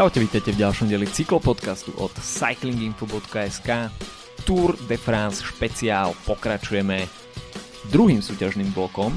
Čaute, 0.00 0.16
vítajte 0.16 0.56
v 0.56 0.64
ďalšom 0.64 0.88
dieli 0.88 1.04
cyklopodcastu 1.04 1.92
od 2.00 2.08
cyclinginfo.sk 2.16 3.68
Tour 4.48 4.72
de 4.88 4.96
France 4.96 5.44
špeciál 5.44 6.16
pokračujeme 6.24 7.04
druhým 7.92 8.24
súťažným 8.24 8.72
blokom. 8.72 9.12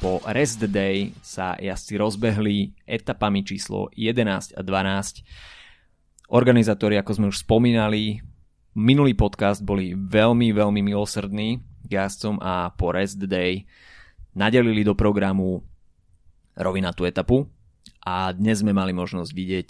Po 0.00 0.24
rest 0.32 0.64
day 0.64 1.12
sa 1.20 1.60
jazdci 1.60 2.00
rozbehli 2.00 2.72
etapami 2.88 3.44
číslo 3.44 3.92
11 3.92 4.56
a 4.56 4.64
12. 4.64 6.32
Organizátori, 6.32 6.96
ako 6.96 7.12
sme 7.12 7.26
už 7.28 7.44
spomínali, 7.44 8.24
minulý 8.72 9.12
podcast 9.12 9.60
boli 9.60 9.92
veľmi, 9.92 10.56
veľmi 10.56 10.88
milosrdní 10.88 11.60
k 11.84 11.90
jazdcom 12.00 12.40
a 12.40 12.72
po 12.72 12.96
rest 12.96 13.20
day 13.28 13.68
nadelili 14.32 14.88
do 14.88 14.96
programu 14.96 15.68
rovinatú 16.56 17.04
etapu 17.04 17.44
a 18.00 18.32
dnes 18.32 18.64
sme 18.64 18.72
mali 18.72 18.96
možnosť 18.96 19.36
vidieť, 19.36 19.68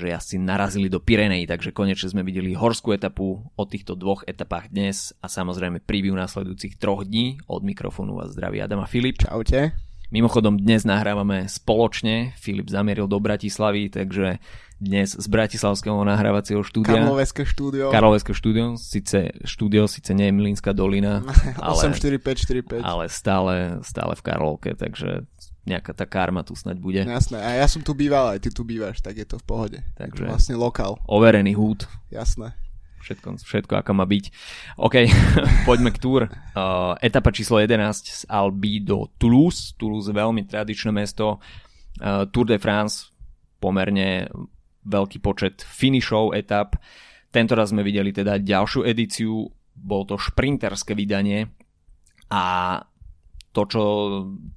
že 0.00 0.08
jazdci 0.08 0.40
narazili 0.40 0.88
do 0.88 0.98
Pirenej, 0.98 1.44
takže 1.44 1.76
konečne 1.76 2.08
sme 2.08 2.24
videli 2.24 2.56
horskú 2.56 2.96
etapu 2.96 3.44
o 3.52 3.64
týchto 3.68 3.92
dvoch 3.92 4.24
etapách 4.24 4.72
dnes 4.72 5.12
a 5.20 5.28
samozrejme 5.28 5.84
preview 5.84 6.16
nasledujúcich 6.16 6.80
troch 6.80 7.04
dní. 7.04 7.44
Od 7.44 7.60
mikrofónu 7.60 8.16
vás 8.16 8.32
zdraví 8.32 8.64
Adam 8.64 8.80
a 8.80 8.88
Filip. 8.88 9.20
Čaute. 9.20 9.76
Mimochodom 10.10 10.58
dnes 10.58 10.82
nahrávame 10.82 11.46
spoločne, 11.46 12.34
Filip 12.34 12.66
zamieril 12.66 13.06
do 13.06 13.22
Bratislavy, 13.22 13.94
takže 13.94 14.42
dnes 14.80 15.12
z 15.12 15.26
Bratislavského 15.28 16.02
nahrávacieho 16.02 16.64
štúdia. 16.64 17.04
Karloveské 17.04 17.44
štúdio. 17.46 17.92
Karloveské 17.92 18.32
štúdio, 18.32 18.74
síce 18.74 19.30
štúdio, 19.44 19.84
síce 19.86 20.16
nie 20.16 20.32
je 20.32 20.34
Mlínska 20.34 20.72
dolina, 20.74 21.22
ale, 21.62 21.94
84545. 21.94 22.80
ale 22.82 23.04
stále, 23.06 23.54
stále 23.84 24.16
v 24.16 24.22
Karlovke, 24.24 24.72
takže 24.74 25.28
nejaká 25.68 25.92
tá 25.92 26.08
karma 26.08 26.40
tu 26.40 26.56
snať 26.56 26.76
bude. 26.80 27.00
Jasné, 27.04 27.36
a 27.36 27.50
ja 27.60 27.66
som 27.68 27.84
tu 27.84 27.92
býval, 27.92 28.36
aj 28.36 28.40
ty 28.40 28.50
tu 28.52 28.64
bývaš, 28.64 29.04
tak 29.04 29.20
je 29.20 29.26
to 29.28 29.36
v 29.36 29.44
pohode. 29.44 29.78
Takže 29.96 30.24
je 30.24 30.28
to 30.28 30.32
vlastne 30.32 30.56
lokál. 30.56 30.96
Overený 31.04 31.52
húd. 31.56 31.84
Jasné. 32.08 32.56
Všetko, 33.00 33.40
všetko 33.40 33.74
ako 33.80 33.90
má 33.96 34.04
byť. 34.04 34.24
OK, 34.76 34.96
poďme 35.68 35.90
k 35.92 35.98
túr. 35.98 36.28
Uh, 36.52 36.96
etapa 37.00 37.32
číslo 37.32 37.56
11 37.56 37.80
z 38.04 38.22
Albi 38.28 38.84
do 38.84 39.08
Toulouse. 39.16 39.72
Toulouse 39.80 40.12
veľmi 40.12 40.44
tradičné 40.44 40.92
mesto. 40.92 41.40
Uh, 41.96 42.28
Tour 42.28 42.44
de 42.48 42.60
France 42.60 43.08
pomerne 43.60 44.28
veľký 44.84 45.20
počet 45.20 45.64
finishov 45.64 46.36
etap. 46.36 46.76
Tento 47.32 47.52
raz 47.56 47.72
sme 47.72 47.84
videli 47.84 48.12
teda 48.12 48.40
ďalšiu 48.40 48.84
edíciu. 48.84 49.48
Bolo 49.76 50.04
to 50.04 50.16
šprinterské 50.20 50.92
vydanie 50.92 51.48
a 52.28 52.76
to, 53.50 53.62
čo 53.66 53.82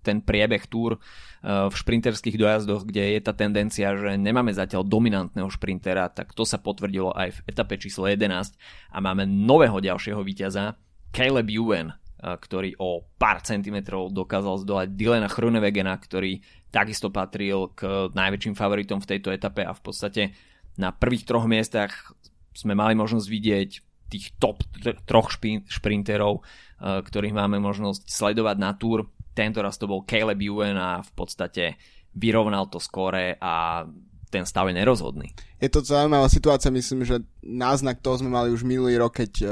ten 0.06 0.22
priebeh 0.22 0.70
túr 0.70 1.02
v 1.44 1.74
šprinterských 1.74 2.40
dojazdoch, 2.40 2.88
kde 2.88 3.18
je 3.18 3.20
tá 3.20 3.36
tendencia, 3.36 3.92
že 3.98 4.16
nemáme 4.16 4.54
zatiaľ 4.56 4.88
dominantného 4.88 5.50
šprintera, 5.52 6.08
tak 6.08 6.32
to 6.32 6.48
sa 6.48 6.62
potvrdilo 6.62 7.12
aj 7.12 7.36
v 7.36 7.40
etape 7.52 7.76
číslo 7.76 8.08
11 8.08 8.56
a 8.94 8.98
máme 9.04 9.28
nového 9.28 9.82
ďalšieho 9.84 10.22
víťaza, 10.24 10.80
Caleb 11.12 11.52
Ewan, 11.52 11.94
ktorý 12.24 12.80
o 12.80 13.04
pár 13.20 13.44
centimetrov 13.44 14.16
dokázal 14.16 14.64
zdolať 14.64 14.88
Dylana 14.96 15.28
Chrunewegena, 15.28 16.00
ktorý 16.00 16.40
takisto 16.72 17.12
patril 17.12 17.76
k 17.76 18.10
najväčším 18.16 18.56
favoritom 18.56 19.04
v 19.04 19.10
tejto 19.12 19.30
etape 19.30 19.68
a 19.68 19.76
v 19.76 19.82
podstate 19.84 20.32
na 20.80 20.96
prvých 20.96 21.28
troch 21.28 21.46
miestach 21.46 22.16
sme 22.56 22.74
mali 22.74 22.96
možnosť 22.98 23.28
vidieť 23.28 23.70
tých 24.14 24.38
top 24.38 24.62
troch 25.10 25.34
šprinterov, 25.66 26.46
ktorých 26.80 27.34
máme 27.34 27.58
možnosť 27.58 28.06
sledovať 28.06 28.58
na 28.62 28.78
túr 28.78 29.10
tento 29.34 29.60
raz 29.66 29.76
to 29.82 29.90
bol 29.90 30.06
Caleb 30.06 30.40
Ewan 30.40 30.78
a 30.78 31.02
v 31.02 31.12
podstate 31.18 31.76
vyrovnal 32.14 32.70
to 32.70 32.78
skore 32.78 33.36
a 33.42 33.84
ten 34.30 34.46
stav 34.46 34.70
je 34.70 34.78
nerozhodný. 34.78 35.34
Je 35.62 35.70
to 35.70 35.82
zaujímavá 35.82 36.30
situácia, 36.30 36.74
myslím, 36.74 37.06
že 37.06 37.22
náznak 37.42 38.02
toho 38.02 38.22
sme 38.22 38.34
mali 38.34 38.50
už 38.50 38.66
minulý 38.66 38.98
rok, 38.98 39.22
keď 39.22 39.32
uh, 39.46 39.52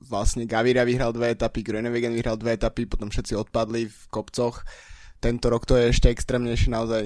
vlastne 0.00 0.44
Gavira 0.44 0.84
vyhral 0.84 1.12
dve 1.12 1.32
etapy, 1.36 1.64
Grönewegen 1.64 2.16
vyhral 2.16 2.36
dve 2.36 2.56
etapy, 2.56 2.84
potom 2.84 3.08
všetci 3.08 3.36
odpadli 3.36 3.88
v 3.88 4.00
kopcoch. 4.12 4.64
Tento 5.20 5.46
rok 5.52 5.68
to 5.68 5.76
je 5.76 5.92
ešte 5.92 6.12
extrémnejšie 6.12 6.68
naozaj. 6.72 7.04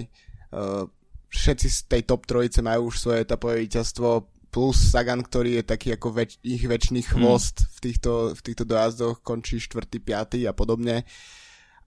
Uh, 0.55 0.87
všetci 1.31 1.67
z 1.71 1.79
tej 1.91 2.03
top 2.07 2.27
trojice 2.27 2.63
majú 2.63 2.91
už 2.91 2.99
svoje 2.99 3.27
etapové 3.27 3.63
víťazstvo, 3.67 4.27
plus 4.55 4.95
Sagan, 4.95 5.27
ktorý 5.27 5.59
je 5.59 5.65
taký 5.67 5.99
ako 5.99 6.15
väč- 6.15 6.39
ich 6.47 6.63
väčší 6.63 7.03
hmm. 7.03 7.11
chvost 7.11 7.59
hmm. 7.59 7.67
v, 7.75 7.79
týchto, 7.83 8.13
v 8.39 8.41
týchto 8.47 8.63
dojazdoch, 8.63 9.19
končí 9.27 9.59
4. 9.59 9.83
5. 9.99 10.47
a 10.47 10.55
podobne. 10.55 11.03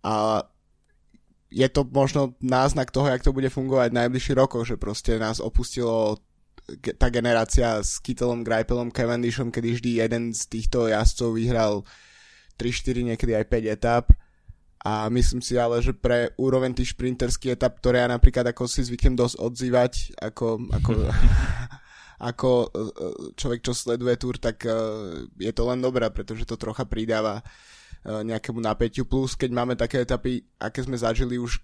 A 0.03 0.43
je 1.47 1.67
to 1.71 1.87
možno 1.87 2.35
náznak 2.43 2.91
toho, 2.91 3.07
jak 3.07 3.23
to 3.23 3.31
bude 3.31 3.47
fungovať 3.47 3.95
v 3.95 3.99
najbližších 4.03 4.35
rokoch, 4.35 4.67
že 4.67 4.75
proste 4.75 5.15
nás 5.15 5.39
opustilo 5.39 6.19
tá 6.99 7.07
generácia 7.07 7.79
s 7.79 8.03
Kittelom, 8.03 8.43
Greipelom, 8.43 8.91
Cavendishom, 8.91 9.47
kedy 9.55 9.79
vždy 9.79 9.89
jeden 10.03 10.23
z 10.35 10.41
týchto 10.51 10.91
jazdcov 10.91 11.39
vyhral 11.39 11.87
3-4, 12.59 13.15
niekedy 13.15 13.31
aj 13.31 13.45
5 13.47 13.75
etap. 13.79 14.05
A 14.83 15.07
myslím 15.07 15.39
si 15.39 15.55
ale, 15.55 15.79
že 15.79 15.95
pre 15.95 16.35
úroveň 16.35 16.75
tých 16.75 16.91
šprinterských 16.91 17.55
etap, 17.55 17.79
ktoré 17.79 18.03
ja 18.03 18.11
napríklad 18.11 18.51
ako 18.51 18.67
si 18.67 18.83
zvyknem 18.83 19.15
dosť 19.15 19.35
odzývať, 19.39 19.93
ako, 20.19 20.67
ako, 20.75 20.91
ako 22.17 22.49
e, 22.49 22.67
e, 22.67 22.81
človek, 23.37 23.61
čo 23.61 23.77
sleduje 23.77 24.17
túr, 24.17 24.41
tak 24.41 24.65
e, 24.65 24.73
je 25.37 25.53
to 25.53 25.63
len 25.69 25.77
dobré, 25.77 26.09
pretože 26.09 26.49
to 26.49 26.57
trocha 26.57 26.85
pridáva 26.85 27.41
nejakému 28.07 28.63
napätiu. 28.63 29.03
Plus, 29.03 29.35
keď 29.35 29.51
máme 29.51 29.75
také 29.75 29.99
etapy, 29.99 30.39
aké 30.63 30.79
sme 30.79 30.95
zažili 30.95 31.35
už 31.35 31.59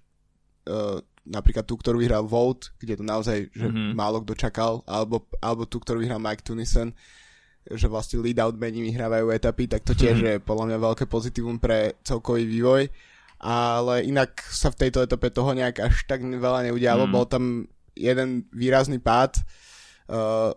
napríklad 1.24 1.64
tú, 1.64 1.80
ktorú 1.80 2.04
vyhral 2.04 2.28
Vote, 2.28 2.76
kde 2.84 3.00
to 3.00 3.06
naozaj, 3.06 3.48
že 3.48 3.68
mm-hmm. 3.72 3.96
málo 3.96 4.20
kto 4.28 4.36
čakal, 4.36 4.84
alebo, 4.84 5.24
alebo 5.40 5.64
tú, 5.64 5.80
ktorú 5.80 6.04
vyhral 6.04 6.20
Mike 6.20 6.44
Tunison, 6.44 6.92
že 7.64 7.88
vlastne 7.88 8.20
lead-out 8.20 8.60
mení 8.60 8.84
vyhrávajú 8.92 9.32
etapy, 9.32 9.72
tak 9.72 9.88
to 9.88 9.96
tiež 9.96 10.20
mm-hmm. 10.20 10.32
je 10.36 10.46
podľa 10.48 10.66
mňa 10.74 10.78
veľké 10.84 11.06
pozitívum 11.08 11.64
pre 11.64 11.96
celkový 12.04 12.44
vývoj. 12.44 12.92
Ale 13.44 14.04
inak 14.04 14.44
sa 14.44 14.68
v 14.68 14.88
tejto 14.88 15.04
etape 15.04 15.32
toho 15.32 15.56
nejak 15.56 15.80
až 15.80 15.96
tak 16.08 16.24
veľa 16.24 16.72
neudialo. 16.72 17.08
Mm. 17.08 17.12
Bol 17.12 17.26
tam 17.28 17.44
jeden 17.96 18.48
výrazný 18.56 19.00
pád. 19.04 19.44
Uh, 20.14 20.54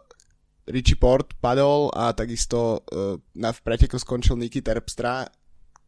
Richie 0.68 1.00
Port 1.00 1.32
padol 1.40 1.88
a 1.96 2.12
takisto 2.12 2.84
uh, 2.84 3.16
na 3.32 3.54
v 3.54 3.58
preteku 3.64 3.96
skončil 3.96 4.36
Niky 4.36 4.60
Terpstra 4.60 5.24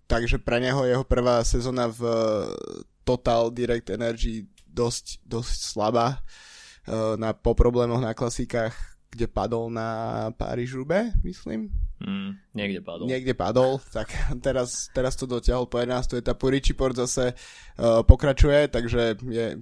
takže 0.09 0.41
pre 0.41 0.59
neho 0.59 0.89
jeho 0.89 1.05
prvá 1.05 1.45
sezóna 1.45 1.87
v 1.93 2.01
eh, 2.03 2.17
Total 3.05 3.53
Direct 3.53 3.93
Energy 3.93 4.49
dosť, 4.65 5.23
dosť 5.23 5.59
slabá 5.77 6.25
eh, 6.89 7.15
na, 7.21 7.37
po 7.37 7.53
problémoch 7.53 8.01
na 8.01 8.17
klasikách, 8.17 8.73
kde 9.12 9.28
padol 9.28 9.69
na 9.69 10.28
Paríž 10.34 10.75
Rube, 10.75 11.12
myslím. 11.23 11.69
Mm, 11.99 12.39
niekde 12.55 12.81
padol. 12.81 13.07
Niekde 13.11 13.34
padol, 13.37 13.71
tak 13.93 14.09
teraz, 14.47 14.89
teraz 14.97 15.12
to 15.15 15.28
dotiahol 15.28 15.69
po 15.69 15.77
11. 15.77 16.25
etapu. 16.25 16.49
Richie 16.49 16.77
Port 16.77 16.97
zase 16.97 17.34
uh, 17.34 18.07
pokračuje, 18.07 18.71
takže 18.71 19.19
je, 19.19 19.59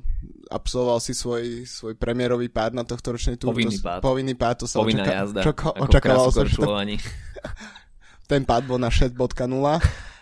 absolvoval 0.51 0.99
si 1.03 1.13
svoj, 1.13 1.67
svoj 1.67 1.95
premiérový 1.99 2.49
pád 2.49 2.79
na 2.79 2.85
tohto 2.87 3.15
ročnej 3.15 3.37
túr. 3.39 3.55
Povinný 3.55 3.79
pád. 3.83 4.01
Povinný 4.03 4.35
pád, 4.35 4.55
to 4.63 4.67
sa 4.71 4.79
Povinná 4.81 5.03
očaká, 5.03 5.19
jazda. 5.23 5.41
Čoko, 5.43 5.69
očakával 5.75 6.29
som, 6.31 6.47
že 6.47 6.59
ten 8.31 8.43
pád 8.43 8.63
bol 8.67 8.79
na 8.79 8.91
6.0 8.91 9.15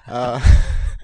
a, 0.05 0.21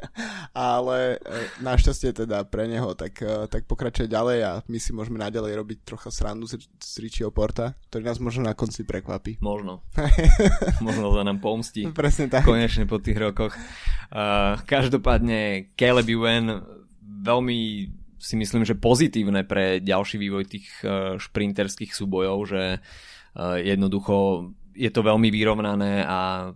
ale 0.77 1.17
e, 1.17 1.39
našťastie 1.65 2.13
teda 2.13 2.45
pre 2.45 2.69
neho 2.69 2.93
tak, 2.93 3.17
e, 3.21 3.49
tak 3.49 3.65
pokračuje 3.65 4.09
ďalej 4.09 4.39
a 4.45 4.53
my 4.69 4.79
si 4.81 4.93
môžeme 4.93 5.17
naďalej 5.17 5.53
robiť 5.57 5.79
trocha 5.85 6.13
srandu 6.13 6.45
z, 6.45 6.61
z 6.61 6.95
Richieho 7.01 7.33
Porta, 7.33 7.73
ktorý 7.89 8.05
nás 8.05 8.21
možno 8.21 8.49
na 8.49 8.55
konci 8.57 8.85
prekvapí. 8.85 9.41
Možno. 9.41 9.81
možno 10.85 11.13
sa 11.17 11.25
nám 11.25 11.41
pomstí. 11.41 11.89
Presne 11.93 12.29
tak. 12.29 12.45
Konečne 12.45 12.85
po 12.85 13.01
tých 13.01 13.17
rokoch. 13.17 13.57
Uh, 14.11 14.59
každopádne 14.67 15.73
Caleb 15.79 16.09
Ewan 16.11 16.67
veľmi 17.21 17.61
si 18.21 18.37
myslím, 18.37 18.69
že 18.69 18.77
pozitívne 18.77 19.49
pre 19.49 19.81
ďalší 19.81 20.21
vývoj 20.21 20.45
tých 20.47 20.69
uh, 20.85 21.17
šprinterských 21.17 21.97
súbojov, 21.97 22.37
že 22.47 22.63
uh, 22.79 23.57
jednoducho 23.59 24.53
je 24.77 24.91
to 24.93 25.01
veľmi 25.01 25.33
vyrovnané 25.33 26.05
a 26.05 26.53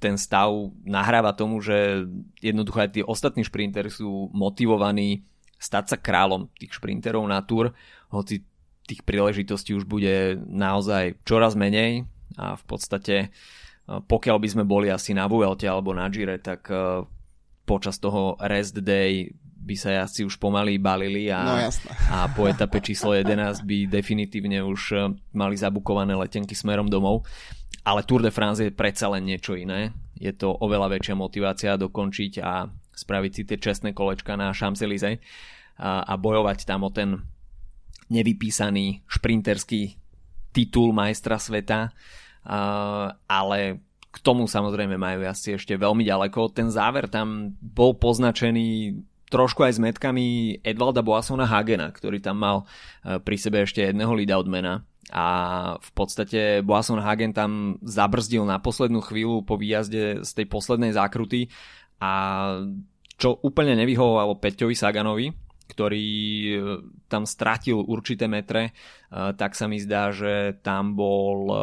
ten 0.00 0.16
stav 0.16 0.50
nahráva 0.84 1.36
tomu, 1.36 1.60
že 1.60 2.08
jednoducho 2.40 2.78
aj 2.80 2.90
tí 2.92 3.00
ostatní 3.04 3.44
šprintery 3.44 3.92
sú 3.92 4.32
motivovaní 4.32 5.24
stať 5.60 5.84
sa 5.88 5.96
kráľom 5.96 6.52
tých 6.56 6.76
šprinterov 6.76 7.24
na 7.24 7.40
túr, 7.44 7.72
hoci 8.12 8.44
tých 8.84 9.00
príležitostí 9.04 9.72
už 9.72 9.88
bude 9.88 10.36
naozaj 10.44 11.24
čoraz 11.24 11.56
menej 11.56 12.04
a 12.36 12.56
v 12.56 12.64
podstate 12.68 13.16
e, 13.16 13.28
pokiaľ 13.88 14.36
by 14.36 14.48
sme 14.48 14.64
boli 14.68 14.92
asi 14.92 15.16
na 15.16 15.24
Vuelte 15.24 15.64
alebo 15.64 15.96
na 15.96 16.04
Gire, 16.12 16.36
tak 16.36 16.68
e, 16.68 17.08
počas 17.64 17.96
toho 17.96 18.36
rest 18.44 18.76
day 18.84 19.32
by 19.64 19.74
sa 19.80 20.04
asi 20.04 20.28
už 20.28 20.36
pomaly 20.36 20.76
balili 20.76 21.32
a, 21.32 21.40
no, 21.40 21.56
a 22.12 22.28
po 22.30 22.44
etape 22.44 22.84
číslo 22.84 23.16
11 23.16 23.64
by 23.64 23.88
definitívne 23.88 24.60
už 24.60 24.80
e, 24.92 24.96
mali 25.32 25.56
zabukované 25.56 26.12
letenky 26.12 26.52
smerom 26.52 26.86
domov 26.86 27.24
ale 27.84 28.02
Tour 28.02 28.24
de 28.24 28.32
France 28.32 28.64
je 28.64 28.72
predsa 28.72 29.12
len 29.12 29.28
niečo 29.28 29.52
iné. 29.52 29.92
Je 30.16 30.32
to 30.32 30.56
oveľa 30.56 30.96
väčšia 30.96 31.14
motivácia 31.14 31.76
dokončiť 31.76 32.32
a 32.40 32.64
spraviť 32.96 33.32
si 33.32 33.42
tie 33.44 33.58
čestné 33.60 33.92
kolečka 33.92 34.40
na 34.40 34.56
Champs-Élysées 34.56 35.20
a, 35.76 36.00
a 36.00 36.14
bojovať 36.16 36.64
tam 36.64 36.88
o 36.88 36.90
ten 36.90 37.20
nevypísaný 38.08 39.04
šprinterský 39.04 40.00
titul 40.54 40.96
majstra 40.96 41.36
sveta, 41.36 41.92
ale 43.28 43.58
k 44.14 44.16
tomu 44.22 44.46
samozrejme 44.46 44.94
majú 44.94 45.26
asi 45.26 45.58
ešte 45.58 45.74
veľmi 45.74 46.06
ďaleko. 46.06 46.54
Ten 46.54 46.70
záver 46.70 47.10
tam 47.10 47.58
bol 47.58 47.98
poznačený 47.98 48.94
trošku 49.34 49.66
aj 49.66 49.74
s 49.74 49.82
metkami 49.82 50.56
Edvalda 50.62 51.02
Boasona 51.02 51.50
Hagena, 51.50 51.90
ktorý 51.90 52.22
tam 52.22 52.38
mal 52.38 52.56
e, 53.02 53.18
pri 53.18 53.34
sebe 53.34 53.66
ešte 53.66 53.82
jedného 53.82 54.14
leadoutmana 54.14 54.86
a 55.12 55.26
v 55.76 55.90
podstate 55.92 56.64
Boasson 56.64 57.02
Hagen 57.02 57.36
tam 57.36 57.76
zabrzdil 57.84 58.46
na 58.48 58.56
poslednú 58.62 59.04
chvíľu 59.04 59.44
po 59.44 59.60
výjazde 59.60 60.24
z 60.24 60.30
tej 60.32 60.46
poslednej 60.48 60.96
zákruty. 60.96 61.52
A 62.00 62.12
čo 63.14 63.36
úplne 63.44 63.76
nevyhovovalo 63.76 64.40
Peťovi 64.40 64.74
Saganovi, 64.74 65.28
ktorý 65.64 66.08
e, 66.08 66.56
tam 67.08 67.24
stratil 67.24 67.80
určité 67.80 68.28
metre, 68.28 68.70
e, 68.70 68.72
tak 69.34 69.56
sa 69.56 69.64
mi 69.64 69.80
zdá, 69.80 70.12
že 70.12 70.60
tam 70.60 70.92
bol 70.92 71.48
e, 71.48 71.54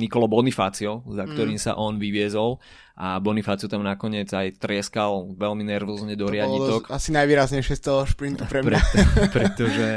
Nicolo 0.00 0.26
Bonifacio, 0.26 1.04
za 1.12 1.28
ktorým 1.28 1.60
mm. 1.60 1.64
sa 1.64 1.72
on 1.76 2.00
vyviezol 2.00 2.56
a 2.96 3.16
Bonifacio 3.20 3.72
tam 3.72 3.84
nakoniec 3.84 4.28
aj 4.28 4.60
trieskal 4.60 5.32
veľmi 5.32 5.64
nervózne 5.64 6.12
do 6.12 6.28
riaditok. 6.28 6.92
asi 6.92 7.08
najvýraznejšie 7.16 7.74
z 7.80 7.82
toho 7.82 8.04
šprintu 8.04 8.44
pre 8.44 8.60
mňa. 8.60 8.68
Pre, 8.68 8.84
pretože 9.32 9.88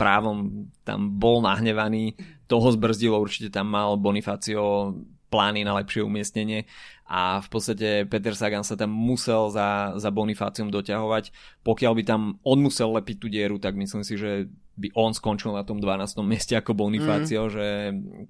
právom 0.00 0.68
tam 0.80 1.12
bol 1.20 1.44
nahnevaný, 1.44 2.16
toho 2.48 2.72
zbrzdilo, 2.72 3.20
určite 3.20 3.52
tam 3.52 3.68
mal 3.68 4.00
Bonifacio 4.00 4.96
plány 5.28 5.60
na 5.60 5.76
lepšie 5.76 6.00
umiestnenie 6.00 6.64
a 7.08 7.40
v 7.40 7.48
podstate 7.48 8.04
Peter 8.04 8.36
Sagan 8.36 8.60
sa 8.60 8.76
tam 8.76 8.92
musel 8.92 9.48
za, 9.48 9.96
za 9.96 10.12
Bonifáciom 10.12 10.68
doťahovať. 10.68 11.32
Pokiaľ 11.64 11.92
by 11.96 12.02
tam 12.04 12.20
on 12.44 12.60
musel 12.60 12.92
lepiť 12.92 13.16
tú 13.16 13.32
dieru, 13.32 13.56
tak 13.56 13.80
myslím 13.80 14.04
si, 14.04 14.20
že 14.20 14.52
by 14.78 14.92
on 14.92 15.16
skončil 15.16 15.56
na 15.56 15.64
tom 15.64 15.80
12. 15.80 16.20
mieste 16.22 16.54
ako 16.54 16.76
Bonifácio, 16.76 17.48
mm. 17.48 17.50
že 17.50 17.66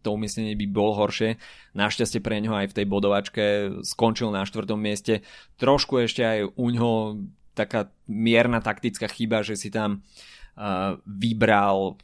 to 0.00 0.14
umiestnenie 0.14 0.54
by 0.54 0.66
bolo 0.70 0.94
horšie. 0.94 1.36
Našťastie 1.74 2.22
pre 2.22 2.38
neho 2.38 2.54
aj 2.54 2.70
v 2.70 2.76
tej 2.78 2.86
bodovačke 2.86 3.44
skončil 3.82 4.30
na 4.30 4.46
4. 4.46 4.64
mieste. 4.78 5.26
Trošku 5.58 5.98
ešte 5.98 6.22
aj 6.22 6.38
u 6.54 6.66
ňoho 6.70 7.20
taká 7.58 7.90
mierna 8.06 8.62
taktická 8.62 9.10
chyba, 9.10 9.42
že 9.42 9.58
si 9.58 9.74
tam 9.74 10.00
uh, 10.00 10.96
vybral 11.02 11.98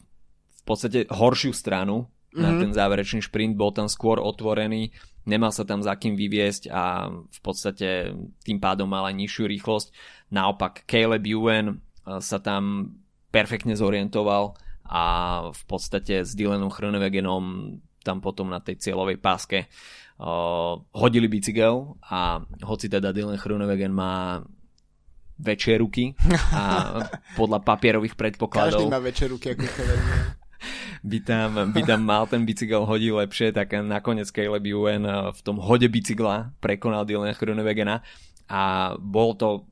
v 0.58 0.62
podstate 0.66 1.06
horšiu 1.06 1.54
stranu 1.54 2.10
mm-hmm. 2.34 2.42
na 2.42 2.50
mhm. 2.50 2.60
ten 2.66 2.70
záverečný 2.74 3.20
šprint, 3.22 3.54
bol 3.54 3.70
tam 3.70 3.86
skôr 3.86 4.18
otvorený 4.18 4.90
nemal 5.24 5.52
sa 5.52 5.64
tam 5.64 5.80
za 5.80 5.96
kým 5.96 6.14
vyviesť 6.14 6.68
a 6.70 7.08
v 7.10 7.40
podstate 7.40 8.12
tým 8.44 8.58
pádom 8.60 8.88
mal 8.88 9.08
aj 9.08 9.16
nižšiu 9.16 9.44
rýchlosť. 9.48 9.88
Naopak 10.32 10.84
Caleb 10.84 11.24
Ewan 11.24 11.66
eh, 11.68 12.20
sa 12.20 12.38
tam 12.40 12.94
perfektne 13.32 13.74
zorientoval 13.74 14.54
a 14.84 15.04
v 15.50 15.62
podstate 15.64 16.22
s 16.22 16.36
Dylanom 16.36 16.70
Chronewegenom 16.70 17.76
tam 18.04 18.20
potom 18.20 18.52
na 18.52 18.60
tej 18.60 18.76
cieľovej 18.84 19.16
páske 19.16 19.64
uh, 19.64 20.76
hodili 20.92 21.24
bicykel 21.24 21.96
a 22.04 22.44
hoci 22.68 22.92
teda 22.92 23.16
Dylan 23.16 23.40
Chronewegen 23.40 23.96
má 23.96 24.44
väčšie 25.40 25.80
ruky 25.80 26.12
a 26.52 27.00
podľa 27.40 27.64
papierových 27.64 28.12
predpokladov... 28.12 28.76
Každý 28.76 28.92
má 28.92 29.00
väčšie 29.00 29.26
ruky 29.32 29.56
ako 29.56 29.64
by 31.04 31.18
tam, 31.20 31.50
by 31.76 31.80
tam 31.84 32.00
mal 32.00 32.24
ten 32.24 32.48
bicykel 32.48 32.88
hodiť 32.88 33.12
lepšie, 33.12 33.48
tak 33.52 33.76
nakoniec 33.84 34.32
Caleb 34.32 34.64
Ewan 34.64 35.04
eh, 35.04 35.30
v 35.36 35.40
tom 35.44 35.60
hode 35.60 35.84
bicykla 35.84 36.56
prekonal 36.64 37.04
Dylana 37.04 37.36
Chronewegena 37.36 38.00
a 38.48 38.92
bol 38.96 39.36
to 39.36 39.68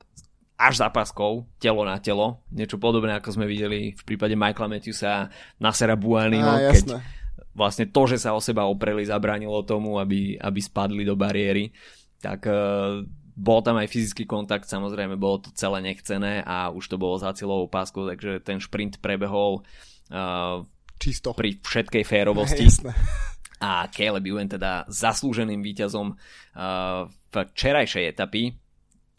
až 0.61 0.79
zápaskou, 0.79 1.49
telo 1.59 1.83
na 1.83 1.99
telo, 1.99 2.39
niečo 2.53 2.79
podobné 2.79 3.19
ako 3.19 3.35
sme 3.35 3.51
videli 3.51 3.99
v 3.99 4.03
prípade 4.07 4.39
Michaela 4.39 4.71
Matthewsa 4.71 5.27
na 5.59 5.75
Sera 5.75 5.99
Buaniho, 5.99 6.71
keď 6.71 7.03
vlastne 7.51 7.91
to, 7.91 8.07
že 8.07 8.23
sa 8.23 8.31
o 8.31 8.39
seba 8.39 8.63
opreli, 8.71 9.03
zabránilo 9.03 9.67
tomu, 9.67 9.99
aby, 9.99 10.39
aby 10.39 10.61
spadli 10.63 11.03
do 11.03 11.19
bariéry, 11.19 11.75
tak 12.23 12.47
uh, 12.47 13.03
bol 13.35 13.59
tam 13.65 13.81
aj 13.83 13.91
fyzický 13.91 14.23
kontakt, 14.23 14.71
samozrejme 14.71 15.19
bolo 15.19 15.43
to 15.43 15.51
celé 15.59 15.83
nechcené 15.83 16.47
a 16.47 16.71
už 16.71 16.87
to 16.87 16.95
bolo 16.95 17.19
za 17.19 17.35
cieľovou 17.35 17.67
páskou, 17.67 18.07
takže 18.07 18.39
ten 18.47 18.63
šprint 18.63 19.03
prebehol 19.03 19.67
uh, 20.15 20.63
Čisto. 21.03 21.35
Pri 21.35 21.59
všetkej 21.59 22.05
férovosti. 22.07 22.67
Jasné. 22.71 22.95
A 23.63 23.87
Caleb 23.91 24.27
Ewan 24.27 24.51
teda 24.51 24.87
zaslúženým 24.91 25.63
víťazom 25.63 26.15
uh, 26.15 27.07
v 27.07 27.35
včerajšej 27.35 28.05
etapy. 28.15 28.55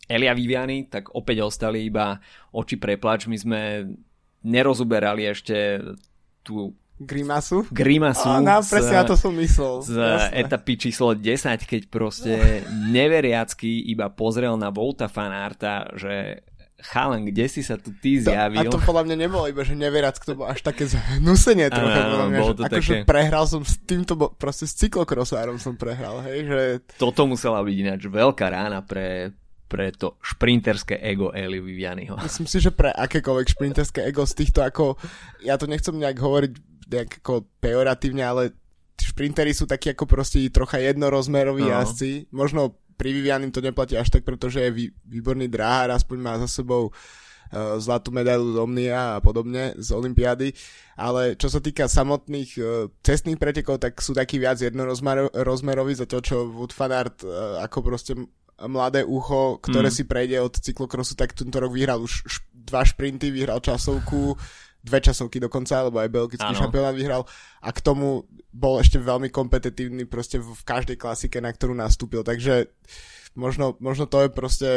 Elia 0.07 0.35
Viviani 0.35 0.91
tak 0.91 1.15
opäť 1.15 1.47
ostali 1.47 1.87
iba 1.87 2.19
oči 2.51 2.75
preplač. 2.75 3.27
My 3.31 3.39
sme 3.39 3.59
nerozuberali 4.43 5.27
ešte 5.31 5.79
tú 6.43 6.75
Grimasu? 6.93 7.65
Grimasu. 7.73 8.29
Á, 8.29 8.37
no, 8.39 8.61
presne 8.61 9.01
na 9.01 9.03
to 9.03 9.17
som 9.17 9.33
myslel. 9.33 9.81
Z 9.81 9.97
Jasne. 9.97 10.39
etapy 10.45 10.73
číslo 10.77 11.17
10, 11.17 11.65
keď 11.65 11.81
proste 11.89 12.61
neveriacky 12.95 13.89
iba 13.89 14.13
pozrel 14.13 14.53
na 14.55 14.69
Volta 14.69 15.09
Fanarta, 15.09 15.89
že 15.97 16.45
chalen, 16.83 17.23
kde 17.25 17.45
si 17.47 17.63
sa 17.63 17.79
tu 17.79 17.95
ty 17.95 18.19
zjavil? 18.19 18.67
To, 18.67 18.69
a 18.69 18.73
to 18.75 18.79
podľa 18.83 19.03
mňa 19.07 19.15
nebolo 19.15 19.47
iba, 19.47 19.63
že 19.63 19.73
neverac, 19.73 20.19
to 20.19 20.35
bolo 20.35 20.51
až 20.51 20.59
také 20.61 20.85
zhnusenie 20.85 21.71
trocha, 21.71 21.99
podľa 22.11 22.27
mňa, 22.27 22.39
že, 22.39 22.53
akože 22.67 22.93
také... 22.99 23.07
prehral 23.07 23.45
som 23.47 23.63
s 23.63 23.79
týmto, 23.81 24.13
proste 24.35 24.67
s 24.67 24.75
cyklokrosárom 24.75 25.55
som 25.57 25.79
prehral, 25.79 26.19
hej, 26.27 26.39
že... 26.45 26.61
Toto 26.99 27.23
musela 27.23 27.63
byť 27.63 27.75
ináč 27.79 28.01
veľká 28.05 28.45
rána 28.51 28.83
pre, 28.83 29.31
pre 29.71 29.89
to 29.95 30.19
šprinterské 30.21 30.99
ego 30.99 31.31
Eli 31.31 31.63
Vivianiho. 31.63 32.19
Myslím 32.27 32.45
si, 32.45 32.59
že 32.59 32.69
pre 32.69 32.91
akékoľvek 32.91 33.47
šprinterské 33.49 34.03
ego 34.05 34.27
z 34.27 34.33
týchto 34.43 34.61
ako, 34.61 34.99
ja 35.41 35.55
to 35.55 35.65
nechcem 35.65 35.95
nejak 35.95 36.19
hovoriť 36.19 36.53
nejak 36.93 37.11
ako 37.23 37.47
pejoratívne, 37.63 38.21
ale 38.21 38.43
šprintery 39.01 39.51
sú 39.51 39.65
takí 39.65 39.91
ako 39.91 40.05
proste 40.05 40.45
trocha 40.53 40.77
jednorozmeroví 40.77 41.65
uh-huh. 41.65 41.81
jazdci. 41.81 42.29
Možno 42.29 42.77
pri 42.95 43.09
Vivianim 43.13 43.51
to 43.51 43.59
neplatí 43.59 43.97
až 43.97 44.13
tak, 44.13 44.23
pretože 44.23 44.61
je 44.61 44.71
vý, 44.71 44.85
výborný 45.05 45.49
dráhar, 45.49 45.91
aspoň 45.93 46.17
má 46.21 46.33
za 46.39 46.47
sebou 46.47 46.89
uh, 46.89 47.77
zlatú 47.81 48.13
medailu 48.13 48.53
z 48.53 48.57
Omnia 48.61 49.17
a 49.17 49.21
podobne 49.21 49.73
z 49.77 49.89
Olympiády, 49.93 50.53
ale 50.97 51.35
čo 51.35 51.49
sa 51.49 51.59
týka 51.59 51.89
samotných 51.89 52.51
uh, 52.61 52.89
cestných 53.01 53.41
pretekov, 53.41 53.81
tak 53.81 53.97
sú 53.99 54.15
takí 54.15 54.37
viac 54.37 54.61
jednorozmeroví, 54.61 55.93
to, 56.05 56.19
čo 56.21 56.49
Wood 56.49 56.71
Fanart 56.71 57.21
uh, 57.25 57.61
ako 57.61 57.77
proste 57.81 58.13
mladé 58.61 59.01
ucho, 59.03 59.59
ktoré 59.59 59.89
mm. 59.89 59.95
si 59.95 60.03
prejde 60.05 60.37
od 60.39 60.53
cyklokrosu, 60.53 61.17
tak 61.17 61.33
tento 61.33 61.57
rok 61.57 61.73
vyhral 61.73 61.99
už 61.99 62.23
dva 62.53 62.85
šprinty, 62.85 63.33
vyhral 63.33 63.59
časovku, 63.59 64.37
dve 64.83 64.99
časovky 64.99 65.39
dokonca, 65.39 65.87
lebo 65.87 66.03
aj 66.03 66.11
belgický 66.11 66.51
šampionát 66.51 66.91
vyhral. 66.91 67.23
A 67.63 67.71
k 67.71 67.79
tomu 67.79 68.27
bol 68.51 68.83
ešte 68.83 68.99
veľmi 68.99 69.31
kompetitívny 69.31 70.03
proste 70.03 70.43
v 70.43 70.61
každej 70.67 70.99
klasike, 70.99 71.39
na 71.39 71.49
ktorú 71.49 71.71
nastúpil, 71.71 72.21
takže 72.21 72.67
možno, 73.33 73.79
možno 73.79 74.05
to 74.05 74.27
je 74.27 74.29
proste 74.29 74.69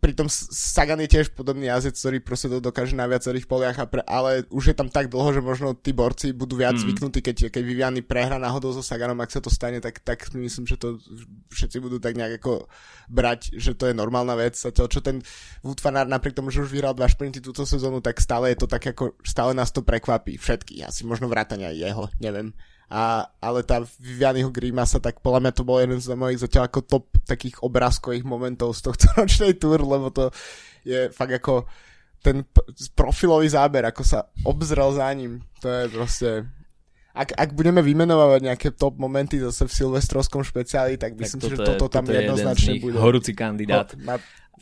pritom 0.00 0.28
Sagan 0.28 1.00
je 1.04 1.08
tiež 1.08 1.32
podobný 1.32 1.72
jazdec, 1.72 1.96
ktorý 1.96 2.18
proste 2.20 2.48
to 2.52 2.60
dokáže 2.60 2.92
na 2.92 3.08
viacerých 3.08 3.48
poliach, 3.48 3.80
a 3.80 3.88
pre, 3.88 4.04
ale 4.04 4.44
už 4.52 4.72
je 4.72 4.76
tam 4.76 4.92
tak 4.92 5.08
dlho, 5.08 5.32
že 5.32 5.40
možno 5.40 5.72
tí 5.72 5.96
borci 5.96 6.36
budú 6.36 6.60
viac 6.60 6.76
mm. 6.76 6.82
zvyknutí, 6.84 7.18
keď, 7.24 7.36
keď 7.48 7.62
Viviany 7.64 8.00
prehra 8.04 8.36
náhodou 8.36 8.76
so 8.76 8.84
Saganom, 8.84 9.16
ak 9.24 9.32
sa 9.32 9.40
to 9.40 9.48
stane, 9.48 9.80
tak, 9.80 10.04
tak 10.04 10.28
myslím, 10.36 10.68
že 10.68 10.76
to 10.76 11.00
všetci 11.48 11.80
budú 11.80 11.96
tak 11.96 12.16
nejak 12.16 12.40
ako 12.40 12.68
brať, 13.08 13.56
že 13.56 13.72
to 13.72 13.88
je 13.88 13.94
normálna 13.96 14.36
vec. 14.36 14.54
Zatiaľ, 14.60 14.86
čo 14.92 15.00
ten 15.00 15.24
Wood 15.64 15.80
Fanart, 15.80 16.12
napriek 16.12 16.36
tomu, 16.36 16.52
že 16.52 16.60
už 16.60 16.70
vyhral 16.70 16.92
dva 16.92 17.08
šprinty 17.08 17.40
túto 17.40 17.64
sezónu, 17.64 18.04
tak 18.04 18.20
stále 18.20 18.52
je 18.52 18.60
to 18.60 18.66
tak 18.68 18.84
ako, 18.84 19.16
stále 19.24 19.56
nás 19.56 19.72
to 19.72 19.80
prekvapí. 19.80 20.36
Všetky, 20.36 20.84
asi 20.84 21.08
možno 21.08 21.26
vrátania 21.32 21.72
jeho, 21.72 22.12
neviem 22.20 22.52
a, 22.90 23.22
ale 23.38 23.62
tá 23.62 23.86
Vivianyho 24.02 24.50
Grima 24.50 24.82
sa 24.82 24.98
tak 24.98 25.22
podľa 25.22 25.46
mňa 25.46 25.52
to 25.54 25.62
bol 25.62 25.78
jeden 25.78 26.02
z 26.02 26.10
mojich 26.18 26.42
zatiaľ 26.42 26.66
ako 26.66 26.80
top 26.82 27.06
takých 27.22 27.62
obrázkových 27.62 28.26
momentov 28.26 28.74
z 28.74 28.90
tohto 28.90 29.06
ročnej 29.22 29.54
túr, 29.54 29.78
lebo 29.78 30.10
to 30.10 30.34
je 30.82 31.06
fakt 31.14 31.30
ako 31.30 31.70
ten 32.20 32.42
profilový 32.98 33.48
záber, 33.48 33.86
ako 33.86 34.02
sa 34.02 34.26
obzrel 34.44 34.90
za 34.92 35.08
ním, 35.14 35.40
to 35.62 35.70
je 35.70 35.84
proste 35.88 36.28
ak, 37.10 37.34
ak 37.34 37.50
budeme 37.58 37.82
vymenovať 37.82 38.40
nejaké 38.42 38.68
top 38.74 38.98
momenty 38.98 39.42
zase 39.42 39.66
v 39.66 39.72
silvestrovskom 39.72 40.46
špeciáli, 40.46 40.94
tak 40.94 41.18
myslím, 41.18 41.40
tak 41.42 41.50
že 41.50 41.56
toto 41.58 41.90
tam 41.90 42.06
toto 42.06 42.14
jednoznačne 42.14 42.78
bude. 42.78 42.98
Horúci 42.98 43.34
kandidát. 43.34 43.90
Ho, 43.94 43.98
na, 43.98 44.16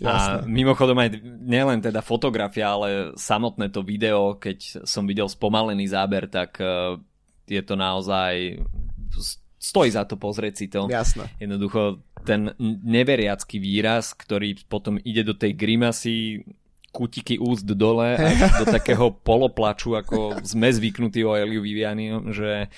A 0.08 0.46
mimochodom 0.48 0.96
aj 0.96 1.20
nielen 1.44 1.84
teda 1.84 2.00
fotografia, 2.00 2.72
ale 2.72 3.12
samotné 3.20 3.68
to 3.68 3.84
video, 3.84 4.40
keď 4.40 4.86
som 4.88 5.04
videl 5.04 5.28
spomalený 5.28 5.92
záber, 5.92 6.24
tak 6.30 6.56
uh, 6.62 6.96
je 7.50 7.62
to 7.64 7.74
naozaj 7.74 8.60
stojí 9.58 9.90
za 9.90 10.06
to 10.06 10.14
pozrieť 10.14 10.54
si 10.54 10.66
to. 10.70 10.86
Jasné. 10.86 11.28
Jednoducho 11.42 12.00
ten 12.22 12.54
neveriacký 12.84 13.58
výraz, 13.58 14.14
ktorý 14.14 14.54
potom 14.70 14.96
ide 15.02 15.26
do 15.26 15.34
tej 15.34 15.52
grimasy, 15.58 16.46
kutiky 16.88 17.36
úst 17.36 17.68
dole 17.68 18.16
a 18.16 18.28
do 18.62 18.66
takého 18.78 19.12
poloplaču, 19.12 19.98
ako 19.98 20.40
sme 20.46 20.72
zvyknutí 20.72 21.20
o 21.26 21.36
Eliu 21.36 21.60
Viviani, 21.60 22.14
že 22.32 22.70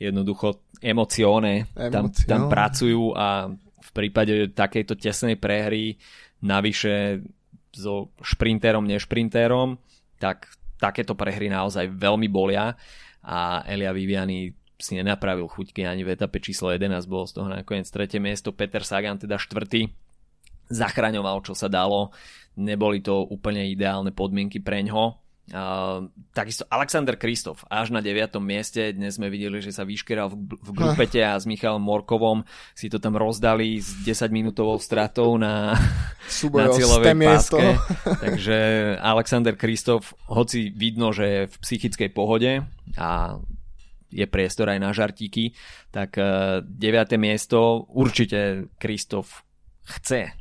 jednoducho 0.00 0.66
emocione 0.82 1.70
tam, 1.72 2.10
tam 2.10 2.50
pracujú 2.50 3.14
a 3.14 3.46
v 3.78 3.90
prípade 3.94 4.50
takejto 4.50 4.98
tesnej 4.98 5.38
prehry 5.38 6.00
navyše 6.42 7.22
so 7.70 8.10
šprinterom, 8.18 8.82
nešprinterom, 8.82 9.78
tak 10.18 10.50
takéto 10.82 11.14
prehry 11.14 11.46
naozaj 11.46 11.86
veľmi 11.86 12.26
bolia 12.26 12.74
a 13.22 13.62
Elia 13.64 13.94
Viviani 13.94 14.50
si 14.82 14.98
nenapravil 14.98 15.46
chuťky 15.46 15.86
ani 15.86 16.02
v 16.02 16.18
etape 16.18 16.42
číslo 16.42 16.74
11, 16.74 17.06
bolo 17.06 17.24
z 17.30 17.38
toho 17.38 17.46
nakoniec 17.46 17.86
tretie 17.86 18.18
miesto, 18.18 18.50
Peter 18.50 18.82
Sagan 18.82 19.14
teda 19.14 19.38
štvrtý, 19.38 19.86
zachraňoval 20.66 21.46
čo 21.46 21.54
sa 21.54 21.70
dalo, 21.70 22.10
neboli 22.58 22.98
to 22.98 23.22
úplne 23.22 23.62
ideálne 23.70 24.10
podmienky 24.10 24.58
pre 24.58 24.82
ňo, 24.82 25.21
Uh, 25.52 26.08
takisto 26.32 26.64
Alexander 26.72 27.12
Kristof 27.20 27.68
až 27.68 27.92
na 27.92 28.00
9. 28.00 28.40
mieste, 28.40 28.96
dnes 28.96 29.20
sme 29.20 29.28
videli, 29.28 29.60
že 29.60 29.68
sa 29.68 29.84
vyškeral 29.84 30.32
v, 30.32 30.48
v 30.48 30.70
grupete 30.72 31.20
a 31.20 31.36
s 31.36 31.44
Michalom 31.44 31.84
Morkovom 31.84 32.40
si 32.72 32.88
to 32.88 32.96
tam 32.96 33.20
rozdali 33.20 33.76
s 33.76 34.00
10 34.00 34.32
minútovou 34.32 34.80
stratou 34.80 35.36
na, 35.36 35.76
na 36.56 36.66
cieľovej 36.72 37.14
páske. 37.20 37.64
Takže 38.24 38.56
Alexander 38.96 39.52
Kristof, 39.52 40.16
hoci 40.32 40.72
vidno, 40.72 41.12
že 41.12 41.24
je 41.28 41.40
v 41.52 41.54
psychickej 41.60 42.08
pohode 42.16 42.64
a 42.96 43.36
je 44.08 44.24
priestor 44.24 44.72
aj 44.72 44.80
na 44.80 44.96
žartíky, 44.96 45.52
tak 45.92 46.16
uh, 46.16 46.64
9. 46.64 47.20
miesto 47.20 47.84
určite 47.92 48.72
Kristof 48.80 49.44
chce 49.84 50.32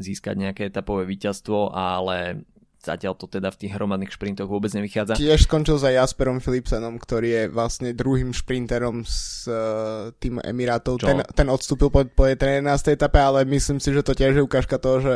získať 0.00 0.34
nejaké 0.40 0.72
etapové 0.72 1.04
víťazstvo, 1.04 1.76
ale 1.76 2.48
zatiaľ 2.78 3.18
to 3.18 3.26
teda 3.26 3.50
v 3.50 3.66
tých 3.66 3.72
hromadných 3.74 4.14
šprintoch 4.14 4.46
vôbec 4.46 4.70
nevychádza. 4.70 5.18
Tiež 5.18 5.50
skončil 5.50 5.76
za 5.82 5.90
Jasperom 5.90 6.38
Philipsenom, 6.38 6.96
ktorý 6.96 7.28
je 7.28 7.44
vlastne 7.50 7.90
druhým 7.92 8.30
šprinterom 8.30 9.02
z 9.02 9.50
uh, 9.50 10.14
tým 10.16 10.38
Emirátov. 10.42 11.02
Ten, 11.02 11.26
ten 11.34 11.48
odstúpil 11.50 11.90
po, 11.90 12.06
po 12.06 12.24
13. 12.30 12.62
etape, 12.94 13.18
ale 13.18 13.42
myslím 13.46 13.82
si, 13.82 13.90
že 13.90 14.06
to 14.06 14.14
tiež 14.14 14.38
je 14.38 14.42
ukážka 14.42 14.78
toho, 14.78 14.98
že 15.02 15.14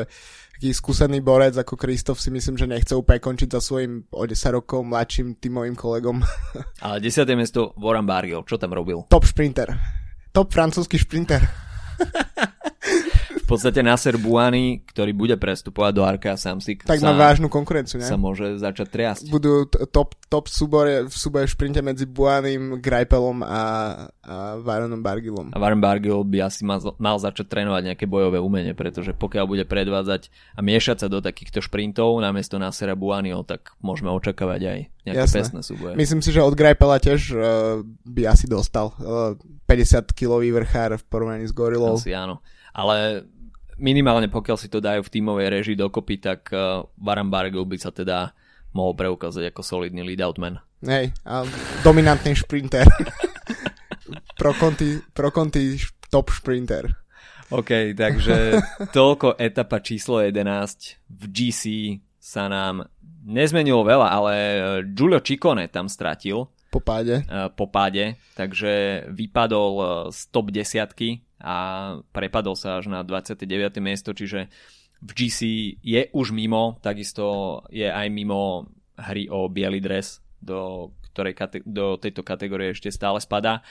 taký 0.62 0.78
skúsený 0.78 1.18
borec 1.26 1.58
ako 1.58 1.74
Kristof 1.74 2.22
si 2.22 2.30
myslím, 2.30 2.54
že 2.54 2.70
nechce 2.70 2.94
úplne 2.94 3.18
končiť 3.18 3.50
za 3.50 3.58
svojim 3.58 4.06
o 4.14 4.22
10 4.22 4.38
rokov 4.62 4.86
mladším 4.86 5.34
tímovým 5.42 5.74
kolegom. 5.74 6.22
Ale 6.86 7.02
10. 7.02 7.26
miesto 7.34 7.74
Warren 7.82 8.06
Bargiel, 8.06 8.46
čo 8.46 8.62
tam 8.62 8.70
robil? 8.70 9.02
Top 9.10 9.26
šprinter. 9.26 9.74
Top 10.30 10.54
francúzsky 10.54 11.02
šprinter. 11.02 11.42
podstate 13.52 13.80
Nasser 13.84 14.16
Buany, 14.16 14.80
ktorý 14.88 15.12
bude 15.12 15.36
prestupovať 15.36 15.92
do 15.92 16.02
Arka 16.02 16.34
Samsic, 16.40 16.88
tak 16.88 17.04
má 17.04 17.12
vážnu 17.12 17.52
konkurenciu, 17.52 18.00
ne? 18.00 18.08
Sa 18.08 18.16
môže 18.16 18.56
začať 18.56 18.86
triasť. 18.88 19.24
Budú 19.28 19.68
top, 19.68 20.16
top 20.32 20.48
súbore, 20.48 21.04
v 21.04 21.14
súbore 21.14 21.44
v 21.44 21.52
šprinte 21.52 21.84
medzi 21.84 22.08
Buanym, 22.08 22.80
Greipelom 22.80 23.44
a, 23.44 23.60
a 24.24 24.56
Varonom 24.56 25.04
Bargilom. 25.04 25.52
A 25.52 25.58
Varon 25.60 25.84
Bargil 25.84 26.24
by 26.24 26.48
asi 26.48 26.64
mal, 26.64 26.80
mal 26.96 27.20
začať 27.20 27.52
trénovať 27.52 27.92
nejaké 27.92 28.04
bojové 28.08 28.40
umenie, 28.40 28.72
pretože 28.72 29.12
pokiaľ 29.12 29.44
bude 29.44 29.64
predvádzať 29.68 30.32
a 30.56 30.60
miešať 30.64 31.04
sa 31.04 31.08
do 31.12 31.20
takýchto 31.20 31.60
šprintov 31.60 32.16
namiesto 32.24 32.56
Nassera 32.56 32.96
Buanyho, 32.96 33.44
tak 33.44 33.76
môžeme 33.84 34.08
očakávať 34.08 34.60
aj 34.64 34.78
nejaké 35.02 35.26
Jasné. 35.26 35.38
pesné 35.42 35.60
súboje. 35.66 35.92
Myslím 35.98 36.22
si, 36.22 36.30
že 36.30 36.40
od 36.40 36.54
Greipela 36.54 37.02
tiež 37.02 37.20
uh, 37.34 37.40
by 38.06 38.22
asi 38.30 38.46
dostal 38.46 38.94
uh, 39.02 39.34
50-kilový 39.66 40.54
vrchár 40.54 40.94
v 40.96 41.04
porovnaní 41.10 41.44
s 41.44 41.54
Gorilou. 41.54 41.98
Asi 41.98 42.14
áno. 42.14 42.38
Ale 42.72 43.26
minimálne 43.78 44.28
pokiaľ 44.28 44.56
si 44.58 44.68
to 44.68 44.82
dajú 44.82 45.04
v 45.04 45.12
tímovej 45.12 45.48
režii 45.48 45.76
dokopy, 45.78 46.20
tak 46.20 46.48
uh, 46.52 46.84
Baran 46.96 47.32
Bargel 47.32 47.64
by 47.64 47.76
sa 47.78 47.90
teda 47.92 48.32
mohol 48.72 48.96
preukázať 48.96 49.52
ako 49.52 49.60
solidný 49.60 50.02
lead-out 50.02 50.40
man. 50.40 50.60
Hej, 50.82 51.14
a 51.22 51.46
dominantný 51.86 52.34
šprinter. 52.34 52.84
pro, 54.40 54.52
konti, 54.56 54.98
pro 55.14 55.30
konti 55.30 55.78
top 56.10 56.32
šprinter. 56.34 56.90
OK, 57.52 57.92
takže 57.94 58.58
toľko 58.96 59.36
etapa 59.36 59.78
číslo 59.84 60.24
11 60.24 60.98
v 61.06 61.22
GC 61.30 61.62
sa 62.16 62.48
nám 62.48 62.88
nezmenilo 63.22 63.84
veľa, 63.86 64.08
ale 64.08 64.34
Giulio 64.90 65.22
Ciccone 65.22 65.68
tam 65.70 65.86
stratil. 65.86 66.48
Po 66.72 66.80
páde. 66.80 67.28
Uh, 67.28 67.52
po 67.52 67.68
páde, 67.68 68.16
takže 68.32 69.04
vypadol 69.12 70.08
z 70.08 70.20
top 70.32 70.48
desiatky 70.48 71.20
a 71.42 71.56
prepadol 72.14 72.54
sa 72.54 72.78
až 72.78 72.86
na 72.86 73.02
29. 73.02 73.82
miesto, 73.82 74.14
čiže 74.14 74.46
v 75.02 75.10
GC 75.10 75.38
je 75.82 76.02
už 76.14 76.30
mimo, 76.30 76.78
takisto 76.78 77.58
je 77.74 77.90
aj 77.90 78.06
mimo 78.06 78.70
hry 78.94 79.26
o 79.26 79.50
biely 79.50 79.82
dres, 79.82 80.22
do, 80.38 80.94
ktorej 81.10 81.34
do 81.66 81.98
tejto 81.98 82.22
kategórie 82.22 82.70
ešte 82.70 82.94
stále 82.94 83.18
spadá. 83.18 83.66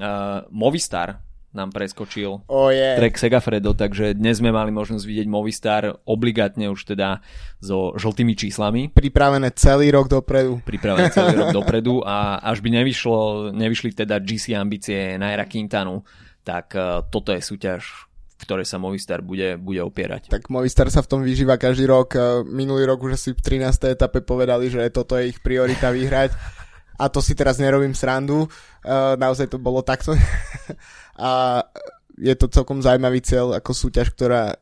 Uh, 0.00 0.48
Movistar 0.48 1.20
nám 1.50 1.74
preskočil 1.74 2.46
oh, 2.46 2.70
yeah. 2.70 2.94
Trek 2.94 3.18
Segafredo, 3.18 3.74
takže 3.74 4.14
dnes 4.14 4.38
sme 4.38 4.54
mali 4.54 4.70
možnosť 4.70 5.02
vidieť 5.02 5.26
Movistar 5.26 5.82
obligátne 6.06 6.70
už 6.70 6.94
teda 6.94 7.18
so 7.58 7.90
žltými 7.98 8.38
číslami. 8.38 8.94
Pripravené 8.94 9.50
celý 9.58 9.90
rok 9.90 10.06
dopredu. 10.06 10.62
Pripravené 10.62 11.10
celý 11.10 11.42
rok 11.42 11.50
dopredu 11.58 12.06
a 12.06 12.38
až 12.38 12.62
by 12.62 12.70
nevyšlo, 12.80 13.50
nevyšli 13.50 13.90
teda 13.98 14.22
GC 14.22 14.54
ambície 14.54 15.18
Naira 15.18 15.44
Quintanu, 15.44 16.06
tak 16.44 16.72
uh, 16.76 17.04
toto 17.06 17.30
je 17.30 17.42
súťaž, 17.44 18.08
v 18.40 18.42
ktorej 18.48 18.66
sa 18.66 18.80
Movistar 18.80 19.20
bude, 19.20 19.60
bude 19.60 19.84
opierať. 19.84 20.32
Tak 20.32 20.48
Movistar 20.48 20.88
sa 20.88 21.04
v 21.04 21.10
tom 21.10 21.20
vyžíva 21.20 21.60
každý 21.60 21.84
rok. 21.84 22.16
Uh, 22.16 22.40
minulý 22.48 22.88
rok 22.88 23.04
už 23.04 23.20
asi 23.20 23.36
v 23.36 23.62
13. 23.62 23.92
etape 23.92 24.24
povedali, 24.24 24.72
že 24.72 24.84
toto 24.92 25.16
je 25.20 25.32
ich 25.32 25.38
priorita 25.44 25.92
vyhrať. 25.96 26.32
A 27.00 27.08
to 27.08 27.24
si 27.24 27.32
teraz 27.32 27.56
nerobím 27.56 27.96
srandu. 27.96 28.44
Uh, 28.84 29.16
naozaj 29.16 29.48
to 29.48 29.56
bolo 29.56 29.80
takto. 29.80 30.12
a 31.16 31.62
je 32.20 32.34
to 32.36 32.52
celkom 32.52 32.84
zaujímavý 32.84 33.24
cieľ 33.24 33.56
ako 33.56 33.72
súťaž, 33.72 34.12
ktorá, 34.12 34.52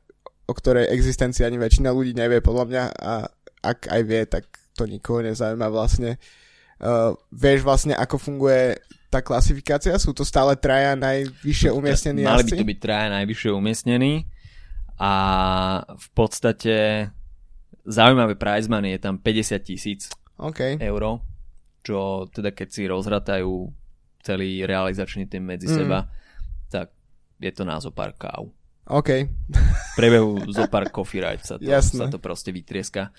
o 0.46 0.54
ktorej 0.54 0.94
existencii 0.94 1.42
ani 1.42 1.58
väčšina 1.58 1.90
ľudí 1.90 2.14
nevie 2.14 2.38
podľa 2.38 2.64
mňa 2.70 2.84
a 2.94 3.12
ak 3.58 3.90
aj 3.90 4.02
vie, 4.06 4.22
tak 4.30 4.46
to 4.78 4.86
nikoho 4.86 5.26
nezaujíma 5.26 5.66
vlastne. 5.66 6.22
Uh, 6.78 7.18
vieš 7.34 7.66
vlastne, 7.66 7.98
ako 7.98 8.22
funguje 8.22 8.78
tá 9.08 9.24
klasifikácia? 9.24 9.96
Sú 9.96 10.12
to 10.12 10.24
stále 10.24 10.56
traja 10.56 10.92
najvyššie 10.96 11.70
umiestnení 11.72 12.24
Mali 12.24 12.44
by 12.44 12.52
to 12.60 12.64
byť 12.64 12.78
traja 12.78 13.08
najvyššie 13.20 13.50
umiestnení 13.52 14.12
a 14.98 15.12
v 15.86 16.08
podstate 16.12 17.08
zaujímavé 17.88 18.36
prize 18.36 18.68
money 18.68 18.98
je 18.98 19.00
tam 19.00 19.16
50 19.16 19.62
tisíc 19.64 20.12
okay. 20.36 20.76
eur, 20.76 21.22
čo 21.80 22.28
teda 22.28 22.52
keď 22.52 22.68
si 22.68 22.82
rozhratajú 22.84 23.52
celý 24.20 24.66
realizačný 24.68 25.24
tým 25.30 25.46
medzi 25.46 25.70
mm. 25.70 25.74
seba, 25.74 26.10
tak 26.68 26.92
je 27.40 27.52
to 27.54 27.62
na 27.64 27.78
zo 27.80 27.94
pár 27.94 28.12
káv. 28.18 28.50
OK. 28.88 29.10
Prebehu 29.98 30.48
zo 30.48 30.64
pár 30.66 30.88
coffee 30.88 31.20
ride 31.20 31.44
sa 31.44 31.60
to, 31.60 31.68
sa 31.68 32.06
to 32.08 32.18
proste 32.18 32.50
vytrieska. 32.50 33.12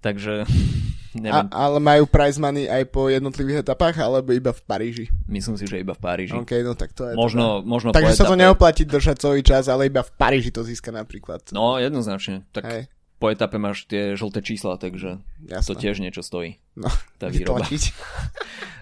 Takže 0.00 0.48
neviem. 1.24 1.46
A, 1.48 1.68
ale 1.68 1.78
majú 1.78 2.04
prize 2.08 2.40
money 2.40 2.66
aj 2.66 2.88
po 2.88 3.12
jednotlivých 3.12 3.62
etapách, 3.64 4.00
alebo 4.00 4.32
iba 4.32 4.50
v 4.50 4.62
Paríži? 4.64 5.04
Myslím 5.28 5.60
si, 5.60 5.68
že 5.68 5.80
iba 5.80 5.92
v 5.92 6.00
Paríži. 6.00 6.36
OK, 6.36 6.52
no 6.64 6.72
tak 6.74 6.96
to 6.96 7.08
je 7.08 7.14
možno, 7.14 7.60
to. 7.60 7.68
možno 7.68 7.88
Takže 7.92 8.16
sa 8.16 8.28
to 8.28 8.36
neoplatí 8.36 8.88
držať 8.88 9.16
celý 9.20 9.40
čas, 9.44 9.68
ale 9.68 9.92
iba 9.92 10.00
v 10.00 10.12
Paríži 10.16 10.50
to 10.50 10.64
získa 10.64 10.90
napríklad. 10.90 11.44
No, 11.52 11.76
jednoznačne. 11.76 12.48
Tak 12.56 12.64
Hej. 12.64 12.82
po 13.20 13.28
etape 13.28 13.60
máš 13.60 13.84
tie 13.84 14.16
žlté 14.16 14.40
čísla, 14.40 14.80
takže 14.80 15.20
Jasne. 15.46 15.68
to 15.68 15.72
tiež 15.76 16.00
niečo 16.00 16.24
stojí. 16.24 16.56
No, 16.74 16.88
tá 17.20 17.28
výroba. 17.28 17.68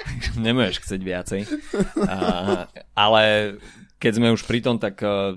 Nemôžeš 0.46 0.84
chcieť 0.84 1.00
viacej. 1.02 1.40
A, 2.06 2.16
ale 2.96 3.22
keď 3.98 4.12
sme 4.22 4.34
už 4.34 4.46
pri 4.46 4.62
tom, 4.62 4.78
tak 4.78 5.02
uh, 5.02 5.36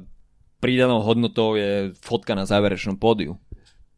pridanou 0.61 1.01
hodnotou 1.01 1.57
je 1.57 1.91
fotka 1.97 2.37
na 2.37 2.45
záverečnom 2.45 2.95
pódiu. 2.95 3.35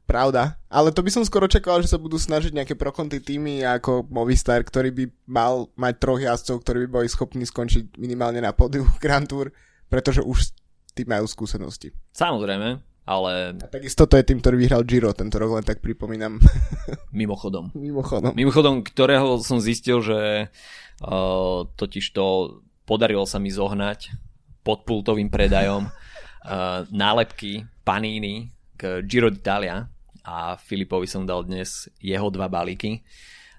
Pravda. 0.03 0.59
Ale 0.67 0.91
to 0.91 0.99
by 0.99 1.11
som 1.15 1.23
skoro 1.23 1.47
čakal, 1.47 1.79
že 1.79 1.87
sa 1.87 2.01
budú 2.01 2.19
snažiť 2.19 2.51
nejaké 2.51 2.75
prokonty 2.75 3.23
týmy 3.23 3.63
ako 3.63 4.03
Movistar, 4.11 4.59
ktorý 4.59 4.91
by 4.91 5.05
mal 5.31 5.71
mať 5.79 5.93
troch 6.03 6.19
jazdcov, 6.19 6.59
ktorí 6.59 6.77
by 6.87 6.89
boli 6.99 7.07
schopní 7.07 7.47
skončiť 7.47 7.95
minimálne 7.95 8.43
na 8.43 8.51
pódiu 8.51 8.83
Grand 9.03 9.23
Tour, 9.23 9.55
pretože 9.87 10.19
už 10.19 10.51
tým 10.93 11.07
majú 11.07 11.25
skúsenosti. 11.25 11.95
Samozrejme, 12.13 12.83
ale... 13.07 13.31
A 13.57 13.67
takisto 13.71 14.03
to 14.05 14.19
je 14.19 14.27
tým, 14.27 14.43
ktorý 14.43 14.59
vyhral 14.59 14.83
Giro 14.83 15.09
tento 15.15 15.39
rok, 15.39 15.55
len 15.55 15.65
tak 15.65 15.79
pripomínam. 15.79 16.37
Mimochodom. 17.15 17.71
Mimochodom. 17.73 18.35
Mimochodom, 18.35 18.83
ktorého 18.83 19.39
som 19.39 19.57
zistil, 19.63 20.03
že 20.03 20.51
uh, 20.51 21.59
totiž 21.79 22.05
to 22.11 22.59
podarilo 22.83 23.23
sa 23.23 23.39
mi 23.39 23.49
zohnať 23.49 24.11
pod 24.67 24.83
pultovým 24.83 25.31
predajom 25.31 25.87
uh, 25.87 26.83
nálepky 26.91 27.63
Panini 27.87 28.51
k 28.75 28.99
Giro 29.07 29.31
d'Italia 29.31 29.92
a 30.23 30.55
Filipovi 30.55 31.05
som 31.05 31.27
dal 31.27 31.43
dnes 31.43 31.91
jeho 31.99 32.27
dva 32.31 32.47
balíky. 32.47 33.03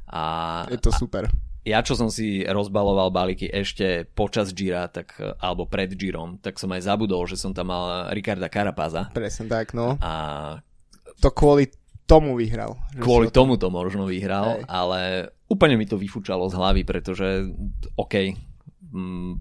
A, 0.08 0.64
je 0.68 0.80
to 0.80 0.92
super. 0.92 1.28
Ja, 1.64 1.80
čo 1.80 1.96
som 1.96 2.12
si 2.12 2.44
rozbaloval 2.44 3.08
balíky 3.08 3.48
ešte 3.48 4.04
počas 4.12 4.52
Gira, 4.52 4.84
tak, 4.92 5.16
alebo 5.40 5.64
pred 5.64 5.96
Girom, 5.96 6.36
tak 6.36 6.60
som 6.60 6.68
aj 6.76 6.84
zabudol, 6.84 7.24
že 7.24 7.40
som 7.40 7.56
tam 7.56 7.72
mal 7.72 8.12
Ricarda 8.12 8.52
Carapaza. 8.52 9.08
Presne 9.16 9.48
tak, 9.48 9.72
no. 9.72 9.96
A 10.04 10.60
to 11.24 11.32
kvôli 11.32 11.72
tomu 12.04 12.36
vyhral. 12.36 12.76
Kvôli 13.00 13.32
tomu 13.32 13.56
to 13.56 13.72
možno 13.72 14.04
vyhral, 14.04 14.60
Hej. 14.60 14.68
ale 14.68 15.00
úplne 15.48 15.80
mi 15.80 15.88
to 15.88 15.96
vyfúčalo 15.96 16.52
z 16.52 16.54
hlavy, 16.60 16.82
pretože 16.84 17.48
OK, 17.96 18.36
mm, 18.92 19.32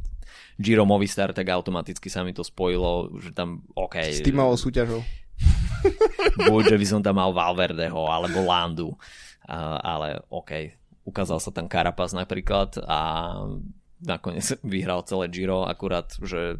Giro 0.64 0.88
Movistar, 0.88 1.36
tak 1.36 1.52
automaticky 1.52 2.08
sa 2.08 2.24
mi 2.24 2.32
to 2.32 2.46
spojilo, 2.46 3.20
že 3.20 3.36
tam 3.36 3.68
OK. 3.76 4.00
S 4.00 4.24
týmovou 4.24 4.56
súťažou. 4.56 5.04
Buď, 6.50 6.76
že 6.76 6.78
by 6.80 6.86
som 6.88 7.00
tam 7.04 7.20
mal 7.20 7.32
Valverdeho 7.36 8.08
alebo 8.08 8.44
Landu 8.44 8.96
ale 9.84 10.24
OK, 10.32 10.52
ukázal 11.04 11.40
sa 11.44 11.52
tam 11.52 11.68
Carapaz 11.68 12.16
napríklad 12.16 12.80
a 12.88 13.00
nakoniec 14.04 14.56
vyhral 14.64 15.04
celé 15.08 15.28
Giro, 15.32 15.68
akurát, 15.68 16.12
že 16.24 16.60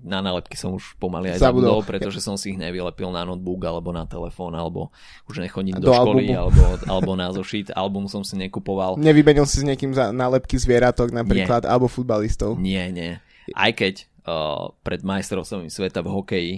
na 0.00 0.24
nálepky 0.24 0.56
som 0.56 0.80
už 0.80 0.96
pomaly 0.96 1.28
aj 1.36 1.44
zabudol, 1.44 1.84
pretože 1.84 2.24
som 2.24 2.32
si 2.40 2.56
ich 2.56 2.58
nevylepil 2.58 3.12
na 3.12 3.20
notebook 3.20 3.60
alebo 3.68 3.92
na 3.92 4.08
telefón, 4.08 4.56
alebo 4.56 4.88
už 5.28 5.44
nechodím 5.44 5.76
do, 5.76 5.92
do 5.92 5.92
školy, 5.92 6.32
alebo, 6.32 6.56
alebo 6.88 7.12
na 7.20 7.28
zošit. 7.28 7.76
Album 7.76 8.08
som 8.08 8.24
si 8.24 8.32
nekupoval. 8.40 8.96
Nevymenil 8.96 9.44
si 9.44 9.60
s 9.60 9.66
niekým 9.66 9.92
za 9.92 10.08
nálepky 10.08 10.56
zvieratok 10.56 11.12
napríklad, 11.12 11.68
nie. 11.68 11.70
alebo 11.70 11.84
futbalistov? 11.84 12.56
Nie, 12.56 12.88
nie. 12.88 13.20
Aj 13.52 13.76
keď 13.76 14.08
uh, 14.24 14.72
pred 14.80 15.04
majstrovstvom 15.04 15.68
sveta 15.68 16.00
v 16.00 16.08
hokeji 16.16 16.54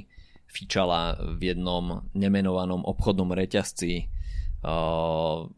fičala 0.52 1.16
v 1.16 1.56
jednom 1.56 2.04
nemenovanom 2.12 2.85
obchodnom 2.85 3.32
reťazci 3.32 4.12
uh, 4.61 5.49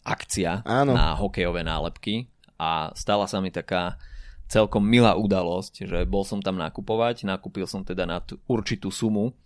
akcia 0.00 0.64
Áno. 0.64 0.96
na 0.96 1.12
hokejové 1.20 1.60
nálepky 1.60 2.32
a 2.56 2.96
stala 2.96 3.28
sa 3.28 3.44
mi 3.44 3.52
taká 3.52 4.00
celkom 4.48 4.82
milá 4.82 5.14
udalosť, 5.14 5.86
že 5.86 5.98
bol 6.08 6.24
som 6.24 6.40
tam 6.40 6.58
nakupovať, 6.58 7.28
nakúpil 7.28 7.68
som 7.68 7.84
teda 7.84 8.08
na 8.08 8.18
tú 8.18 8.40
určitú 8.48 8.88
sumu 8.90 9.36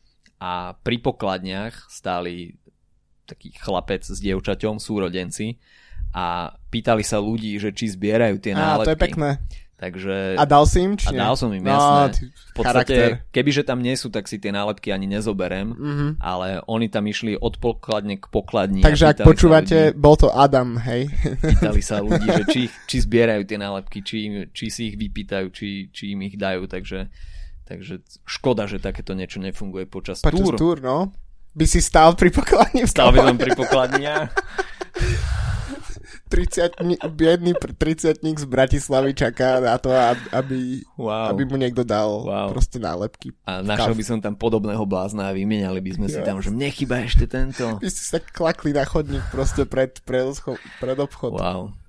a 0.41 0.79
pri 0.81 1.03
pokladniach 1.03 1.91
stáli 1.91 2.57
taký 3.29 3.53
chlapec 3.59 4.07
s 4.07 4.17
dievčaťom, 4.23 4.81
súrodenci 4.81 5.61
a 6.15 6.57
pýtali 6.71 7.03
sa 7.03 7.19
ľudí, 7.19 7.59
že 7.59 7.75
či 7.75 7.91
zbierajú 7.91 8.39
tie 8.39 8.55
nálepky. 8.55 8.87
Á, 8.87 8.89
to 8.89 8.95
je 8.95 9.05
pekné. 9.05 9.31
Takže... 9.75 10.39
A 10.39 10.47
dal 10.47 10.71
si 10.71 10.87
im, 10.87 10.95
či 10.95 11.11
A 11.11 11.29
dal 11.29 11.35
som 11.35 11.51
im, 11.51 11.59
no, 11.59 11.75
jasné. 11.75 12.31
v 12.31 12.53
podstate, 12.55 12.95
charakter. 12.95 13.27
kebyže 13.35 13.63
tam 13.67 13.83
nie 13.83 13.99
sú, 13.99 14.07
tak 14.07 14.31
si 14.31 14.39
tie 14.39 14.55
nálepky 14.55 14.95
ani 14.95 15.11
nezoberem, 15.11 15.75
mm-hmm. 15.75 16.11
ale 16.23 16.63
oni 16.71 16.87
tam 16.87 17.03
išli 17.11 17.35
od 17.35 17.59
pokladne 17.59 18.23
k 18.23 18.27
pokladni. 18.31 18.87
Takže 18.87 19.19
ak 19.19 19.27
počúvate, 19.27 19.91
ľudí, 19.91 19.99
bol 19.99 20.15
to 20.15 20.31
Adam, 20.31 20.79
hej? 20.79 21.11
Pýtali 21.59 21.83
sa 21.83 21.99
ľudí, 21.99 22.23
že 22.23 22.45
či, 22.47 22.63
či 22.87 22.97
zbierajú 23.03 23.43
tie 23.51 23.59
nálepky, 23.59 23.99
či, 24.07 24.47
či 24.55 24.65
si 24.71 24.95
ich 24.95 24.97
vypýtajú, 24.97 25.51
či, 25.51 25.91
či 25.91 26.15
im 26.15 26.23
ich 26.23 26.39
dajú, 26.39 26.71
takže, 26.71 27.11
takže 27.67 27.99
škoda, 28.31 28.71
že 28.71 28.79
takéto 28.79 29.19
niečo 29.19 29.43
nefunguje 29.43 29.91
počas, 29.91 30.23
počas 30.23 30.39
túr. 30.39 30.55
túr, 30.55 30.79
no. 30.79 31.11
By 31.55 31.67
si 31.67 31.83
stál 31.83 32.15
pri 32.15 32.31
pokladni? 32.31 32.87
Stál 32.87 33.11
by 33.11 33.27
som 33.27 33.37
pri 33.39 33.59
pokladni, 33.59 34.07
30, 36.35 36.83
biedný 37.15 37.55
30 37.55 38.19
z 38.19 38.47
Bratislavy 38.51 39.15
čaká 39.15 39.63
na 39.63 39.79
to, 39.79 39.95
aby, 40.35 40.83
wow. 40.99 41.31
aby 41.31 41.47
mu 41.47 41.55
niekto 41.55 41.87
dal 41.87 42.27
wow. 42.27 42.51
proste 42.51 42.83
nálepky. 42.83 43.31
A 43.47 43.63
našiel 43.63 43.95
by 43.95 44.05
som 44.05 44.19
tam 44.19 44.35
podobného 44.35 44.83
blázna 44.83 45.31
a 45.31 45.37
vymieniali 45.37 45.79
by 45.79 45.91
sme 45.95 46.07
yes. 46.11 46.19
si 46.19 46.21
tam, 46.27 46.43
že 46.43 46.51
mne 46.51 46.69
chýba 46.75 47.07
ešte 47.07 47.31
tento. 47.31 47.79
Vy 47.79 47.87
ste 47.87 48.03
sa 48.03 48.19
klakli 48.19 48.75
na 48.75 48.83
chodník 48.83 49.23
proste 49.31 49.63
pred, 49.63 50.03
pred, 50.03 50.35
pred 50.83 50.99
obchod. 50.99 51.39
Wow 51.39 51.84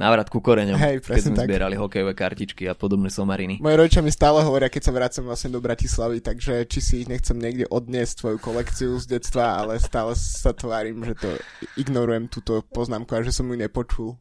návrat 0.00 0.32
ku 0.32 0.40
koreňom, 0.40 0.80
Hej, 0.80 1.04
keď 1.04 1.22
sme 1.28 1.36
tak. 1.36 1.46
zbierali 1.52 1.76
hokejové 1.76 2.16
kartičky 2.16 2.64
a 2.64 2.72
podobné 2.72 3.12
somariny. 3.12 3.60
Moje 3.60 3.76
rodičia 3.76 4.00
mi 4.00 4.08
stále 4.08 4.40
hovoria, 4.40 4.72
keď 4.72 4.82
sa 4.88 4.96
vracam 4.96 5.28
vlastne 5.28 5.52
do 5.52 5.60
Bratislavy, 5.60 6.24
takže 6.24 6.64
či 6.64 6.80
si 6.80 6.94
ich 7.04 7.08
nechcem 7.12 7.36
niekde 7.36 7.68
odniesť 7.68 8.24
svoju 8.24 8.38
kolekciu 8.40 8.96
z 8.96 9.20
detstva, 9.20 9.60
ale 9.60 9.76
stále 9.76 10.16
sa 10.16 10.56
tvárim, 10.56 11.04
že 11.04 11.14
to 11.20 11.28
ignorujem 11.76 12.32
túto 12.32 12.64
poznámku 12.72 13.12
a 13.12 13.20
že 13.20 13.36
som 13.36 13.44
ju 13.44 13.60
nepočul. 13.60 14.16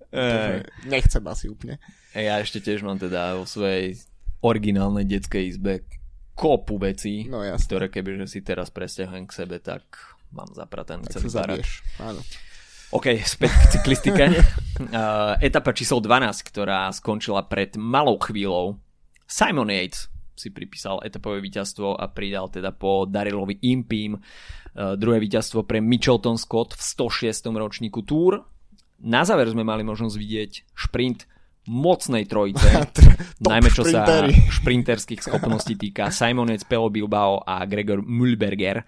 Nechcem 0.84 1.24
asi 1.24 1.48
úplne. 1.48 1.80
Ja 2.12 2.44
ešte 2.44 2.60
tiež 2.60 2.84
mám 2.84 3.00
teda 3.00 3.40
vo 3.40 3.48
svojej 3.48 3.96
originálnej 4.44 5.08
detskej 5.08 5.56
izbe 5.56 5.88
kopu 6.36 6.80
vecí, 6.80 7.28
no, 7.28 7.44
ktoré 7.44 7.92
kebyže 7.92 8.28
si 8.28 8.40
teraz 8.40 8.72
presťahujem 8.72 9.28
k 9.28 9.36
sebe, 9.44 9.60
tak 9.60 9.84
mám 10.32 10.48
zaprataný 10.56 11.12
tak 11.12 11.20
celý 11.20 11.28
barak. 11.36 11.68
Áno. 12.00 12.24
OK, 12.90 13.22
späť 13.22 13.54
k 13.54 13.66
cyklistike. 13.78 14.24
uh, 14.34 15.38
etapa 15.46 15.78
číslo 15.78 16.02
12, 16.02 16.42
ktorá 16.42 16.90
skončila 16.90 17.46
pred 17.46 17.78
malou 17.78 18.18
chvíľou. 18.18 18.82
Simon 19.30 19.70
Yates 19.70 20.10
si 20.34 20.50
pripísal 20.50 20.98
etapové 21.06 21.38
víťazstvo 21.38 21.94
a 21.94 22.10
pridal 22.10 22.50
teda 22.50 22.74
po 22.74 23.06
Darilovi 23.06 23.62
Impim 23.70 24.18
uh, 24.18 24.98
druhé 24.98 25.22
víťazstvo 25.22 25.70
pre 25.70 25.86
Mitchelton 25.86 26.42
Scott 26.42 26.74
v 26.74 26.82
106. 26.82 27.54
ročníku 27.54 28.02
Tour. 28.02 28.42
Na 29.06 29.22
záver 29.22 29.46
sme 29.54 29.62
mali 29.62 29.86
možnosť 29.86 30.16
vidieť 30.18 30.52
šprint 30.74 31.30
mocnej 31.70 32.26
trojice, 32.26 32.90
najmä 33.46 33.70
čo 33.70 33.86
sa 33.86 34.26
šprinterských 34.34 35.22
schopností 35.22 35.78
týka 35.78 36.10
Simon 36.10 36.50
Yates, 36.50 36.66
Pelo 36.66 36.90
Bilbao 36.90 37.46
a 37.46 37.62
Gregor 37.70 38.02
Mühlberger. 38.02 38.82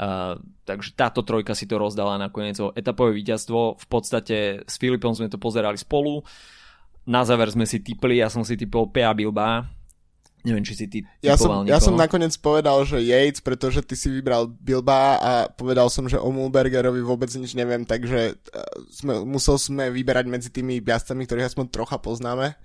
Uh, 0.00 0.40
takže 0.64 0.96
táto 0.96 1.20
trojka 1.20 1.52
si 1.52 1.68
to 1.68 1.76
rozdala 1.76 2.16
nakoniec 2.16 2.56
o 2.56 2.72
etapové 2.72 3.12
víťazstvo. 3.20 3.76
V 3.76 3.86
podstate 3.86 4.64
s 4.64 4.80
Filipom 4.80 5.12
sme 5.12 5.28
to 5.28 5.36
pozerali 5.36 5.76
spolu. 5.76 6.24
Na 7.04 7.20
záver 7.28 7.52
sme 7.52 7.68
si 7.68 7.84
typli, 7.84 8.16
ja 8.16 8.32
som 8.32 8.40
si 8.40 8.56
typol 8.56 8.88
Pea 8.88 9.12
Bilba. 9.12 9.68
Neviem, 10.40 10.64
či 10.64 10.72
si 10.72 10.88
ty 10.88 11.04
ja 11.20 11.36
som, 11.36 11.68
ja 11.68 11.76
som 11.76 11.92
nakoniec 11.92 12.32
povedal, 12.40 12.80
že 12.88 12.96
Yates, 13.04 13.44
pretože 13.44 13.84
ty 13.84 13.92
si 13.92 14.08
vybral 14.08 14.48
Bilba 14.48 15.20
a 15.20 15.32
povedal 15.52 15.92
som, 15.92 16.08
že 16.08 16.16
o 16.16 16.32
Mulbergerovi 16.32 17.04
vôbec 17.04 17.28
nič 17.36 17.52
neviem, 17.52 17.84
takže 17.84 18.40
sme, 18.88 19.20
musel 19.28 19.60
sme 19.60 19.92
vyberať 19.92 20.24
medzi 20.32 20.48
tými 20.48 20.80
jazdcami, 20.80 21.28
ktorých 21.28 21.48
aspoň 21.52 21.66
trocha 21.68 22.00
poznáme. 22.00 22.56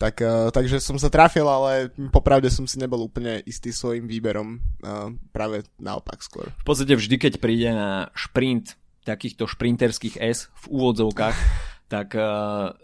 Tak, 0.00 0.18
uh, 0.18 0.50
takže 0.50 0.82
som 0.82 0.98
sa 0.98 1.12
trafil, 1.12 1.46
ale 1.46 1.94
popravde 2.10 2.50
som 2.50 2.66
si 2.66 2.74
nebol 2.80 3.06
úplne 3.06 3.38
istý 3.46 3.70
svojim 3.70 4.10
výberom. 4.10 4.58
Uh, 4.82 5.14
práve 5.30 5.62
naopak 5.78 6.18
skôr. 6.20 6.50
V 6.62 6.66
podstate 6.66 6.98
vždy, 6.98 7.16
keď 7.18 7.32
príde 7.38 7.70
na 7.70 8.10
šprint 8.18 8.74
takýchto 9.02 9.46
šprinterských 9.46 10.18
S 10.18 10.50
v 10.66 10.74
úvodzovkách, 10.74 11.36
tak 11.94 12.18
uh, 12.18 12.74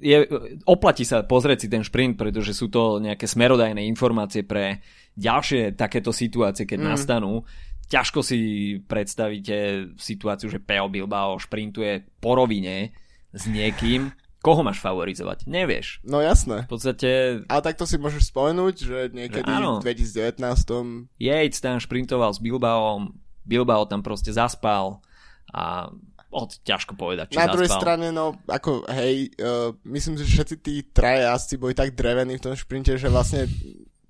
je, 0.00 0.26
oplatí 0.66 1.06
sa 1.06 1.22
pozrieť 1.22 1.66
si 1.66 1.68
ten 1.70 1.84
šprint, 1.86 2.18
pretože 2.18 2.56
sú 2.56 2.66
to 2.70 2.98
nejaké 2.98 3.28
smerodajné 3.28 3.84
informácie 3.86 4.42
pre 4.42 4.82
ďalšie 5.14 5.78
takéto 5.78 6.10
situácie, 6.10 6.66
keď 6.66 6.78
mm. 6.82 6.88
nastanú. 6.90 7.46
Ťažko 7.84 8.24
si 8.24 8.38
predstavíte 8.80 9.92
situáciu, 10.00 10.48
že 10.48 10.62
Peo 10.62 10.88
Bilbao 10.88 11.36
šprintuje 11.36 12.18
po 12.18 12.34
rovine 12.34 12.96
s 13.30 13.44
niekým, 13.46 14.08
koho 14.44 14.60
máš 14.60 14.84
favorizovať? 14.84 15.48
Nevieš. 15.48 16.04
No 16.04 16.20
jasné. 16.20 16.68
V 16.68 16.76
podstate... 16.76 17.40
Ale 17.48 17.62
takto 17.64 17.88
si 17.88 17.96
môžeš 17.96 18.28
spomenúť, 18.28 18.74
že 18.76 18.98
niekedy 19.16 19.48
že 19.48 19.64
v 19.80 20.36
2019. 20.36 21.16
Yates 21.16 21.64
tam 21.64 21.80
šprintoval 21.80 22.36
s 22.36 22.44
Bilbaom, 22.44 23.16
Bilbao 23.48 23.88
tam 23.88 24.04
proste 24.04 24.36
zaspal 24.36 25.00
a 25.48 25.88
od, 26.34 26.50
ťažko 26.66 26.98
povedať, 26.98 27.32
či 27.32 27.38
Na 27.38 27.46
zaspal. 27.46 27.54
druhej 27.54 27.72
strane, 27.72 28.06
no, 28.10 28.34
ako, 28.50 28.82
hej, 28.90 29.30
uh, 29.38 29.70
myslím, 29.86 30.18
že 30.18 30.26
všetci 30.26 30.56
tí 30.60 30.82
traje 30.90 31.24
asi 31.30 31.54
boli 31.54 31.78
tak 31.78 31.94
drevení 31.94 32.36
v 32.36 32.44
tom 32.50 32.54
šprinte, 32.58 32.90
že 32.98 33.06
vlastne 33.06 33.46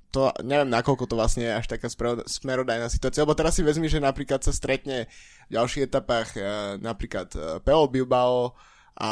to, 0.09 0.33
neviem, 0.41 0.73
nakoľko 0.73 1.05
to 1.05 1.21
vlastne 1.21 1.45
je 1.45 1.53
až 1.53 1.67
taká 1.69 1.93
smerodajná 2.25 2.89
situácia, 2.89 3.27
lebo 3.27 3.37
teraz 3.37 3.61
si 3.61 3.67
vezmi, 3.67 3.93
že 3.93 4.01
napríklad 4.01 4.41
sa 4.41 4.57
stretne 4.57 5.05
v 5.47 5.53
ďalších 5.53 5.85
etapách 5.85 6.29
uh, 6.41 6.45
napríklad 6.81 7.29
uh, 7.37 7.61
Peo 7.61 7.85
Bilbao, 7.93 8.57
a 8.95 9.11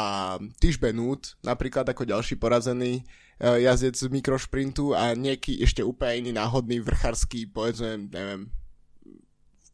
Tiš 0.63 0.79
Benút, 0.79 1.35
napríklad 1.43 1.83
ako 1.83 2.07
ďalší 2.07 2.39
porazený 2.39 3.03
uh, 3.43 3.59
jazdec 3.59 3.99
z 3.99 4.07
mikrošprintu 4.07 4.95
a 4.95 5.11
nejaký 5.11 5.59
ešte 5.59 5.83
úplne 5.83 6.27
iný 6.27 6.31
náhodný 6.39 6.79
vrcharský, 6.79 7.51
povedzme, 7.51 8.07
neviem, 8.07 8.47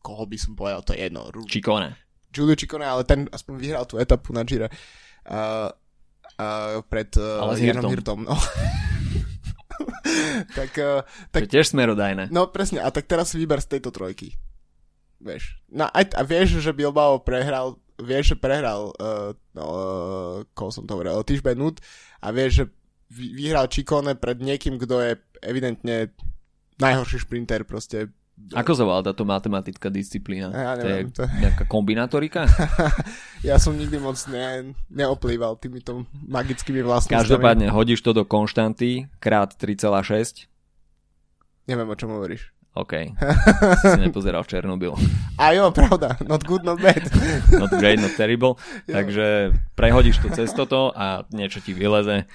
koho 0.01 0.25
by 0.25 0.37
som 0.39 0.57
povedal, 0.57 0.81
to 0.81 0.97
je 0.97 1.05
jedno. 1.05 1.29
Čikone. 1.45 1.93
Giulio 2.29 2.57
Čikone, 2.57 2.85
ale 2.85 3.05
ten 3.05 3.29
aspoň 3.29 3.53
vyhral 3.57 3.85
tú 3.85 4.01
etapu 4.01 4.33
na 4.33 4.45
Gira. 4.45 4.69
Uh, 5.25 5.69
uh, 6.37 6.81
pred 6.85 7.09
uh, 7.17 7.45
ale 7.45 7.61
Janom 7.61 7.89
Hirtom. 7.89 8.25
No. 8.25 8.33
tak, 10.57 10.71
uh, 10.77 11.01
tak, 11.33 11.49
to 11.49 11.57
tiež 11.57 11.73
smerodajné. 11.73 12.33
No 12.33 12.49
presne, 12.49 12.81
a 12.81 12.89
tak 12.93 13.09
teraz 13.09 13.33
si 13.33 13.41
vyber 13.41 13.61
z 13.61 13.77
tejto 13.77 13.89
trojky. 13.89 14.37
Vieš. 15.19 15.59
No, 15.67 15.91
aj, 15.91 16.15
a 16.15 16.23
vieš, 16.23 16.63
že 16.63 16.71
Bilbao 16.71 17.19
prehral 17.19 17.75
vieš, 17.99 18.33
že 18.33 18.41
prehral 18.41 18.95
uh, 18.95 19.31
uh, 19.59 20.41
koho 20.55 20.71
som 20.71 20.87
to 20.87 20.95
hovoril, 20.95 21.23
Tiš 21.23 21.43
Benut 21.43 21.83
a 22.23 22.31
vieš, 22.31 22.51
že 22.51 22.63
vyhral 23.11 23.67
Čikone 23.67 24.15
pred 24.15 24.37
niekým, 24.39 24.77
kto 24.77 25.01
je 25.01 25.11
evidentne 25.41 26.13
najhorší 26.79 27.25
šprinter 27.25 27.65
proste. 27.65 28.13
Ako 28.55 28.71
sa 28.71 28.87
volá 28.87 29.03
táto 29.03 29.27
matematická 29.27 29.91
disciplína? 29.91 30.47
Ja 30.55 30.79
neviem, 30.79 31.11
to 31.11 31.27
je 31.27 31.27
to... 31.27 31.43
nejaká 31.43 31.63
kombinatorika? 31.67 32.47
ja 33.49 33.59
som 33.59 33.75
nikdy 33.75 33.99
moc 33.99 34.15
ne, 34.31 34.71
neoplýval 34.87 35.59
týmito 35.59 36.07
magickými 36.07 36.79
vlastnosťami. 36.79 37.19
Každopádne 37.19 37.67
hodíš 37.67 37.99
to 37.99 38.15
do 38.15 38.23
konštanty 38.23 39.11
krát 39.19 39.51
3,6. 39.59 40.47
Neviem, 41.67 41.89
o 41.91 41.95
čom 41.99 42.15
hovoríš. 42.15 42.55
OK. 42.77 42.93
si 43.95 43.99
nepozeral 43.99 44.45
Černobyl. 44.45 44.93
A 45.37 45.53
jo, 45.57 45.73
pravda. 45.73 46.17
Not 46.27 46.45
good, 46.45 46.61
not 46.61 46.77
bad. 46.77 47.01
not 47.61 47.73
great, 47.77 47.97
not 47.97 48.13
terrible. 48.13 48.61
Jo. 48.85 48.93
Takže 48.93 49.25
prehodíš 49.73 50.21
to 50.21 50.29
cez 50.29 50.53
toto 50.53 50.93
a 50.93 51.25
niečo 51.33 51.59
ti 51.63 51.73
vyleze. 51.73 52.29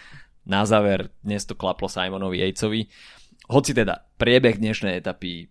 Na 0.44 0.68
záver 0.68 1.08
dnes 1.24 1.46
to 1.48 1.56
klaplo 1.56 1.88
Simonovi 1.88 2.42
Jejcovi. 2.42 2.90
Hoci 3.48 3.72
teda 3.72 4.04
priebeh 4.20 4.60
dnešnej 4.60 5.00
etapy 5.00 5.48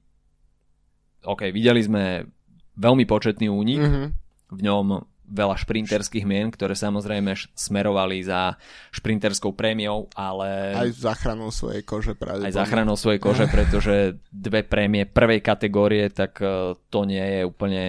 OK, 1.24 1.56
videli 1.56 1.80
sme 1.80 2.28
veľmi 2.76 3.08
početný 3.08 3.48
únik. 3.48 3.80
Mm-hmm. 3.80 4.08
v 4.54 4.60
ňom 4.62 4.86
veľa 5.34 5.58
šprinterských 5.58 6.26
mien, 6.30 6.54
ktoré 6.54 6.78
samozrejme 6.78 7.34
smerovali 7.58 8.22
za 8.22 8.54
šprinterskou 8.93 9.58
prémiou, 9.58 10.06
ale... 10.13 10.78
Aj 10.78 10.89
záchranou 10.93 11.50
svojej 11.50 11.82
kože 11.82 12.13
práve. 12.13 12.46
Aj 12.46 12.54
záchranou 12.54 12.93
svojej 12.93 13.17
kože, 13.17 13.50
pretože 13.50 14.22
dve 14.30 14.62
prémie 14.62 15.10
prvej 15.10 15.41
kategórie, 15.41 16.13
tak 16.13 16.38
e, 16.38 16.78
to 16.93 17.00
nie 17.10 17.41
je 17.41 17.41
úplne 17.43 17.84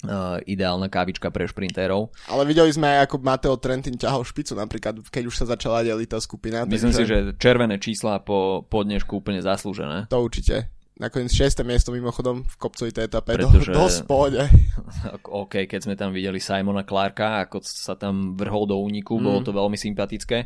Uh, 0.00 0.40
ideálna 0.48 0.88
kávička 0.88 1.28
pre 1.28 1.44
šprintérov. 1.44 2.08
Ale 2.32 2.48
videli 2.48 2.72
sme 2.72 2.88
aj, 2.88 3.04
ako 3.04 3.20
Mateo 3.20 3.52
Trentin 3.60 4.00
ťahol 4.00 4.24
špicu 4.24 4.56
napríklad, 4.56 4.96
keď 5.12 5.28
už 5.28 5.36
sa 5.36 5.44
začala 5.44 5.84
deliť 5.84 6.08
tá 6.08 6.16
skupina. 6.24 6.64
Myslím 6.64 6.88
takže... 6.88 7.04
si, 7.04 7.04
že 7.04 7.16
červené 7.36 7.76
čísla 7.76 8.16
po, 8.24 8.64
po 8.64 8.80
dnešku 8.80 9.20
úplne 9.20 9.44
zaslúžené. 9.44 10.08
To 10.08 10.24
určite. 10.24 10.72
Nakoniec 11.00 11.32
6. 11.32 11.64
miesto 11.64 11.96
mimochodom 11.96 12.44
v 12.44 12.54
kopcovitej 12.60 13.08
etape. 13.08 13.32
Pretože... 13.40 13.72
Do, 13.72 13.88
dosť 13.88 14.00
pohode. 14.04 14.44
OK, 15.48 15.64
keď 15.64 15.80
sme 15.88 15.96
tam 15.96 16.12
videli 16.12 16.36
Simona 16.36 16.84
Clarka, 16.84 17.40
ako 17.48 17.64
sa 17.64 17.96
tam 17.96 18.36
vrhol 18.36 18.68
do 18.68 18.76
úniku, 18.76 19.16
mm. 19.16 19.22
bolo 19.24 19.38
to 19.40 19.56
veľmi 19.56 19.80
sympatické 19.80 20.44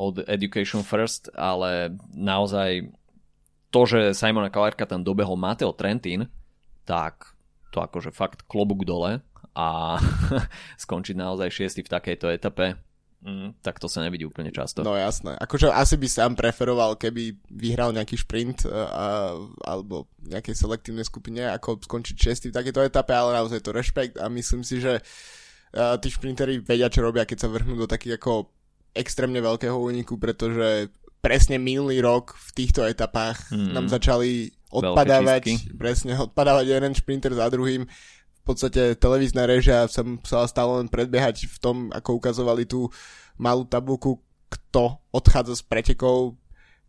od 0.00 0.24
Education 0.24 0.80
First, 0.80 1.28
ale 1.36 1.92
naozaj 2.16 2.88
to, 3.68 3.80
že 3.84 4.16
Simona 4.16 4.48
Clarka 4.48 4.88
tam 4.88 5.04
dobehol 5.04 5.36
Mateo 5.36 5.76
Trentin, 5.76 6.24
tak 6.88 7.36
to 7.68 7.84
akože 7.84 8.08
fakt 8.08 8.48
klobúk 8.48 8.88
dole 8.88 9.20
a 9.52 10.00
skončiť 10.82 11.12
naozaj 11.12 11.52
šiestý 11.52 11.84
v 11.84 11.92
takejto 11.92 12.32
etape, 12.32 12.80
mm, 13.24 13.62
tak 13.64 13.78
to 13.80 13.86
sa 13.86 14.04
nevidí 14.04 14.26
úplne 14.26 14.52
často. 14.52 14.84
No 14.84 14.96
jasné. 14.96 15.36
Akože 15.36 15.72
asi 15.72 15.96
by 15.96 16.08
sám 16.08 16.32
preferoval, 16.36 16.96
keby 16.96 17.36
vyhral 17.52 17.92
nejaký 17.92 18.20
šprint 18.20 18.66
uh, 18.66 19.36
alebo 19.64 20.10
nejakej 20.24 20.54
selektívnej 20.56 21.06
skupine, 21.06 21.46
ako 21.48 21.80
skončiť 21.84 22.16
šiestý 22.16 22.46
v 22.50 22.58
takejto 22.60 22.80
etape, 22.84 23.12
ale 23.12 23.36
naozaj 23.36 23.60
to 23.62 23.70
rešpekt 23.76 24.16
a 24.18 24.26
myslím 24.32 24.64
si, 24.64 24.80
že 24.80 25.00
uh, 25.00 25.96
tí 26.00 26.08
šprinteri 26.08 26.60
vedia, 26.60 26.92
čo 26.92 27.04
robia, 27.04 27.28
keď 27.28 27.46
sa 27.46 27.52
vrhnú 27.52 27.78
do 27.78 27.88
takých 27.88 28.18
ako 28.20 28.50
extrémne 28.96 29.38
veľkého 29.38 29.76
úniku, 29.78 30.18
pretože 30.18 30.90
presne 31.20 31.60
minulý 31.60 32.00
rok 32.00 32.34
v 32.34 32.50
týchto 32.56 32.82
etapách 32.82 33.52
mm. 33.52 33.76
nám 33.76 33.86
začali 33.86 34.50
odpadávať, 34.70 35.74
presne, 35.76 36.16
odpadávať 36.16 36.66
jeden 36.70 36.92
šprinter 36.96 37.34
za 37.36 37.46
druhým. 37.50 37.84
V 38.40 38.44
podstate 38.44 38.96
televízna 38.96 39.44
režia 39.44 39.84
sa 39.86 40.00
musela 40.02 40.48
stále 40.48 40.82
len 40.82 40.88
predbiehať 40.88 41.46
v 41.46 41.56
tom, 41.60 41.76
ako 41.92 42.18
ukazovali 42.18 42.64
tú 42.64 42.88
malú 43.36 43.68
tabulku, 43.68 44.18
kto 44.50 44.98
odchádza 45.14 45.60
z 45.60 45.62
pretekov, 45.68 46.34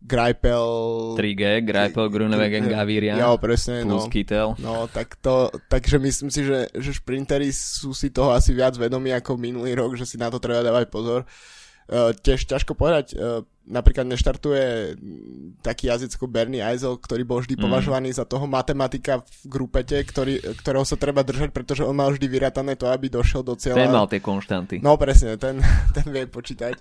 Greipel... 0.02 0.66
3G, 1.14 1.62
Greipel, 1.62 2.10
Grunewegen, 2.10 2.66
Gaviria. 2.66 3.14
Jo, 3.22 3.38
presne, 3.38 3.86
plus 3.86 4.08
no. 4.08 4.10
Kittel. 4.10 4.48
No, 4.58 4.90
tak 4.90 5.14
to, 5.22 5.46
takže 5.70 6.02
myslím 6.02 6.30
si, 6.34 6.42
že, 6.42 6.66
že 6.74 6.90
šprinteri 6.90 7.54
sú 7.54 7.94
si 7.94 8.10
toho 8.10 8.34
asi 8.34 8.50
viac 8.50 8.74
vedomí 8.74 9.14
ako 9.14 9.38
minulý 9.38 9.78
rok, 9.78 9.94
že 9.94 10.02
si 10.02 10.18
na 10.18 10.26
to 10.26 10.42
treba 10.42 10.66
dávať 10.66 10.90
pozor. 10.90 11.22
Uh, 11.22 11.61
tiež 11.90 12.46
ťažko 12.46 12.78
povedať, 12.78 13.18
uh, 13.18 13.42
napríklad 13.66 14.06
neštartuje 14.10 14.98
taký 15.62 15.86
jazyc 15.86 16.18
ako 16.18 16.26
Bernie 16.26 16.58
Eisel, 16.58 16.98
ktorý 16.98 17.22
bol 17.22 17.38
vždy 17.38 17.54
mm. 17.54 17.62
považovaný 17.62 18.10
za 18.10 18.26
toho 18.26 18.50
matematika 18.50 19.22
v 19.22 19.44
grupete, 19.46 20.02
ktorý, 20.02 20.42
ktorého 20.58 20.82
sa 20.82 20.98
treba 20.98 21.22
držať, 21.22 21.54
pretože 21.54 21.86
on 21.86 21.94
mal 21.94 22.10
vždy 22.10 22.26
vyratané 22.26 22.74
to, 22.74 22.90
aby 22.90 23.06
došiel 23.06 23.46
do 23.46 23.54
cieľa. 23.54 23.86
Ten 23.86 23.94
mal 23.94 24.10
tie 24.10 24.18
konštanty. 24.18 24.82
No 24.82 24.98
presne, 24.98 25.38
ten, 25.38 25.62
ten 25.96 26.06
vie 26.10 26.26
počítať. 26.26 26.74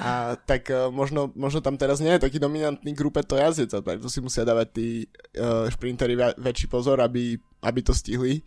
A 0.00 0.36
tak 0.40 0.72
uh, 0.72 0.88
možno, 0.88 1.32
možno 1.36 1.60
tam 1.60 1.76
teraz 1.76 2.00
nie 2.00 2.12
je 2.16 2.24
taký 2.24 2.40
dominantný 2.40 2.96
grupe 2.96 3.20
to 3.24 3.36
jazdec, 3.36 3.72
a 3.72 3.80
to 3.80 4.08
si 4.08 4.24
musia 4.24 4.48
dávať 4.48 4.68
tí 4.72 4.88
uh, 5.36 5.68
šprinteri 5.68 6.16
väčší 6.40 6.68
pozor, 6.68 7.00
aby, 7.04 7.36
aby 7.64 7.80
to 7.84 7.92
stihli. 7.92 8.40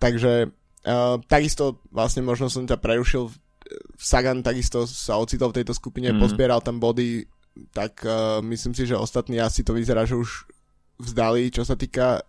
Takže 0.00 0.48
uh, 0.48 1.20
takisto 1.28 1.84
vlastne 1.92 2.24
možno 2.24 2.48
som 2.48 2.64
ťa 2.64 2.80
prerušil 2.80 3.28
Sagan 3.98 4.42
takisto 4.42 4.88
sa 4.88 5.18
ocitol 5.20 5.54
v 5.54 5.62
tejto 5.62 5.74
skupine, 5.76 6.10
mm. 6.10 6.20
pozbieral 6.20 6.60
tam 6.64 6.78
body, 6.82 7.26
tak 7.74 8.02
uh, 8.06 8.38
myslím 8.46 8.72
si, 8.74 8.86
že 8.86 8.96
ostatní 8.96 9.38
asi 9.42 9.66
to 9.66 9.74
vyzerá, 9.74 10.06
že 10.06 10.16
už 10.16 10.46
vzdali, 11.00 11.48
čo 11.50 11.64
sa 11.64 11.74
týka 11.74 12.20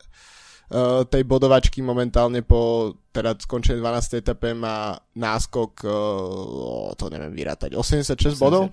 uh, 0.71 1.03
tej 1.05 1.23
bodovačky 1.27 1.83
momentálne 1.83 2.41
po 2.41 2.95
teda 3.11 3.35
skončenej 3.35 3.83
12. 3.83 4.23
etape 4.23 4.55
má 4.55 4.95
náskok 5.19 5.83
uh, 5.83 6.95
to 6.95 7.11
neviem 7.11 7.35
vyrátať 7.35 7.75
86, 7.75 8.39
86. 8.39 8.39
bodov 8.39 8.71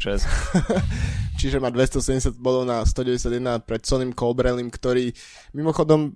čiže 1.43 1.59
má 1.59 1.75
270 1.75 2.39
bodov 2.39 2.63
na 2.67 2.87
191 2.87 3.67
pred 3.67 3.83
Sonym 3.83 4.15
Colbrellim, 4.15 4.71
ktorý 4.71 5.11
mimochodom 5.55 6.15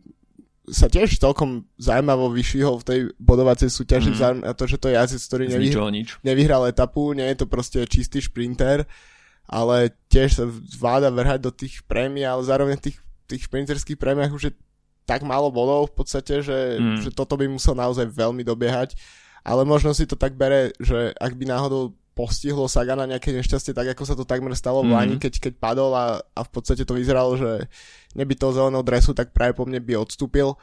sa 0.71 0.87
tiež 0.87 1.19
celkom 1.19 1.67
zaujímavo 1.75 2.31
vyšvihol 2.31 2.79
v 2.79 2.87
tej 2.87 3.01
bodovacej 3.19 3.67
súťaži 3.67 4.15
mm. 4.15 4.47
a 4.47 4.55
to, 4.55 4.71
že 4.71 4.79
to 4.79 4.87
je 4.91 4.95
jazdec, 4.95 5.23
ktorý 5.27 5.45
nevyhral, 5.51 5.89
nevyhral 6.23 6.63
etapu, 6.71 7.11
nie 7.19 7.27
je 7.35 7.43
to 7.43 7.47
proste 7.51 7.83
čistý 7.91 8.23
šprinter, 8.23 8.87
ale 9.51 9.91
tiež 10.07 10.29
sa 10.39 10.45
zvláda 10.47 11.11
vrhať 11.11 11.41
do 11.43 11.51
tých 11.51 11.83
prémií, 11.91 12.23
ale 12.23 12.47
zároveň 12.47 12.79
v 12.79 12.85
tých, 12.91 12.99
tých 13.27 13.43
šprinterských 13.51 13.99
prémiách 13.99 14.31
už 14.31 14.43
je 14.51 14.55
tak 15.03 15.27
málo 15.27 15.51
bodov 15.51 15.91
v 15.91 15.99
podstate, 15.99 16.47
že, 16.47 16.79
mm. 16.79 17.03
že 17.03 17.11
toto 17.11 17.35
by 17.35 17.51
musel 17.51 17.75
naozaj 17.75 18.07
veľmi 18.07 18.47
dobiehať, 18.47 18.95
ale 19.43 19.67
možno 19.67 19.91
si 19.91 20.07
to 20.07 20.15
tak 20.15 20.39
bere, 20.39 20.71
že 20.79 21.11
ak 21.19 21.35
by 21.35 21.45
náhodou 21.51 21.99
postihlo 22.13 22.69
Sagana 22.69 23.09
nejaké 23.09 23.33
nešťastie, 23.33 23.73
tak 23.73 23.97
ako 23.97 24.03
sa 24.05 24.15
to 24.15 24.29
takmer 24.29 24.53
stalo 24.53 24.85
v 24.85 24.93
Lani, 24.93 25.17
keď, 25.17 25.49
keď 25.49 25.53
padol 25.57 25.97
a, 25.97 26.21
a 26.21 26.41
v 26.45 26.51
podstate 26.53 26.85
to 26.85 26.93
vyzeralo, 26.93 27.41
že 27.41 27.67
neby 28.13 28.37
toho 28.37 28.53
zeleného 28.53 28.85
dresu, 28.85 29.17
tak 29.17 29.33
práve 29.33 29.57
po 29.57 29.65
mne 29.65 29.81
by 29.81 29.97
odstúpil 29.97 30.55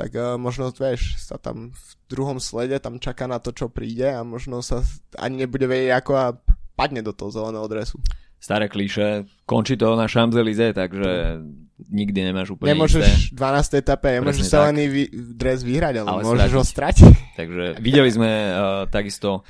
tak 0.00 0.16
uh, 0.16 0.40
možno, 0.40 0.72
vieš, 0.72 1.20
sa 1.20 1.36
tam 1.36 1.76
v 1.76 1.88
druhom 2.08 2.40
slede 2.40 2.80
tam 2.80 2.96
čaká 2.96 3.28
na 3.28 3.36
to, 3.36 3.52
čo 3.52 3.68
príde 3.68 4.08
a 4.08 4.24
možno 4.24 4.64
sa 4.64 4.80
ani 5.20 5.44
nebude 5.44 5.68
vedieť 5.68 5.92
ako 6.00 6.12
a 6.16 6.26
padne 6.72 7.04
do 7.04 7.12
toho 7.12 7.28
zeleného 7.28 7.68
dresu. 7.68 8.00
Staré 8.40 8.72
klíše, 8.72 9.28
končí 9.44 9.76
to 9.76 9.92
na 10.00 10.08
Champs-Élysées, 10.08 10.72
takže 10.72 11.44
nikdy 11.92 12.32
nemáš 12.32 12.56
úplne 12.56 12.72
Nemôžeš 12.72 13.36
v 13.36 13.36
12. 13.36 13.84
etape, 13.84 14.08
nemôžeš 14.16 14.48
zelený 14.48 14.84
vy, 14.88 15.04
dres 15.36 15.60
vyhrať, 15.60 16.00
ale, 16.00 16.08
ale 16.08 16.22
môžeš 16.24 16.48
stratiť. 16.48 16.56
ho 16.56 16.64
stratiť. 16.64 17.04
Takže 17.36 17.64
videli 17.84 18.08
sme 18.08 18.30
uh, 18.32 18.88
takisto 18.88 19.44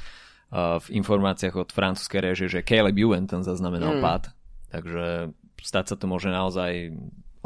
v 0.51 0.87
informáciách 0.91 1.55
od 1.55 1.71
francúzskej 1.71 2.21
reže, 2.27 2.47
že 2.51 2.67
Caleb 2.67 2.99
Ewan 2.99 3.31
ten 3.31 3.47
zaznamenal 3.47 3.99
mm. 3.99 4.03
pád. 4.03 4.23
Takže 4.75 5.31
stať 5.63 5.95
sa 5.95 5.97
to 5.97 6.11
môže 6.11 6.27
naozaj 6.27 6.91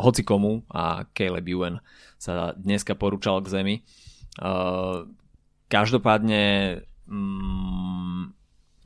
hoci 0.01 0.23
komu 0.25 0.65
a 0.73 1.05
Caleb 1.13 1.45
Ewan 1.45 1.85
sa 2.17 2.57
dneska 2.57 2.97
porúčal 2.97 3.45
k 3.45 3.53
zemi. 3.53 3.77
Uh, 4.41 5.05
každopádne 5.69 6.43
um, 7.05 8.33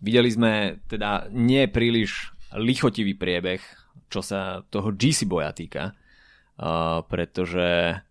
videli 0.02 0.30
sme 0.34 0.82
teda 0.90 1.30
nie 1.30 1.70
príliš 1.70 2.34
lichotivý 2.58 3.14
priebeh, 3.14 3.62
čo 4.10 4.20
sa 4.20 4.66
toho 4.66 4.92
GC 4.92 5.30
boja 5.30 5.54
týka, 5.54 5.94
uh, 5.94 7.00
pretože 7.06 8.02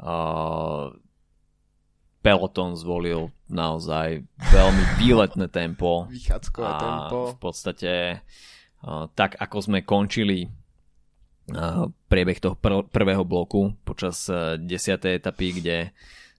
uh, 0.00 0.86
Peloton 2.24 2.72
zvolil 2.72 3.28
naozaj 3.52 4.24
veľmi 4.48 4.84
výletné 4.96 5.52
tempo. 5.52 6.04
Vychádzkové 6.08 6.64
a 6.64 6.80
tempo. 6.80 7.18
v 7.30 7.36
podstate 7.36 7.92
uh, 8.80 9.04
tak, 9.12 9.36
ako 9.36 9.56
sme 9.60 9.84
končili 9.84 10.48
uh, 11.52 11.84
priebeh 12.08 12.40
toho 12.40 12.56
pr- 12.56 12.88
prvého 12.88 13.28
bloku 13.28 13.76
počas 13.84 14.24
uh, 14.32 14.56
desiatej 14.56 15.20
etapy, 15.20 15.60
kde 15.60 15.92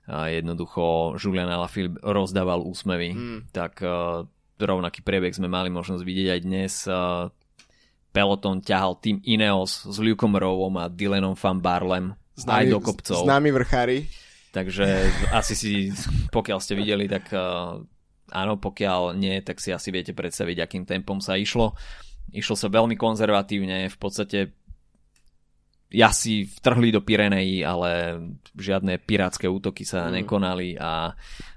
uh, 0.09 0.25
jednoducho 0.25 1.13
Julian 1.21 1.53
Alaphilippe 1.53 2.01
rozdával 2.01 2.65
úsmevy, 2.65 3.13
mm. 3.13 3.39
tak 3.53 3.85
uh, 3.85 4.25
rovnaký 4.57 5.05
priebeh 5.05 5.37
sme 5.37 5.45
mali 5.45 5.69
možnosť 5.69 6.01
vidieť 6.01 6.27
aj 6.33 6.39
dnes. 6.41 6.73
Uh, 6.89 7.29
Peloton 8.09 8.57
ťahal 8.57 8.97
tým 8.97 9.21
Ineos 9.21 9.85
s 9.85 10.01
Lukom 10.01 10.33
Rovom 10.33 10.81
a 10.81 10.89
Dylanom 10.89 11.37
Van 11.37 11.59
Barlem 11.61 12.17
známy, 12.39 12.57
aj 12.57 12.65
do 12.73 12.79
kopcov. 12.81 13.21
Známi 13.21 13.49
vrchári. 13.53 14.24
Takže 14.55 14.87
asi 15.35 15.53
si, 15.53 15.73
pokiaľ 16.31 16.63
ste 16.63 16.79
videli, 16.79 17.11
tak 17.11 17.27
uh, 17.35 17.75
áno, 18.31 18.55
pokiaľ 18.55 19.11
nie, 19.11 19.43
tak 19.43 19.59
si 19.59 19.75
asi 19.75 19.91
viete 19.91 20.15
predstaviť, 20.15 20.63
akým 20.63 20.83
tempom 20.87 21.19
sa 21.19 21.35
išlo. 21.35 21.75
Išlo 22.31 22.55
sa 22.55 22.71
veľmi 22.71 22.95
konzervatívne, 22.95 23.91
v 23.91 23.97
podstate 23.99 24.55
si 26.11 26.47
vtrhli 26.47 26.91
do 26.91 26.99
Pirenejí, 26.99 27.63
ale 27.63 28.19
žiadne 28.57 28.99
pirátske 28.99 29.47
útoky 29.47 29.87
sa 29.87 30.07
mm. 30.07 30.23
nekonali 30.23 30.75
a 30.75 31.13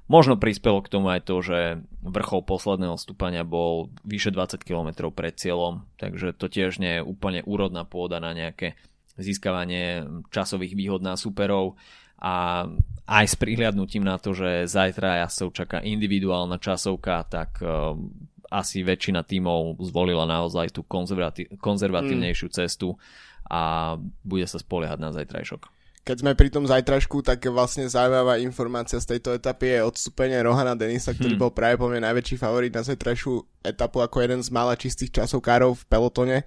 možno 0.07 0.39
prispelo 0.39 0.79
k 0.85 0.93
tomu 0.93 1.11
aj 1.11 1.27
to, 1.27 1.43
že 1.43 1.81
vrchol 2.05 2.47
posledného 2.47 2.95
stúpania 3.01 3.43
bol 3.43 3.91
vyše 4.07 4.31
20 4.31 4.63
km 4.63 5.11
pred 5.11 5.35
cieľom, 5.35 5.89
takže 5.99 6.37
to 6.39 6.47
tiež 6.47 6.79
nie 6.79 7.01
je 7.01 7.07
úplne 7.07 7.43
úrodná 7.47 7.83
pôda 7.83 8.23
na 8.23 8.31
nejaké 8.37 8.79
získavanie 9.19 10.07
časových 10.31 10.79
výhod 10.79 11.03
na 11.03 11.19
superov 11.19 11.75
a 12.19 12.67
aj 13.09 13.25
s 13.25 13.37
prihliadnutím 13.41 14.05
na 14.05 14.21
to, 14.21 14.37
že 14.37 14.69
zajtra 14.69 15.25
jazdcov 15.25 15.49
čaká 15.57 15.79
individuálna 15.81 16.61
časovka, 16.61 17.25
tak 17.25 17.57
uh, 17.65 17.97
asi 18.53 18.85
väčšina 18.85 19.25
tímov 19.25 19.81
zvolila 19.81 20.29
naozaj 20.29 20.77
tú 20.77 20.85
konzervatívnejšiu 21.57 22.49
mm. 22.49 22.55
cestu 22.55 22.97
a 23.49 23.95
bude 24.25 24.45
sa 24.45 24.61
spoliehať 24.61 24.99
na 25.01 25.11
zajtrajšok. 25.13 25.73
keď 26.05 26.17
sme 26.25 26.33
pri 26.33 26.49
tom 26.49 26.65
zajtrašku, 26.65 27.21
tak 27.21 27.45
vlastne 27.49 27.85
zaujímavá 27.89 28.41
informácia 28.41 28.97
z 28.97 29.17
tejto 29.17 29.37
etapy 29.37 29.77
je 29.77 29.85
odstúpenie 29.85 30.41
Rohana 30.41 30.73
Denisa, 30.73 31.13
ktorý 31.13 31.37
hmm. 31.37 31.43
bol 31.45 31.53
práve 31.53 31.77
po 31.77 31.89
mne 31.89 32.09
najväčší 32.09 32.41
favorit 32.41 32.73
na 32.73 32.81
zajtrajšiu 32.81 33.45
etapu 33.61 34.01
ako 34.01 34.17
jeden 34.25 34.41
z 34.41 34.49
mála 34.49 34.73
čistých 34.77 35.13
časovkárov 35.21 35.77
v 35.77 35.85
pelotone. 35.85 36.39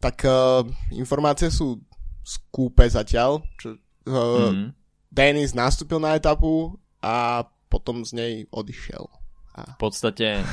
Tak 0.00 0.24
uh, 0.24 0.64
informácie 0.96 1.52
sú 1.52 1.84
skúpe 2.24 2.88
zatiaľ. 2.88 3.44
Čo, 3.60 3.76
uh, 4.08 4.52
hmm. 4.52 4.77
Denis 5.08 5.56
nastúpil 5.56 5.98
na 5.98 6.14
etapu 6.14 6.76
a 7.00 7.46
potom 7.68 8.04
z 8.04 8.10
nej 8.16 8.32
odišiel. 8.52 9.08
A... 9.56 9.76
V 9.76 9.88
podstate 9.88 10.44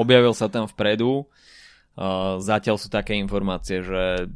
objavil 0.00 0.32
sa 0.32 0.48
tam 0.48 0.68
vpredu. 0.68 1.28
Uh, 1.94 2.40
zatiaľ 2.40 2.80
sú 2.80 2.88
také 2.88 3.16
informácie, 3.18 3.84
že 3.84 4.30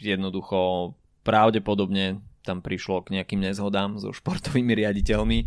jednoducho 0.00 0.92
pravdepodobne 1.20 2.24
tam 2.40 2.64
prišlo 2.64 3.04
k 3.04 3.20
nejakým 3.20 3.44
nezhodám 3.44 4.00
so 4.00 4.10
športovými 4.16 4.72
riaditeľmi 4.72 5.38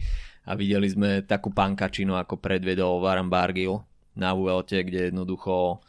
a 0.45 0.51
videli 0.53 0.87
sme 0.91 1.25
takú 1.25 1.49
pankačinu, 1.49 2.13
ako 2.13 2.37
predvedol 2.37 3.01
Varan 3.01 3.31
Bargil 3.31 3.81
na 4.13 4.37
Vuelte, 4.37 4.85
kde 4.85 5.09
jednoducho 5.09 5.81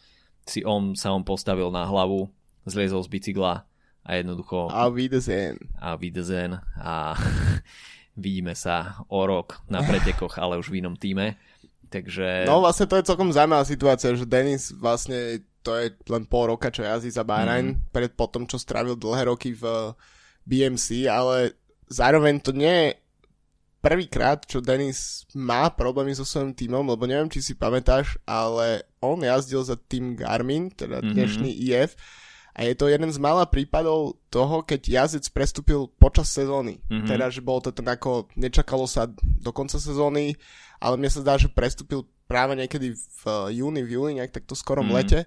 si 0.48 0.64
on 0.64 0.96
sa 0.96 1.12
on 1.12 1.24
postavil 1.24 1.68
na 1.68 1.84
hlavu, 1.84 2.28
zliezol 2.64 3.04
z 3.04 3.10
bicykla 3.12 3.68
a 4.04 4.20
jednoducho... 4.20 4.68
A 4.68 4.92
Wiedersehen. 4.92 5.56
A 5.80 5.96
Wiedersehen 5.96 6.60
a 6.76 7.16
vidíme 8.22 8.54
sa 8.54 9.02
o 9.08 9.24
rok 9.26 9.64
na 9.66 9.80
pretekoch, 9.82 10.38
ale 10.38 10.60
už 10.60 10.70
v 10.70 10.84
inom 10.84 10.94
týme. 10.94 11.40
Takže... 11.88 12.44
No 12.44 12.60
vlastne 12.60 12.86
to 12.86 13.00
je 13.00 13.08
celkom 13.08 13.32
zaujímavá 13.32 13.64
situácia, 13.64 14.12
že 14.12 14.28
Denis 14.28 14.70
vlastne 14.76 15.42
to 15.64 15.72
je 15.80 15.96
len 16.12 16.28
pol 16.28 16.52
roka, 16.52 16.68
čo 16.68 16.84
jazdí 16.84 17.08
za 17.08 17.24
Bahrain, 17.24 17.80
mm. 17.80 17.88
pred 17.88 18.12
potom, 18.12 18.44
čo 18.44 18.60
strávil 18.60 19.00
dlhé 19.00 19.32
roky 19.32 19.56
v 19.56 19.96
BMC, 20.44 21.08
ale 21.08 21.56
zároveň 21.88 22.44
to 22.44 22.52
nie 22.52 22.68
je 22.68 22.88
prvýkrát, 23.80 24.44
čo 24.44 24.64
Denis 24.64 25.24
má 25.32 25.72
problémy 25.72 26.12
so 26.12 26.24
svojím 26.24 26.52
týmom, 26.52 26.84
lebo 26.84 27.08
neviem, 27.08 27.32
či 27.32 27.40
si 27.40 27.52
pamätáš, 27.56 28.20
ale 28.28 28.84
on 29.00 29.20
jazdil 29.20 29.64
za 29.64 29.76
tým 29.76 30.16
Garmin, 30.16 30.68
teda 30.72 31.00
mhm. 31.00 31.12
dnešný 31.16 31.50
mm-hmm. 31.52 31.72
IF, 31.80 31.90
a 32.54 32.62
je 32.62 32.74
to 32.78 32.86
jeden 32.86 33.10
z 33.10 33.18
mála 33.18 33.50
prípadov 33.50 34.14
toho, 34.30 34.62
keď 34.62 34.80
jazdec 34.86 35.26
prestúpil 35.34 35.90
počas 35.98 36.30
sezóny. 36.30 36.78
Mm-hmm. 36.86 37.10
Teda, 37.10 37.26
že 37.26 37.42
bolo 37.42 37.66
to 37.66 37.74
tak 37.74 37.98
ako, 37.98 38.30
nečakalo 38.38 38.86
sa 38.86 39.10
do 39.18 39.50
konca 39.50 39.82
sezóny, 39.82 40.38
ale 40.78 40.94
mne 40.94 41.10
sa 41.10 41.26
zdá, 41.26 41.34
že 41.34 41.50
prestúpil 41.50 42.06
práve 42.30 42.54
niekedy 42.54 42.94
v 42.94 43.22
júni, 43.58 43.82
v 43.82 43.98
júli, 43.98 44.10
nejak 44.22 44.30
takto 44.30 44.54
skorom 44.54 44.86
mm-hmm. 44.86 44.98
lete 45.02 45.20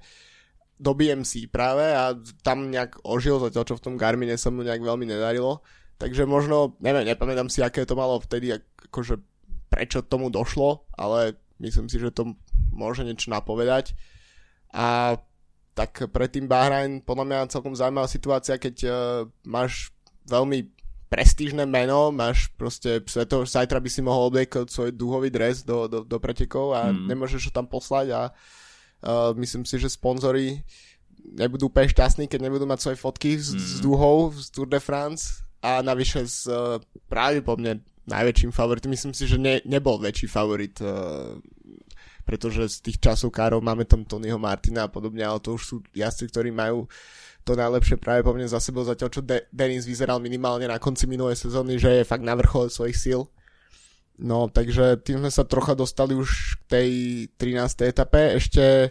do 0.78 0.94
BMC 0.94 1.50
práve 1.50 1.84
a 1.90 2.14
tam 2.46 2.70
nejak 2.70 3.02
ožil 3.02 3.42
zatiaľ, 3.42 3.66
čo 3.66 3.76
v 3.76 3.84
tom 3.84 3.96
Garmine 3.98 4.38
sa 4.38 4.54
mu 4.54 4.62
nejak 4.62 4.80
veľmi 4.80 5.10
nedarilo. 5.10 5.66
Takže 5.98 6.30
možno, 6.30 6.78
neviem, 6.78 7.10
nepamätám 7.10 7.50
si, 7.50 7.66
aké 7.66 7.82
to 7.84 7.98
malo 7.98 8.22
vtedy, 8.22 8.54
akože 8.54 9.18
prečo 9.74 10.06
tomu 10.06 10.30
došlo, 10.30 10.86
ale 10.94 11.36
myslím 11.58 11.90
si, 11.90 11.98
že 11.98 12.14
to 12.14 12.38
môže 12.70 13.02
niečo 13.02 13.34
napovedať. 13.34 13.98
A 14.70 15.18
tak 15.78 16.10
predtým 16.10 16.50
Bahrain 16.50 17.06
podľa 17.06 17.26
mňa 17.30 17.52
celkom 17.54 17.78
zaujímavá 17.78 18.10
situácia, 18.10 18.58
keď 18.58 18.76
uh, 18.90 18.94
máš 19.46 19.94
veľmi 20.26 20.74
prestížne 21.14 21.70
meno, 21.70 22.10
máš 22.10 22.50
proste 22.58 23.06
sveto, 23.06 23.46
zajtra 23.46 23.78
by 23.78 23.90
si 23.94 24.02
mohol 24.02 24.34
obliekať 24.34 24.66
svoj 24.68 24.90
dúhový 24.92 25.30
dres 25.30 25.62
do, 25.62 25.86
do, 25.86 26.02
do 26.02 26.18
pretekov 26.18 26.74
a 26.74 26.90
mm. 26.90 27.14
nemôžeš 27.14 27.48
ho 27.48 27.52
tam 27.54 27.70
poslať 27.70 28.08
a 28.18 28.22
Uh, 28.98 29.30
myslím 29.38 29.62
si, 29.62 29.78
že 29.78 29.94
sponzory 29.94 30.66
nebudú 31.22 31.70
úplne 31.70 31.86
šťastní, 31.86 32.26
keď 32.26 32.50
nebudú 32.50 32.66
mať 32.66 32.82
svoje 32.82 32.98
fotky 32.98 33.38
z, 33.38 33.54
mm. 33.54 33.62
z 33.62 33.78
dúhov 33.78 34.34
z 34.34 34.50
Tour 34.50 34.66
de 34.66 34.82
France 34.82 35.46
a 35.62 35.86
navyše 35.86 36.26
s 36.26 36.50
uh, 36.50 36.82
pravdepodobne 37.06 37.86
najväčším 38.10 38.50
favoritom. 38.50 38.90
Myslím 38.90 39.14
si, 39.14 39.30
že 39.30 39.38
ne, 39.38 39.62
nebol 39.70 40.02
väčší 40.02 40.26
favorit, 40.26 40.82
uh, 40.82 41.38
pretože 42.28 42.68
z 42.68 42.78
tých 42.92 42.98
časov 43.00 43.32
károv 43.32 43.64
máme 43.64 43.88
tam 43.88 44.04
Tonyho 44.04 44.36
Martina 44.36 44.86
a 44.86 44.92
podobne, 44.92 45.24
ale 45.24 45.40
to 45.40 45.56
už 45.56 45.64
sú 45.64 45.76
jazdci, 45.96 46.28
ktorí 46.28 46.52
majú 46.52 46.84
to 47.48 47.56
najlepšie 47.56 47.96
práve 47.96 48.28
po 48.28 48.36
mne 48.36 48.52
za 48.52 48.60
sebou, 48.60 48.84
zatiaľ 48.84 49.08
čo 49.08 49.24
De- 49.24 49.48
Denis 49.56 49.88
vyzeral 49.88 50.20
minimálne 50.20 50.68
na 50.68 50.76
konci 50.76 51.08
minulej 51.08 51.40
sezóny, 51.40 51.80
že 51.80 52.04
je 52.04 52.04
fakt 52.04 52.28
na 52.28 52.36
vrchole 52.36 52.68
svojich 52.68 53.00
síl. 53.00 53.24
No, 54.20 54.52
takže 54.52 55.00
tým 55.00 55.24
sme 55.24 55.32
sa 55.32 55.48
trocha 55.48 55.72
dostali 55.72 56.12
už 56.12 56.60
k 56.60 56.62
tej 56.68 56.90
13. 57.40 57.88
etape. 57.88 58.36
Ešte 58.36 58.64
e, 58.84 58.90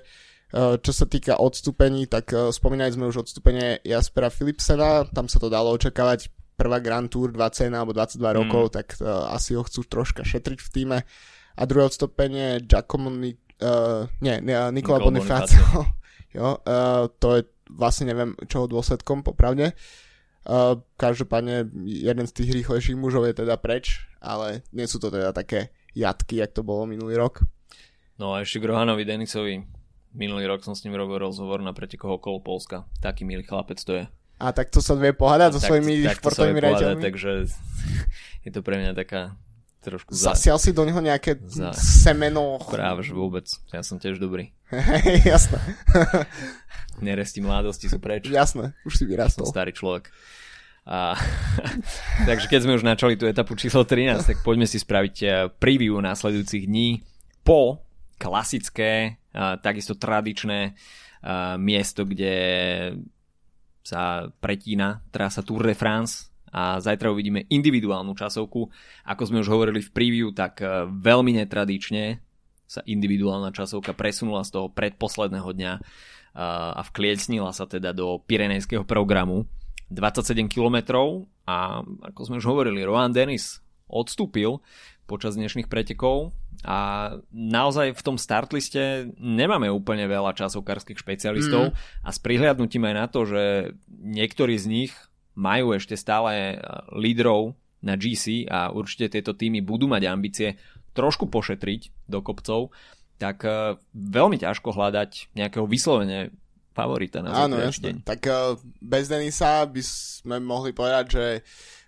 čo 0.81 0.92
sa 0.94 1.05
týka 1.05 1.37
odstúpení, 1.37 2.09
tak 2.09 2.33
e, 2.33 2.49
spomínali 2.55 2.94
sme 2.94 3.11
už 3.11 3.27
odstúpenie 3.27 3.85
Jaspera 3.85 4.33
Philipsena, 4.33 5.05
tam 5.11 5.29
sa 5.29 5.37
to 5.37 5.53
dalo 5.53 5.75
očakávať 5.77 6.33
prvá 6.57 6.81
Grand 6.81 7.07
Tour 7.12 7.31
20 7.37 7.68
alebo 7.77 7.92
22 7.92 8.16
mm. 8.16 8.33
rokov, 8.33 8.64
tak 8.72 8.96
uh, 8.99 9.29
asi 9.37 9.53
ho 9.53 9.62
chcú 9.62 9.85
troška 9.85 10.25
šetriť 10.25 10.59
v 10.59 10.72
týme. 10.72 10.99
A 11.57 11.62
druhé 11.64 11.88
odstúpenie 11.88 12.61
Giacomo, 12.61 13.09
uh, 13.09 14.05
nie, 14.21 14.37
nie 14.45 14.57
Nikola 14.77 15.01
Bonifacio. 15.01 15.88
jo, 16.37 16.61
uh, 16.61 17.09
to 17.16 17.40
je 17.40 17.42
vlastne 17.73 18.12
neviem 18.12 18.37
čoho 18.47 18.69
dôsledkom 18.69 19.25
popravde. 19.25 19.73
Uh, 20.47 20.79
každopádne 20.95 21.66
jeden 21.83 22.27
z 22.29 22.33
tých 22.37 22.51
rýchlejších 22.62 22.95
mužov 22.95 23.27
je 23.27 23.42
teda 23.42 23.59
preč, 23.59 24.07
ale 24.23 24.62
nie 24.71 24.87
sú 24.87 25.03
to 25.03 25.11
teda 25.11 25.35
také 25.35 25.75
jatky, 25.97 26.38
jak 26.38 26.55
to 26.55 26.62
bolo 26.62 26.87
minulý 26.87 27.19
rok. 27.19 27.42
No 28.21 28.37
a 28.37 28.47
ešte 28.47 28.62
Grohanovi 28.62 29.03
Denisovi. 29.03 29.64
Minulý 30.16 30.49
rok 30.49 30.64
som 30.64 30.73
s 30.73 30.81
ním 30.87 30.97
robil 30.97 31.21
rozhovor 31.21 31.61
na 31.61 31.77
pretekoch 31.77 32.23
okolo 32.23 32.40
Polska. 32.40 32.88
Taký 33.05 33.29
milý 33.29 33.45
chlapec 33.45 33.77
to 33.85 33.92
je. 34.01 34.05
A 34.37 34.53
tak 34.53 34.69
to 34.69 34.85
sa 34.85 34.97
vie 34.97 35.12
pohľadať 35.16 35.51
so 35.57 35.61
svojimi 35.61 36.05
tak 36.05 36.21
športovými 36.21 36.61
rejťami? 36.61 37.01
Takže 37.01 37.33
je 38.47 38.51
to 38.53 38.61
pre 38.61 38.77
mňa 38.81 38.92
taká 38.97 39.37
trošku 39.87 40.11
za... 40.11 40.35
Zasial 40.35 40.59
si 40.59 40.75
do 40.75 40.83
neho 40.83 40.99
nejaké 40.99 41.38
za... 41.46 41.70
semeno? 41.79 42.59
Práve, 42.66 43.07
že 43.07 43.14
vôbec. 43.14 43.46
Ja 43.70 43.87
som 43.87 44.03
tiež 44.03 44.18
dobrý. 44.18 44.51
Jasné. 45.22 45.62
Neresti 47.07 47.38
mladosti 47.38 47.87
sú 47.87 48.03
preč. 48.03 48.27
Jasné, 48.27 48.75
už 48.83 48.99
si 48.99 49.05
vyrastol. 49.07 49.46
Som 49.46 49.55
starý 49.55 49.70
človek. 49.70 50.11
A, 50.87 51.14
takže 52.29 52.51
keď 52.51 52.61
sme 52.66 52.77
už 52.79 52.87
načali 52.87 53.14
tú 53.14 53.31
etapu 53.31 53.55
číslo 53.55 53.87
13, 53.87 54.22
tak 54.22 54.38
poďme 54.42 54.66
si 54.66 54.83
spraviť 54.83 55.16
eh, 55.22 55.31
preview 55.51 55.99
následujúcich 56.03 56.66
dní 56.66 57.07
po 57.46 57.87
klasické, 58.18 59.22
a, 59.35 59.59
takisto 59.59 59.94
tradičné 59.94 60.72
eh, 60.72 61.55
miesto, 61.59 62.03
kde 62.03 62.35
sa 63.87 64.27
pretína 64.42 65.07
trasa 65.14 65.46
Tour 65.46 65.70
de 65.70 65.79
France 65.79 66.36
a 66.57 66.81
zajtra 66.81 67.12
uvidíme 67.12 67.45
individuálnu 67.53 68.16
časovku. 68.16 68.73
Ako 69.05 69.23
sme 69.29 69.45
už 69.45 69.53
hovorili 69.53 69.85
v 69.85 69.92
preview, 69.92 70.33
tak 70.33 70.64
eh, 70.64 70.88
veľmi 70.88 71.37
netradične 71.45 72.25
sa 72.66 72.81
individuálna 72.83 73.55
časovka 73.55 73.95
presunula 73.95 74.42
z 74.42 74.59
toho 74.59 74.66
predposledného 74.75 75.55
dňa 75.55 75.73
a 76.37 76.83
vkliecnila 76.92 77.49
sa 77.57 77.64
teda 77.64 77.97
do 77.97 78.21
Pirenejského 78.21 78.85
programu 78.85 79.49
27 79.88 80.53
km 80.53 81.01
a 81.47 81.81
ako 82.12 82.21
sme 82.27 82.38
už 82.42 82.47
hovorili, 82.51 82.85
Rohan 82.85 83.14
Dennis 83.14 83.62
odstúpil 83.87 84.59
počas 85.07 85.38
dnešných 85.38 85.71
pretekov 85.71 86.35
a 86.66 87.14
naozaj 87.31 87.95
v 87.95 88.03
tom 88.03 88.19
startliste 88.19 89.14
nemáme 89.23 89.71
úplne 89.71 90.11
veľa 90.11 90.35
časovkárskych 90.35 90.99
špecialistov 90.99 91.71
mm. 91.71 91.75
a 92.03 92.09
s 92.11 92.19
prihliadnutím 92.19 92.90
aj 92.90 92.95
na 92.99 93.07
to, 93.07 93.21
že 93.23 93.42
niektorí 93.87 94.59
z 94.59 94.66
nich 94.66 94.92
majú 95.37 95.77
ešte 95.77 95.94
stále 95.94 96.57
lídrov 96.96 97.53
na 97.85 97.94
GC 97.94 98.49
a 98.49 98.72
určite 98.72 99.20
tieto 99.20 99.37
týmy 99.37 99.61
budú 99.62 99.87
mať 99.87 100.03
ambície 100.09 100.49
trošku 100.96 101.29
pošetriť 101.29 102.09
do 102.09 102.25
kopcov, 102.25 102.72
tak 103.20 103.44
e, 103.44 103.77
veľmi 103.92 104.40
ťažko 104.40 104.72
hľadať 104.72 105.37
nejakého 105.37 105.68
vyslovene 105.68 106.33
favorita 106.72 107.20
na 107.20 107.49
Áno, 107.49 107.57
deň. 107.57 108.05
Tak 108.05 108.20
uh, 108.29 108.53
bez 108.85 109.09
Denisa 109.09 109.64
by 109.64 109.81
sme 109.81 110.37
mohli 110.44 110.77
povedať, 110.77 111.05
že 111.09 111.25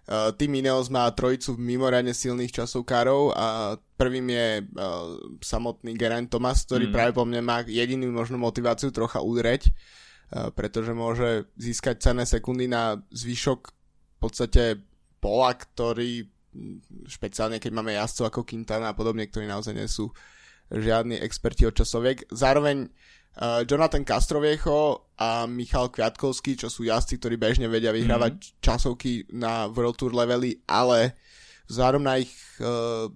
Team 0.09 0.57
Ineos 0.57 0.89
má 0.89 1.05
trojicu 1.13 1.61
mimoriadne 1.61 2.17
silných 2.17 2.49
časovkárov 2.49 3.37
a 3.37 3.77
prvým 4.01 4.33
je 4.33 4.49
uh, 4.65 5.21
samotný 5.45 5.93
Geraint 5.93 6.33
Thomas, 6.33 6.65
ktorý 6.65 6.89
mm. 6.89 6.95
práve 6.97 7.13
po 7.13 7.29
mne 7.29 7.45
má 7.45 7.61
jedinú 7.69 8.09
možnú 8.09 8.41
motiváciu 8.41 8.89
trocha 8.89 9.21
udreť, 9.21 9.69
pretože 10.29 10.93
môže 10.93 11.49
získať 11.57 12.05
cenné 12.05 12.29
sekundy 12.29 12.69
na 12.69 13.01
zvyšok 13.13 13.61
v 13.69 14.19
podstate 14.21 14.77
pola, 15.19 15.57
ktorý 15.57 16.29
špeciálne 17.07 17.61
keď 17.63 17.73
máme 17.73 17.95
jazdcov 17.95 18.25
ako 18.33 18.41
Quintana 18.49 18.93
a 18.93 18.97
podobne, 18.97 19.29
ktorí 19.29 19.47
naozaj 19.47 19.75
nie 19.77 19.89
sú 19.89 20.11
žiadni 20.69 21.17
experti 21.21 21.65
od 21.65 21.77
časoviek. 21.77 22.29
Zároveň 22.29 22.89
uh, 22.89 23.65
Jonathan 23.65 24.05
Castroviecho 24.05 25.09
a 25.17 25.49
Michal 25.49 25.89
Kviatkovský, 25.89 26.61
čo 26.61 26.69
sú 26.69 26.85
jazdci, 26.85 27.17
ktorí 27.21 27.37
bežne 27.41 27.67
vedia 27.71 27.95
vyhrávať 27.95 28.35
mm-hmm. 28.37 28.61
časovky 28.61 29.29
na 29.33 29.69
World 29.71 29.97
Tour 29.97 30.13
levely, 30.13 30.61
ale 30.69 31.17
vzhľadom 31.73 32.03
na 32.05 32.21
ich 32.21 32.33
uh, 32.61 33.09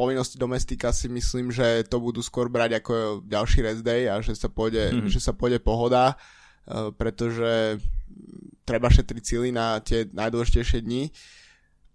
povinnosti 0.00 0.40
domestika 0.40 0.96
si 0.96 1.12
myslím, 1.12 1.52
že 1.52 1.84
to 1.84 2.00
budú 2.00 2.24
skôr 2.24 2.48
brať 2.48 2.80
ako 2.80 3.20
ďalší 3.28 3.60
rest 3.60 3.84
day 3.84 4.08
a 4.08 4.24
že 4.24 4.32
sa 4.32 4.48
pôjde, 4.48 4.88
mm-hmm. 4.88 5.12
že 5.12 5.20
sa 5.20 5.36
pôjde 5.36 5.60
pohoda, 5.60 6.16
uh, 6.16 6.88
pretože 6.96 7.76
treba 8.64 8.88
šetriť 8.88 9.20
cíly 9.20 9.52
na 9.52 9.76
tie 9.84 10.08
najdôležitejšie 10.08 10.80
dni. 10.80 11.12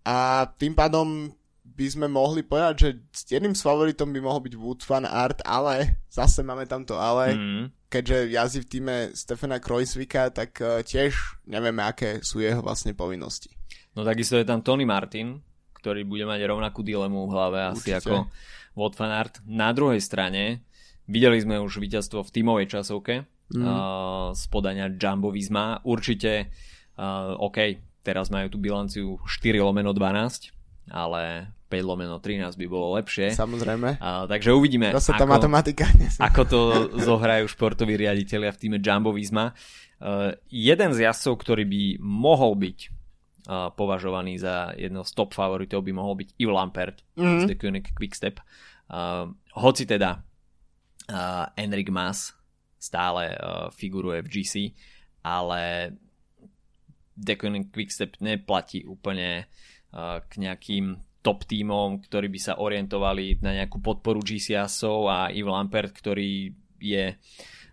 A 0.06 0.46
tým 0.62 0.78
pádom 0.78 1.34
by 1.66 1.88
sme 1.90 2.06
mohli 2.06 2.46
povedať, 2.46 2.76
že 2.78 2.90
jedným 3.26 3.58
z 3.58 3.66
favoritom 3.66 4.14
by 4.14 4.22
mohol 4.22 4.46
byť 4.46 4.54
Wood 4.54 4.86
Fan 4.86 5.10
Art, 5.10 5.42
ale 5.42 6.06
zase 6.14 6.46
máme 6.46 6.70
tam 6.70 6.86
to 6.86 6.96
ale, 7.02 7.34
mm. 7.34 7.90
keďže 7.90 8.18
jazdí 8.32 8.60
v 8.62 8.70
týme 8.70 8.96
Stefana 9.18 9.58
Kreuzvika, 9.58 10.30
tak 10.30 10.62
uh, 10.62 10.86
tiež 10.86 11.42
nevieme, 11.50 11.82
aké 11.82 12.22
sú 12.22 12.38
jeho 12.38 12.62
vlastne 12.62 12.94
povinnosti. 12.94 13.50
No 13.98 14.06
takisto 14.06 14.38
je 14.38 14.46
tam 14.46 14.62
Tony 14.62 14.86
Martin, 14.86 15.42
ktorý 15.86 16.02
bude 16.02 16.26
mať 16.26 16.50
rovnakú 16.50 16.82
dilemu 16.82 17.30
v 17.30 17.32
hlave 17.38 17.60
Určite. 17.70 17.78
asi 17.78 17.90
ako 18.02 18.26
Wood 18.74 18.98
Fan 18.98 19.14
Art. 19.14 19.38
Na 19.46 19.70
druhej 19.70 20.02
strane 20.02 20.66
videli 21.06 21.38
sme 21.38 21.62
už 21.62 21.78
víťazstvo 21.78 22.26
v 22.26 22.34
tímovej 22.34 22.74
časovke 22.74 23.30
mm. 23.54 23.62
uh, 23.62 24.34
z 24.34 24.44
podania 24.50 24.90
Jumbo 24.90 25.30
Visma. 25.30 25.86
Určite, 25.86 26.50
uh, 26.98 27.38
OK, 27.38 27.78
teraz 28.02 28.34
majú 28.34 28.50
tú 28.50 28.58
bilanciu 28.58 29.22
4 29.22 29.62
lomeno 29.62 29.94
12, 29.94 30.90
ale 30.90 31.54
5 31.70 31.86
lomeno 31.86 32.18
13 32.18 32.58
by 32.58 32.66
bolo 32.66 32.98
lepšie. 32.98 33.38
Samozrejme. 33.38 34.02
A, 34.02 34.26
takže 34.26 34.58
uvidíme, 34.58 34.90
Zase 34.90 35.14
tá 35.14 35.30
ako, 35.30 35.38
matematika. 35.38 35.86
ako 36.18 36.42
to 36.50 36.60
zohrajú 36.98 37.46
športoví 37.46 37.94
riaditeľia 37.94 38.50
v 38.50 38.58
týme 38.58 38.78
Jumbo 38.82 39.14
Visma. 39.14 39.54
Uh, 40.02 40.34
jeden 40.50 40.98
z 40.98 41.06
jazdcov, 41.06 41.46
ktorý 41.46 41.64
by 41.70 41.82
mohol 42.02 42.58
byť 42.58 42.95
uh, 43.48 43.72
považovaný 43.74 44.42
za 44.42 44.74
jedno 44.78 45.06
z 45.06 45.12
top 45.14 45.34
favoritov, 45.34 45.86
by 45.86 45.92
mohol 45.94 46.20
byť 46.20 46.30
Yves 46.38 46.56
Lampert 46.56 46.98
mm-hmm. 47.16 47.40
z 47.42 47.44
The 47.50 47.56
Koenig 47.58 47.88
Quickstep. 47.94 48.42
Uh, 48.86 49.34
hoci 49.58 49.90
teda 49.90 50.22
uh, 51.10 51.46
Enric 51.58 51.90
Mas 51.90 52.34
stále 52.78 53.34
uh, 53.34 53.74
figuruje 53.74 54.22
v 54.22 54.30
GC, 54.30 54.54
ale 55.26 55.94
Decon 57.16 57.72
Quickstep 57.72 58.20
neplatí 58.22 58.84
úplne 58.86 59.48
uh, 59.96 60.22
k 60.28 60.34
nejakým 60.38 61.00
top 61.26 61.50
tímom, 61.50 62.06
ktorí 62.06 62.30
by 62.30 62.40
sa 62.40 62.54
orientovali 62.62 63.42
na 63.42 63.58
nejakú 63.58 63.82
podporu 63.82 64.22
GCSov 64.22 65.10
a 65.10 65.34
Yves 65.34 65.50
Lampert, 65.50 65.90
ktorý 65.90 66.54
je 66.78 67.18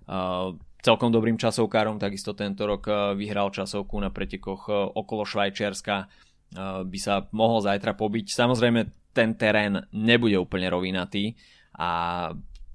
uh, 0.09 0.49
celkom 0.83 1.15
dobrým 1.15 1.39
časovkárom, 1.39 2.03
takisto 2.03 2.35
tento 2.35 2.67
rok 2.67 2.83
uh, 2.91 3.15
vyhral 3.15 3.55
časovku 3.55 3.95
na 4.03 4.11
pretekoch 4.11 4.63
uh, 4.67 4.91
okolo 4.91 5.23
Švajčiarska, 5.23 5.97
uh, 6.05 6.83
by 6.83 6.99
sa 6.99 7.23
mohol 7.31 7.63
zajtra 7.63 7.95
pobiť. 7.95 8.35
Samozrejme, 8.35 8.81
ten 9.15 9.39
terén 9.39 9.79
nebude 9.95 10.37
úplne 10.37 10.67
rovinatý 10.67 11.39
a 11.79 12.29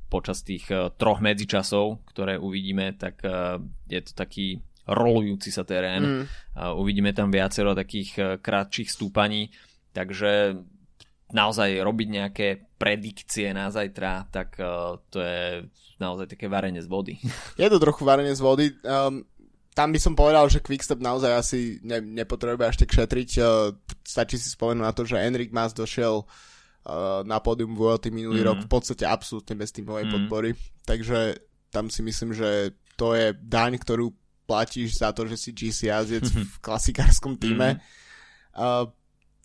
počas 0.07 0.39
tých 0.39 0.71
troch 0.95 1.19
medzičasov, 1.19 2.07
ktoré 2.13 2.39
uvidíme, 2.39 2.95
tak 2.95 3.19
je 3.91 4.01
to 4.05 4.15
taký 4.15 4.63
rolujúci 4.87 5.51
sa 5.51 5.67
terén. 5.67 6.23
Mm. 6.23 6.25
Uvidíme 6.79 7.11
tam 7.11 7.27
viacero 7.27 7.75
takých 7.75 8.39
krátších 8.39 8.87
stúpaní, 8.87 9.51
takže 9.91 10.61
naozaj 11.33 11.83
robiť 11.83 12.07
nejaké 12.07 12.47
predikcie 12.79 13.51
na 13.51 13.67
zajtra, 13.67 14.31
tak 14.31 14.55
uh, 14.61 14.95
to 15.11 15.19
je 15.19 15.67
naozaj 15.99 16.31
také 16.31 16.47
varenie 16.47 16.79
z 16.79 16.87
vody. 16.87 17.19
Je 17.61 17.67
to 17.67 17.81
trochu 17.81 18.07
varenie 18.07 18.31
z 18.31 18.41
vody. 18.43 18.71
Um, 18.85 19.25
tam 19.75 19.93
by 19.93 19.99
som 20.01 20.17
povedal, 20.17 20.49
že 20.49 20.63
Quickstep 20.63 20.97
naozaj 20.97 21.31
asi 21.37 21.59
ne, 21.85 22.01
nepotrebuje 22.01 22.65
až 22.65 22.77
tak 22.81 22.89
šetriť. 22.95 23.29
Uh, 23.37 23.75
stačí 24.01 24.39
si 24.39 24.49
spomenúť 24.49 24.85
na 24.85 24.93
to, 24.95 25.05
že 25.05 25.21
Enric 25.21 25.53
Mas 25.53 25.75
došiel 25.75 26.23
uh, 26.23 27.21
na 27.27 27.37
pódium 27.43 27.77
VLT 27.77 28.09
minulý 28.09 28.41
mm. 28.41 28.47
rok 28.47 28.57
v 28.65 28.71
podstate 28.71 29.05
absolútne 29.05 29.53
bez 29.53 29.69
týmovej 29.75 30.07
mm. 30.07 30.11
podpory. 30.13 30.55
Takže 30.87 31.37
tam 31.69 31.91
si 31.91 32.01
myslím, 32.01 32.33
že 32.33 32.73
to 32.97 33.13
je 33.13 33.35
daň, 33.37 33.77
ktorú 33.77 34.09
platíš 34.47 35.03
za 35.03 35.11
to, 35.11 35.27
že 35.27 35.35
si 35.37 35.51
GC 35.51 35.91
jazdec 35.91 36.25
v 36.25 36.57
klasikárskom 36.63 37.35
týme. 37.35 37.77
Uh, 38.57 38.89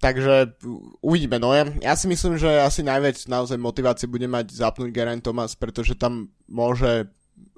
takže 0.02 0.58
uvidíme. 0.98 1.38
No 1.38 1.54
ja, 1.54 1.70
ja 1.78 1.94
si 1.94 2.10
myslím, 2.10 2.34
že 2.34 2.50
asi 2.58 2.82
najviac 2.82 3.22
naozaj 3.30 3.54
motivácie 3.54 4.10
bude 4.10 4.26
mať 4.26 4.50
zapnúť 4.50 4.90
Geraint 4.90 5.22
Thomas, 5.22 5.54
pretože 5.54 5.94
tam 5.94 6.34
môže, 6.50 7.06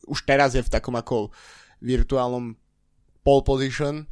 už 0.04 0.28
teraz 0.28 0.52
je 0.52 0.60
v 0.60 0.68
takom 0.68 0.92
ako 0.92 1.32
virtuálnom 1.80 2.52
pole 3.24 3.42
position 3.48 4.04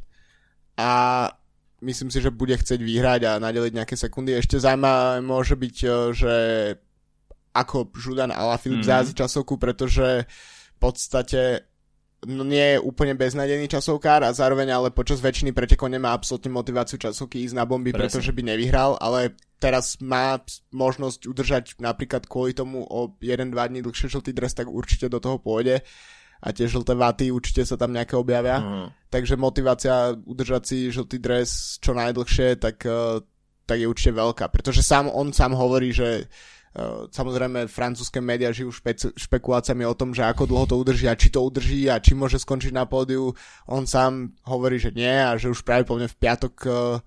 a 0.73 1.29
myslím 1.85 2.09
si, 2.09 2.17
že 2.17 2.33
bude 2.33 2.57
chcieť 2.57 2.81
vyhrať 2.81 3.21
a 3.29 3.31
nadeliť 3.37 3.73
nejaké 3.77 3.93
sekundy. 3.93 4.33
Ešte 4.33 4.57
zaujímavé 4.57 5.21
môže 5.21 5.53
byť, 5.53 5.77
e, 5.85 5.89
že 6.17 6.35
ako 7.53 7.93
Žudan 7.93 8.33
Alaphilippe 8.33 8.81
mm-hmm. 8.81 8.97
zází 9.05 9.13
časovku, 9.13 9.61
pretože 9.61 10.25
v 10.73 10.77
podstate 10.81 11.69
nie 12.27 12.75
je 12.75 12.83
úplne 12.83 13.13
beznadený 13.13 13.67
časovkár 13.67 14.23
a 14.23 14.35
zároveň 14.35 14.71
ale 14.73 14.89
počas 14.89 15.19
väčšiny 15.19 15.51
pretekov 15.51 15.91
nemá 15.91 16.15
absolútne 16.15 16.51
motiváciu 16.51 16.97
časovky 16.97 17.43
ísť 17.43 17.55
na 17.55 17.67
bomby, 17.67 17.91
Presne. 17.91 18.09
pretože 18.09 18.31
by 18.31 18.41
nevyhral, 18.43 18.95
ale 18.99 19.35
teraz 19.61 20.01
má 20.03 20.39
možnosť 20.71 21.27
udržať 21.27 21.63
napríklad 21.79 22.27
kvôli 22.27 22.55
tomu 22.55 22.83
o 22.83 23.15
1-2 23.19 23.53
dní 23.53 23.79
dlhšie 23.83 24.11
žltý 24.11 24.31
dres, 24.35 24.51
tak 24.55 24.67
určite 24.67 25.07
do 25.07 25.23
toho 25.23 25.39
pôjde 25.39 25.83
a 26.43 26.47
tie 26.51 26.67
žlté 26.67 26.91
vaty 26.99 27.31
určite 27.31 27.63
sa 27.63 27.79
tam 27.79 27.95
nejaké 27.95 28.19
objavia. 28.19 28.59
Uh-huh. 28.59 28.87
Takže 29.07 29.39
motivácia 29.39 30.11
udržať 30.11 30.63
si 30.67 30.77
žltý 30.91 31.23
dres 31.23 31.79
čo 31.79 31.95
najdlhšie, 31.95 32.59
tak, 32.59 32.83
uh, 32.83 33.23
tak 33.63 33.79
je 33.79 33.87
určite 33.87 34.11
veľká. 34.11 34.51
Pretože 34.51 34.83
sám, 34.83 35.07
on 35.07 35.31
sám 35.31 35.55
hovorí, 35.55 35.95
že 35.95 36.27
Eh, 36.27 36.62
samozrejme, 37.13 37.69
francúzske 37.69 38.17
médiá 38.17 38.49
žijú 38.49 38.73
špe- 38.73 39.13
špekuláciami 39.13 39.85
o 39.85 39.93
tom, 39.93 40.09
že 40.09 40.25
ako 40.25 40.49
dlho 40.49 40.65
to 40.65 40.75
udrží 40.81 41.05
a 41.05 41.13
či 41.13 41.29
to 41.29 41.45
udrží 41.45 41.85
a 41.85 42.01
či 42.01 42.17
môže 42.17 42.41
skončiť 42.41 42.73
na 42.73 42.89
pódiu. 42.89 43.29
On 43.69 43.85
sám 43.85 44.33
hovorí, 44.49 44.81
že 44.81 44.89
nie 44.89 45.13
a 45.13 45.37
že 45.37 45.53
už 45.53 45.61
práve 45.61 45.85
povne 45.85 46.09
v 46.09 46.17
piatok, 46.17 46.53
eh, 46.65 46.97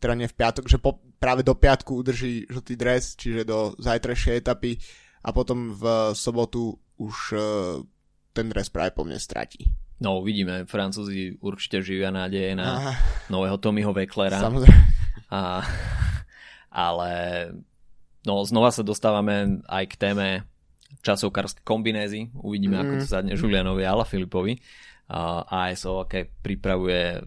teda 0.00 0.14
nie 0.16 0.28
v 0.28 0.36
piatok, 0.40 0.64
že 0.64 0.80
po, 0.80 1.04
práve 1.20 1.44
do 1.44 1.52
piatku 1.52 2.00
udrží 2.00 2.48
žltý 2.48 2.80
dres, 2.80 3.12
čiže 3.12 3.44
do 3.44 3.76
zajtrajšej 3.76 4.40
etapy 4.40 4.80
a 5.20 5.36
potom 5.36 5.76
v 5.76 6.16
sobotu 6.16 6.80
už 6.96 7.16
eh, 7.36 7.40
ten 8.32 8.48
dres 8.48 8.72
práve 8.72 8.96
plne 8.96 9.20
stratí. 9.20 9.68
No 10.00 10.24
uvidíme, 10.24 10.64
Francúzi 10.64 11.36
určite 11.44 11.84
živia 11.84 12.08
nádeje 12.08 12.56
na 12.56 12.68
Aha. 12.72 12.92
nového 13.28 13.60
Tommyho 13.60 13.92
Wecklera. 13.92 14.40
Samozrejme. 14.40 14.80
A, 15.28 15.60
ale 16.72 17.12
No 18.28 18.44
znova 18.44 18.68
sa 18.74 18.84
dostávame 18.84 19.64
aj 19.64 19.84
k 19.90 19.94
téme 19.96 20.28
časovkárske 21.00 21.64
kombinézy. 21.64 22.28
Uvidíme, 22.36 22.76
mm. 22.76 22.82
ako 22.82 22.92
to 23.00 23.06
zadne 23.08 23.32
Julianovi 23.38 23.86
a 23.86 23.96
Filipovi. 24.04 24.60
Uh, 25.10 25.42
ASO, 25.50 26.06
aké 26.06 26.30
pripravuje, 26.30 27.18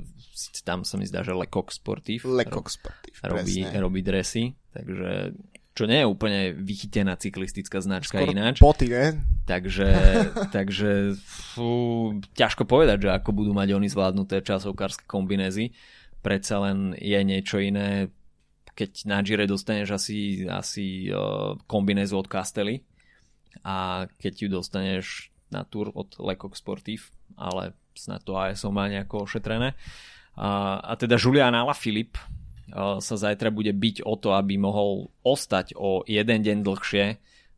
tam 0.64 0.88
sa 0.88 0.96
mi 0.96 1.04
zdá, 1.04 1.20
že 1.20 1.36
Lecoq 1.36 1.68
Sportif. 1.74 2.24
Lecoq 2.24 2.72
Sportif, 2.72 3.20
robí, 3.20 3.68
robí 3.68 4.00
dresy, 4.00 4.56
takže 4.72 5.36
čo 5.74 5.90
nie 5.90 6.06
je 6.06 6.08
úplne 6.08 6.54
vychytená 6.54 7.18
cyklistická 7.18 7.82
značka 7.82 8.22
Skoro 8.22 8.30
ináč. 8.30 8.62
Poty, 8.62 8.88
ne? 8.94 9.18
Takže, 9.50 9.90
takže 10.56 11.18
fú, 11.26 12.14
ťažko 12.38 12.70
povedať, 12.70 13.10
že 13.10 13.10
ako 13.10 13.34
budú 13.34 13.52
mať 13.58 13.74
oni 13.74 13.90
zvládnuté 13.90 14.46
časovkárske 14.46 15.10
kombinézy. 15.10 15.74
Predsa 16.22 16.62
len 16.70 16.94
je 16.96 17.20
niečo 17.26 17.58
iné 17.60 18.14
keď 18.74 19.06
na 19.06 19.22
Gire 19.22 19.46
dostaneš 19.46 19.90
asi, 19.94 20.20
asi 20.50 21.10
uh, 21.14 21.54
kombinézu 21.70 22.18
od 22.18 22.26
Castelli 22.26 22.82
a 23.62 24.10
keď 24.18 24.34
ju 24.46 24.48
dostaneš 24.50 25.06
na 25.54 25.62
Tour 25.62 25.94
od 25.94 26.18
Lecoq 26.18 26.58
Sportif, 26.58 27.14
ale 27.38 27.78
snad 27.94 28.26
to 28.26 28.34
ASO 28.34 28.74
má 28.74 28.90
nejako 28.90 29.30
ošetrené. 29.30 29.78
A, 30.34 30.82
a 30.82 30.94
teda 30.98 31.22
Julian 31.22 31.54
Alaphilippe 31.54 32.18
uh, 32.18 32.98
sa 32.98 33.16
zajtra 33.16 33.54
bude 33.54 33.70
byť 33.70 34.02
o 34.10 34.18
to, 34.18 34.34
aby 34.34 34.58
mohol 34.58 35.14
ostať 35.22 35.78
o 35.78 36.02
jeden 36.10 36.42
deň 36.42 36.58
dlhšie 36.66 37.06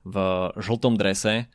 v 0.03 0.15
žltom 0.59 0.99
drese. 0.99 1.47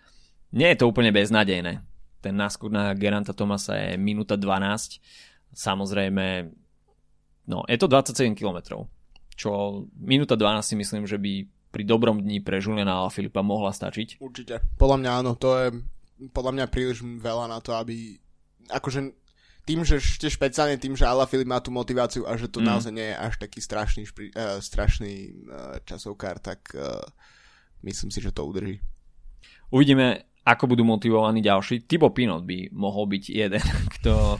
Nie 0.56 0.72
je 0.72 0.80
to 0.80 0.88
úplne 0.88 1.12
beznadejné. 1.12 1.84
Ten 2.24 2.34
náskok 2.36 2.72
na 2.72 2.96
Geranta 2.96 3.36
Tomasa 3.36 3.76
je 3.76 4.00
minúta 4.00 4.40
12. 4.40 5.00
Samozrejme, 5.52 6.48
no, 7.44 7.64
je 7.68 7.76
to 7.76 7.86
27 7.88 8.32
kilometrov 8.32 8.88
čo 9.40 9.84
minúta 9.96 10.36
12 10.36 10.60
si 10.60 10.74
myslím, 10.76 11.08
že 11.08 11.16
by 11.16 11.48
pri 11.72 11.82
dobrom 11.88 12.20
dni 12.20 12.44
pre 12.44 12.60
Juliana 12.60 13.08
Filipa 13.08 13.40
mohla 13.40 13.72
stačiť. 13.72 14.20
Určite. 14.20 14.60
Podľa 14.76 14.96
mňa 15.00 15.10
áno, 15.24 15.32
to 15.40 15.48
je 15.56 15.66
podľa 16.28 16.52
mňa 16.60 16.66
príliš 16.68 17.00
veľa 17.00 17.48
na 17.48 17.64
to, 17.64 17.72
aby 17.72 18.20
akože 18.68 19.16
tým, 19.64 19.80
že 19.86 19.96
ešte 19.96 20.28
špeciálne 20.28 20.76
tým, 20.76 20.92
že 20.92 21.08
Ala 21.08 21.24
Filip 21.24 21.48
má 21.48 21.64
tú 21.64 21.72
motiváciu 21.72 22.28
a 22.28 22.36
že 22.36 22.52
to 22.52 22.60
mm. 22.60 22.66
naozaj 22.68 22.92
nie 22.92 23.08
je 23.08 23.16
až 23.16 23.34
taký 23.40 23.64
strašný, 23.64 24.02
špri, 24.04 24.28
uh, 24.36 24.60
strašný 24.60 25.14
uh, 25.48 25.78
časovkár, 25.88 26.42
tak 26.42 26.60
uh, 26.76 27.00
myslím 27.86 28.12
si, 28.12 28.20
že 28.20 28.34
to 28.34 28.44
udrží. 28.44 28.82
Uvidíme, 29.70 30.28
ako 30.44 30.74
budú 30.74 30.82
motivovaní 30.82 31.40
ďalší. 31.40 31.86
Tibo 31.86 32.10
Pinot 32.10 32.44
by 32.44 32.74
mohol 32.74 33.06
byť 33.08 33.24
jeden, 33.30 33.64
kto 34.00 34.36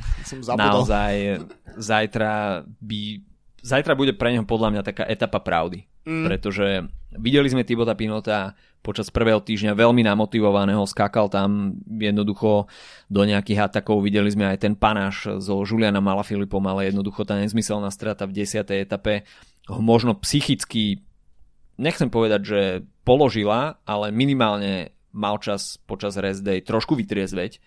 naozaj 0.59 1.47
zajtra 1.79 2.67
by 2.67 3.30
zajtra 3.61 3.97
bude 3.97 4.17
pre 4.17 4.33
neho 4.35 4.45
podľa 4.49 4.69
mňa 4.75 4.83
taká 4.85 5.05
etapa 5.07 5.41
pravdy. 5.41 5.85
Mm. 6.09 6.25
Pretože 6.27 6.67
videli 7.17 7.49
sme 7.53 7.67
Tibota 7.67 7.93
Pinota 7.93 8.57
počas 8.81 9.13
prvého 9.13 9.45
týždňa 9.45 9.77
veľmi 9.77 10.01
namotivovaného, 10.01 10.89
skákal 10.89 11.29
tam 11.29 11.77
jednoducho 11.87 12.65
do 13.13 13.23
nejakých 13.29 13.69
atakov, 13.69 14.01
videli 14.01 14.33
sme 14.33 14.49
aj 14.49 14.59
ten 14.65 14.73
panáš 14.73 15.29
so 15.37 15.61
Julianom 15.61 16.01
Malafilipom, 16.01 16.65
ale 16.65 16.89
jednoducho 16.89 17.29
tá 17.29 17.37
nezmyselná 17.37 17.93
strata 17.93 18.25
v 18.25 18.41
10. 18.41 18.65
etape 18.73 19.29
ho 19.69 19.81
možno 19.85 20.17
psychicky, 20.17 21.05
nechcem 21.77 22.09
povedať, 22.09 22.41
že 22.41 22.61
položila, 23.05 23.77
ale 23.85 24.09
minimálne 24.09 24.97
mal 25.13 25.37
čas 25.45 25.77
počas 25.85 26.17
rest 26.17 26.41
day 26.41 26.65
trošku 26.65 26.97
vytriezveť, 26.97 27.61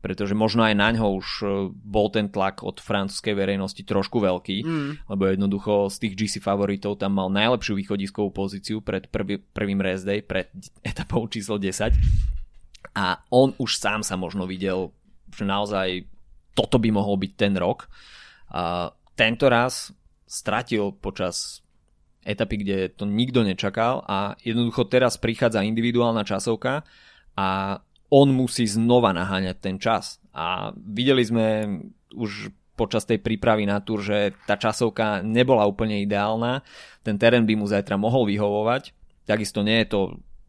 pretože 0.00 0.32
možno 0.32 0.64
aj 0.64 0.74
na 0.74 0.88
ňo 0.96 1.20
už 1.20 1.28
e, 1.40 1.46
bol 1.72 2.08
ten 2.08 2.32
tlak 2.32 2.64
od 2.64 2.80
francúzskej 2.80 3.36
verejnosti 3.36 3.84
trošku 3.84 4.20
veľký, 4.20 4.64
mm. 4.64 4.90
lebo 5.12 5.22
jednoducho 5.28 5.92
z 5.92 5.96
tých 6.08 6.14
GC 6.16 6.34
favoritov 6.40 6.96
tam 6.96 7.20
mal 7.20 7.28
najlepšiu 7.28 7.76
východiskovú 7.76 8.32
pozíciu 8.32 8.80
pred 8.80 9.06
prvý, 9.12 9.38
prvým 9.38 9.84
rest 9.84 10.08
day, 10.08 10.24
pred 10.24 10.48
etapou 10.90 11.28
číslo 11.28 11.60
10 11.60 11.94
a 12.96 13.22
on 13.30 13.54
už 13.60 13.78
sám 13.78 14.00
sa 14.02 14.18
možno 14.18 14.48
videl, 14.48 14.90
že 15.30 15.46
naozaj 15.46 16.08
toto 16.58 16.82
by 16.82 16.90
mohol 16.90 17.14
byť 17.20 17.32
ten 17.38 17.54
rok. 17.54 17.86
A 18.50 18.90
tento 19.14 19.46
raz 19.46 19.94
stratil 20.26 20.90
počas 20.98 21.62
etapy, 22.26 22.60
kde 22.60 22.76
to 22.92 23.08
nikto 23.08 23.46
nečakal 23.46 24.04
a 24.04 24.36
jednoducho 24.42 24.90
teraz 24.90 25.16
prichádza 25.16 25.64
individuálna 25.64 26.26
časovka 26.26 26.84
a 27.38 27.80
on 28.10 28.34
musí 28.34 28.66
znova 28.66 29.14
naháňať 29.14 29.56
ten 29.62 29.76
čas. 29.78 30.18
A 30.34 30.74
videli 30.74 31.22
sme 31.22 31.46
už 32.14 32.50
počas 32.74 33.04
tej 33.04 33.20
prípravy 33.20 33.68
na 33.68 33.78
túr, 33.84 34.00
že 34.00 34.34
tá 34.48 34.56
časovka 34.56 35.20
nebola 35.20 35.68
úplne 35.68 36.00
ideálna, 36.00 36.64
ten 37.04 37.20
terén 37.20 37.44
by 37.44 37.54
mu 37.54 37.68
zajtra 37.68 38.00
mohol 38.00 38.24
vyhovovať, 38.24 38.96
takisto 39.28 39.60
nie 39.60 39.84
je 39.84 39.88
to 39.92 40.00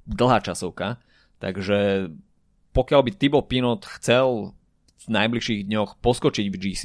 dlhá 0.07 0.39
časovka, 0.39 0.97
takže 1.43 2.09
pokiaľ 2.71 3.01
by 3.03 3.11
Thibaut 3.19 3.51
Pinot 3.51 3.83
chcel 3.99 4.55
v 5.01 5.07
najbližších 5.11 5.67
dňoch 5.67 5.99
poskočiť 5.99 6.47
v 6.47 6.55
GC, 6.55 6.83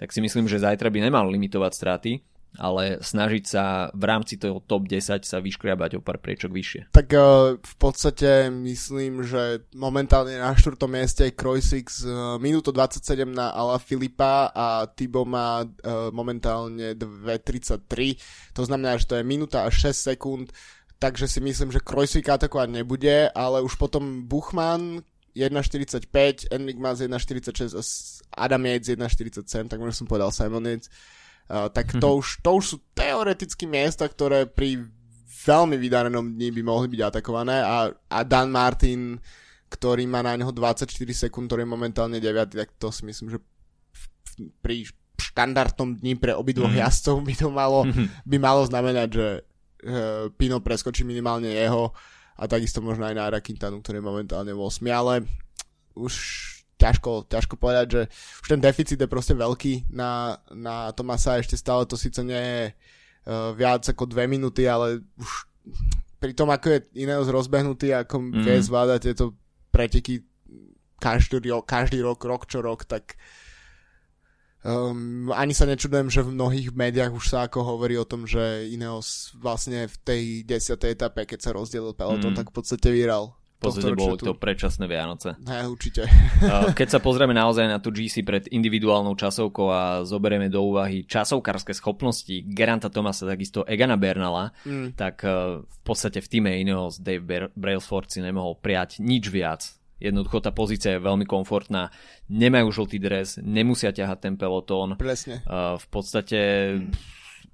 tak 0.00 0.16
si 0.16 0.24
myslím, 0.24 0.48
že 0.48 0.64
zajtra 0.64 0.88
by 0.88 0.98
nemal 1.04 1.28
limitovať 1.28 1.72
straty, 1.76 2.12
ale 2.56 2.98
snažiť 3.00 3.44
sa 3.44 3.88
v 3.92 4.04
rámci 4.04 4.40
toho 4.40 4.60
top 4.64 4.88
10 4.88 5.22
sa 5.22 5.38
vyškriabať 5.40 5.96
o 5.96 6.04
pár 6.04 6.20
priečok 6.20 6.52
vyššie. 6.52 6.92
Tak 6.92 7.08
uh, 7.12 7.56
v 7.60 7.74
podstate 7.76 8.48
myslím, 8.50 9.24
že 9.24 9.64
momentálne 9.76 10.36
na 10.36 10.52
štvrtom 10.56 10.90
mieste 10.90 11.28
je 11.28 11.36
Krojsix 11.36 12.02
uh, 12.04 12.40
minúto 12.40 12.72
27 12.72 13.28
na 13.28 13.52
Ala 13.52 13.76
Filipa 13.76 14.50
a 14.52 14.88
Tibo 14.88 15.28
má 15.28 15.64
uh, 15.64 16.10
momentálne 16.10 16.96
2.33, 16.96 18.56
to 18.56 18.62
znamená, 18.64 18.96
že 18.96 19.08
to 19.08 19.14
je 19.20 19.24
minúta 19.24 19.68
až 19.68 19.92
6 19.92 20.16
sekúnd, 20.16 20.46
takže 20.96 21.28
si 21.28 21.40
myslím, 21.44 21.70
že 21.72 21.84
Krojsik 21.84 22.28
atakovať 22.28 22.68
nebude, 22.72 23.28
ale 23.32 23.60
už 23.60 23.76
potom 23.76 24.24
Buchmann, 24.24 25.04
1.45, 25.36 26.48
Enigma 26.48 26.96
z 26.96 27.12
1.46 27.12 27.76
a 27.76 28.48
Adam 28.48 28.64
Yates 28.64 28.88
1.47, 28.88 29.68
tak 29.68 29.76
možno 29.76 29.92
som 29.92 30.08
povedal 30.08 30.32
Simon 30.32 30.64
Yates. 30.64 30.88
Uh, 31.46 31.70
tak 31.70 31.94
to, 31.94 32.02
mm-hmm. 32.02 32.20
už, 32.20 32.26
to 32.42 32.50
už 32.58 32.64
sú 32.66 32.76
teoreticky 32.90 33.70
miesta, 33.70 34.10
ktoré 34.10 34.50
pri 34.50 34.82
veľmi 35.46 35.78
vydarenom 35.78 36.34
dni 36.34 36.50
by 36.50 36.62
mohli 36.66 36.90
byť 36.90 37.00
atakované 37.06 37.62
a, 37.62 37.86
a 37.86 38.18
Dan 38.26 38.50
Martin, 38.50 39.22
ktorý 39.70 40.10
má 40.10 40.26
na 40.26 40.34
neho 40.34 40.50
24 40.50 40.90
sekúnd, 40.90 41.46
ktorý 41.46 41.62
je 41.62 41.70
momentálne 41.70 42.18
9, 42.18 42.58
tak 42.58 42.74
to 42.82 42.90
si 42.90 43.06
myslím, 43.06 43.30
že 43.30 43.38
pri 44.58 44.90
štandardnom 45.16 45.96
dni 46.02 46.18
pre 46.18 46.34
obidvoch 46.34 46.74
mm. 46.74 46.82
jazdcov 46.82 47.14
by 47.22 47.34
to 47.38 47.48
malo, 47.54 47.86
mm-hmm. 47.86 48.06
by 48.26 48.36
malo 48.42 48.66
znamenať, 48.66 49.08
že 49.14 49.28
uh, 49.38 50.26
Pino 50.34 50.58
preskočí 50.58 51.06
minimálne 51.06 51.54
jeho 51.54 51.94
a 52.36 52.44
takisto 52.50 52.82
možno 52.82 53.06
aj 53.06 53.14
na 53.14 53.38
Quintanu, 53.38 53.80
ktorý 53.80 54.02
je 54.02 54.08
momentálne 54.10 54.52
8, 54.52 54.82
ale 54.90 55.24
už 55.94 56.14
ťažko, 56.76 57.28
ťažko 57.28 57.54
povedať, 57.56 57.86
že 57.88 58.02
už 58.44 58.48
ten 58.52 58.60
deficit 58.60 59.00
je 59.00 59.08
proste 59.08 59.32
veľký 59.32 59.88
na, 59.92 60.36
na 60.52 60.92
Tomasa, 60.92 61.40
ešte 61.40 61.56
stále 61.56 61.88
to 61.88 61.96
síce 61.96 62.20
nie 62.20 62.36
je 62.36 62.62
uh, 62.72 63.56
viac 63.56 63.82
ako 63.88 64.04
dve 64.08 64.28
minúty, 64.28 64.68
ale 64.68 65.00
už 65.16 65.30
pri 66.20 66.32
tom, 66.36 66.52
ako 66.52 66.66
je 66.76 66.78
Ineos 67.00 67.28
rozbehnutý, 67.28 67.92
ako 67.92 68.20
mm. 68.20 68.44
vie 68.44 68.56
zvládať 68.60 69.00
tieto 69.12 69.36
preteky 69.72 70.24
každý, 70.96 71.52
každý 71.64 72.00
rok, 72.00 72.24
rok 72.24 72.48
čo 72.48 72.64
rok, 72.64 72.88
tak 72.88 73.20
um, 74.64 75.28
ani 75.32 75.52
sa 75.52 75.68
nečudujem, 75.68 76.08
že 76.08 76.24
v 76.24 76.32
mnohých 76.32 76.72
médiách 76.72 77.12
už 77.12 77.24
sa 77.28 77.44
ako 77.44 77.76
hovorí 77.76 78.00
o 78.00 78.08
tom, 78.08 78.24
že 78.24 78.68
Ineos 78.72 79.36
vlastne 79.36 79.88
v 79.88 79.96
tej 80.04 80.22
desiatej 80.48 80.96
etape, 80.96 81.28
keď 81.28 81.38
sa 81.40 81.54
rozdielil 81.56 81.92
peloton, 81.92 82.32
mm. 82.32 82.38
tak 82.40 82.48
v 82.52 82.56
podstate 82.56 82.88
vyhral 82.88 83.36
v 83.56 83.60
podstate 83.64 83.96
bolo 83.96 84.20
to 84.20 84.36
predčasné 84.36 84.84
Vianoce. 84.84 85.32
Ne, 85.40 85.64
určite. 85.64 86.04
Keď 86.78 86.88
sa 86.92 87.00
pozrieme 87.00 87.32
naozaj 87.32 87.64
na 87.64 87.80
tú 87.80 87.88
GC 87.88 88.20
pred 88.20 88.44
individuálnou 88.52 89.16
časovkou 89.16 89.66
a 89.72 89.82
zoberieme 90.04 90.52
do 90.52 90.60
úvahy 90.60 91.08
časovkárske 91.08 91.72
schopnosti 91.72 92.44
Geranta 92.52 92.92
Tomasa, 92.92 93.24
takisto 93.24 93.64
Egana 93.64 93.96
Bernala, 93.96 94.52
mm. 94.68 94.92
tak 94.92 95.24
e, 95.24 95.64
v 95.64 95.78
podstate 95.80 96.20
v 96.20 96.28
týme 96.28 96.52
Ineos 96.52 97.00
Dave 97.00 97.48
Brailsford 97.56 98.12
si 98.12 98.20
nemohol 98.20 98.60
prijať 98.60 99.00
nič 99.00 99.32
viac. 99.32 99.64
Jednoducho 99.96 100.44
tá 100.44 100.52
pozícia 100.52 100.92
je 100.92 101.00
veľmi 101.00 101.24
komfortná, 101.24 101.88
nemajú 102.28 102.68
žltý 102.68 103.00
dres, 103.00 103.40
nemusia 103.40 103.96
ťahať 103.96 104.18
ten 104.20 104.34
pelotón. 104.36 105.00
Presne. 105.00 105.40
V 105.48 105.86
podstate 105.88 106.40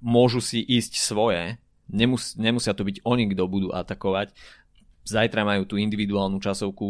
môžu 0.02 0.42
si 0.42 0.58
ísť 0.58 0.98
svoje, 0.98 1.62
nemus, 1.86 2.34
nemusia 2.34 2.74
to 2.74 2.82
byť 2.82 3.06
oni, 3.06 3.30
kto 3.30 3.46
budú 3.46 3.68
atakovať 3.70 4.34
Zajtra 5.02 5.42
majú 5.42 5.66
tú 5.66 5.74
individuálnu 5.78 6.38
časovku, 6.38 6.86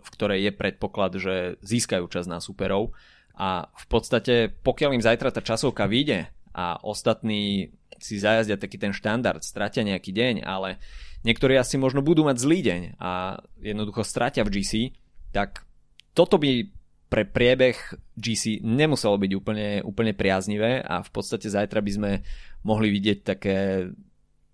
v 0.00 0.10
ktorej 0.16 0.50
je 0.50 0.52
predpoklad, 0.56 1.12
že 1.20 1.34
získajú 1.60 2.08
čas 2.08 2.24
na 2.24 2.40
superov 2.40 2.96
a 3.36 3.68
v 3.72 3.86
podstate 3.88 4.52
pokiaľ 4.52 4.90
im 4.96 5.04
zajtra 5.04 5.32
tá 5.32 5.40
časovka 5.40 5.88
vyjde 5.88 6.28
a 6.52 6.80
ostatní 6.82 7.72
si 8.00 8.16
zajazdia 8.16 8.56
taký 8.56 8.80
ten 8.80 8.96
štandard, 8.96 9.44
stratia 9.44 9.84
nejaký 9.84 10.10
deň, 10.12 10.34
ale 10.44 10.80
niektorí 11.22 11.56
asi 11.60 11.76
možno 11.76 12.00
budú 12.00 12.24
mať 12.24 12.36
zlý 12.40 12.58
deň 12.64 12.80
a 12.96 13.40
jednoducho 13.60 14.02
stratia 14.04 14.44
v 14.44 14.60
GC, 14.60 14.72
tak 15.36 15.68
toto 16.16 16.40
by 16.40 16.68
pre 17.10 17.28
priebeh 17.28 17.76
GC 18.16 18.64
nemuselo 18.64 19.20
byť 19.20 19.32
úplne, 19.36 19.68
úplne 19.84 20.16
priaznivé 20.16 20.80
a 20.80 21.04
v 21.04 21.10
podstate 21.12 21.50
zajtra 21.50 21.84
by 21.84 21.92
sme 21.92 22.10
mohli 22.64 22.88
vidieť 22.88 23.18
také, 23.24 23.88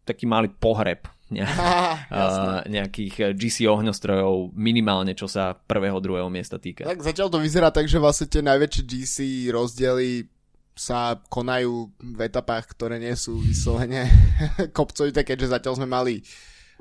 taký 0.02 0.26
malý 0.26 0.50
pohreb 0.50 1.06
uh, 1.32 2.62
nejakých 2.76 3.14
eh, 3.22 3.26
GC 3.34 3.66
ohňostrojov 3.66 4.54
minimálne, 4.54 5.12
čo 5.18 5.26
sa 5.26 5.54
prvého, 5.56 5.98
druhého 5.98 6.30
miesta 6.30 6.60
týka. 6.60 6.86
Tak 6.86 7.02
zatiaľ 7.02 7.28
to 7.32 7.42
vyzerá 7.42 7.74
tak, 7.74 7.90
že 7.90 7.98
vlastne 7.98 8.30
tie 8.30 8.42
najväčšie 8.44 8.82
GC 8.86 9.16
rozdiely 9.50 10.30
sa 10.76 11.16
konajú 11.32 11.88
v 11.96 12.20
etapách, 12.20 12.76
ktoré 12.76 13.00
nie 13.00 13.16
sú 13.16 13.40
vyslovene 13.40 14.12
kopcovité, 14.76 15.24
keďže 15.24 15.56
zatiaľ 15.56 15.80
sme 15.80 15.88
mali 15.88 16.20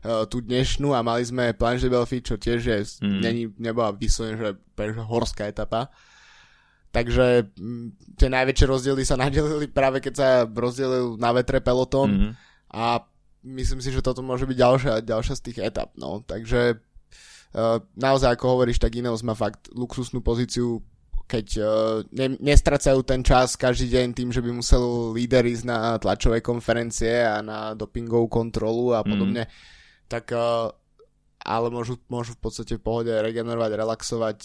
uh, 0.03 0.27
tú 0.27 0.43
dnešnú 0.43 0.91
a 0.91 0.99
mali 0.99 1.23
sme 1.23 1.55
Planche 1.55 1.87
de 1.87 1.95
Belfi, 1.95 2.19
čo 2.19 2.35
tiež 2.35 2.59
je, 2.59 2.79
mm. 2.99 3.19
není, 3.23 3.47
nebola 3.55 3.95
vyslovene, 3.95 4.35
že, 4.35 4.51
že 4.75 4.99
horská 4.99 5.47
etapa. 5.47 5.87
Takže 6.91 7.55
m, 7.55 7.63
mm, 7.95 8.19
tie 8.19 8.27
najväčšie 8.27 8.65
rozdiely 8.67 9.03
sa 9.07 9.15
nadelili 9.15 9.71
práve 9.71 10.03
keď 10.03 10.13
sa 10.15 10.27
rozdelil 10.43 11.15
na 11.15 11.31
vetre 11.31 11.63
peloton 11.63 12.11
mm. 12.11 12.31
a 12.75 12.99
myslím 13.45 13.79
si, 13.79 13.93
že 13.93 14.01
toto 14.01 14.25
môže 14.25 14.49
byť 14.49 14.57
ďalšia, 14.57 14.93
ďalšia 15.05 15.35
z 15.37 15.43
tých 15.45 15.57
etap. 15.61 15.93
No. 15.95 16.25
Takže 16.25 16.75
uh, 16.75 17.77
naozaj, 17.93 18.35
ako 18.35 18.57
hovoríš, 18.57 18.81
tak 18.81 18.97
Ineos 18.97 19.21
má 19.21 19.37
fakt 19.37 19.69
luxusnú 19.71 20.25
pozíciu, 20.25 20.81
keď 21.29 21.47
uh, 21.61 21.67
ne, 22.09 22.37
nestracajú 22.41 23.05
ten 23.05 23.21
čas 23.21 23.53
každý 23.53 23.93
deň 23.93 24.07
tým, 24.17 24.29
že 24.33 24.41
by 24.41 24.49
musel 24.49 25.13
líder 25.13 25.45
ísť 25.45 25.65
na 25.69 25.79
tlačové 26.01 26.41
konferencie 26.41 27.21
a 27.21 27.45
na 27.45 27.77
dopingovú 27.77 28.27
kontrolu 28.27 28.97
a 28.97 29.05
mhm. 29.05 29.07
podobne, 29.07 29.43
mm. 29.45 29.53
tak 30.09 30.33
uh, 30.33 30.73
ale 31.45 31.69
môžu, 31.69 32.01
môžu 32.09 32.33
v 32.33 32.41
podstate 32.41 32.73
v 32.75 32.85
pohode 32.85 33.13
regenerovať, 33.13 33.71
relaxovať. 33.77 34.37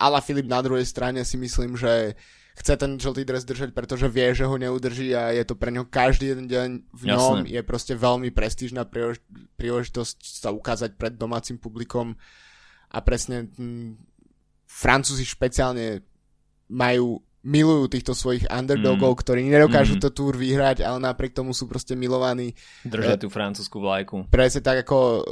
Ale 0.00 0.24
Filip 0.24 0.48
na 0.48 0.60
druhej 0.64 0.84
strane 0.88 1.24
si 1.24 1.36
myslím, 1.36 1.76
že 1.76 2.16
chce 2.56 2.74
ten 2.80 2.96
žltý 2.96 3.28
dres 3.28 3.44
držať, 3.44 3.76
pretože 3.76 4.08
vie, 4.08 4.32
že 4.32 4.48
ho 4.48 4.56
neudrží 4.56 5.12
a 5.12 5.28
je 5.28 5.44
to 5.44 5.52
pre 5.60 5.68
ňo 5.68 5.84
každý 5.92 6.32
jeden 6.32 6.48
deň 6.48 6.68
v 6.88 7.02
ňom. 7.12 7.44
Jasne. 7.44 7.52
Je 7.52 7.60
proste 7.60 7.92
veľmi 7.92 8.32
prestížna 8.32 8.88
príležitosť 9.60 10.16
sa 10.24 10.48
ukázať 10.56 10.96
pred 10.96 11.12
domácim 11.20 11.60
publikom 11.60 12.16
a 12.88 12.98
presne 13.04 13.52
m, 13.60 14.00
Francúzi 14.64 15.28
špeciálne 15.28 16.00
majú 16.72 17.20
milujú 17.46 17.86
týchto 17.86 18.10
svojich 18.10 18.50
underdogov, 18.50 19.14
mm. 19.14 19.18
ktorí 19.22 19.40
nedokážu 19.46 19.96
mm. 19.96 20.02
to 20.02 20.10
túr 20.10 20.34
vyhrať, 20.34 20.82
ale 20.82 20.98
napriek 20.98 21.30
tomu 21.30 21.54
sú 21.54 21.70
proste 21.70 21.94
milovaní. 21.94 22.58
Držia 22.82 23.14
tú 23.14 23.30
francúzsku 23.30 23.78
vlajku. 23.78 24.26
Presne 24.26 24.66
tak 24.66 24.82
ako 24.82 25.22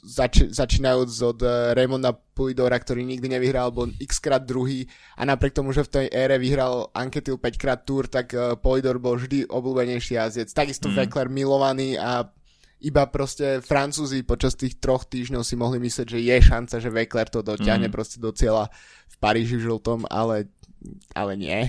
zač- 0.00 0.48
začínajúc 0.48 1.12
od 1.20 1.38
uh, 1.44 1.76
Raymonda 1.76 2.16
Pulidora, 2.16 2.80
ktorý 2.80 3.04
nikdy 3.04 3.36
nevyhral, 3.36 3.68
bol 3.68 3.92
x 4.00 4.16
krát 4.16 4.48
druhý 4.48 4.88
a 5.20 5.28
napriek 5.28 5.52
tomu, 5.52 5.76
že 5.76 5.84
v 5.84 5.92
tej 5.92 6.06
ére 6.08 6.40
vyhral 6.40 6.88
Anketil 6.96 7.36
5 7.36 7.60
krát 7.60 7.84
túr, 7.84 8.08
tak 8.08 8.32
uh, 8.32 8.56
Polidor 8.56 8.96
bol 8.96 9.20
vždy 9.20 9.44
obľúbenejší 9.44 10.16
jazdec. 10.16 10.48
Takisto 10.56 10.88
mm. 10.88 11.04
Vekler 11.04 11.28
milovaný 11.28 12.00
a 12.00 12.24
iba 12.84 13.08
proste 13.08 13.64
Francúzi 13.64 14.24
počas 14.28 14.56
tých 14.56 14.76
troch 14.76 15.08
týždňov 15.08 15.40
si 15.40 15.56
mohli 15.56 15.80
myslieť, 15.80 16.16
že 16.16 16.20
je 16.20 16.36
šanca, 16.36 16.76
že 16.80 16.90
Vekler 16.92 17.28
to 17.32 17.40
dotiahne 17.40 17.88
mm. 17.88 17.94
proste 17.94 18.20
do 18.20 18.32
cieľa 18.32 18.68
v 19.08 19.16
Paríži 19.20 19.56
v 19.56 19.72
žltom, 19.72 20.04
ale 20.08 20.52
ale 21.14 21.32
nie. 21.36 21.60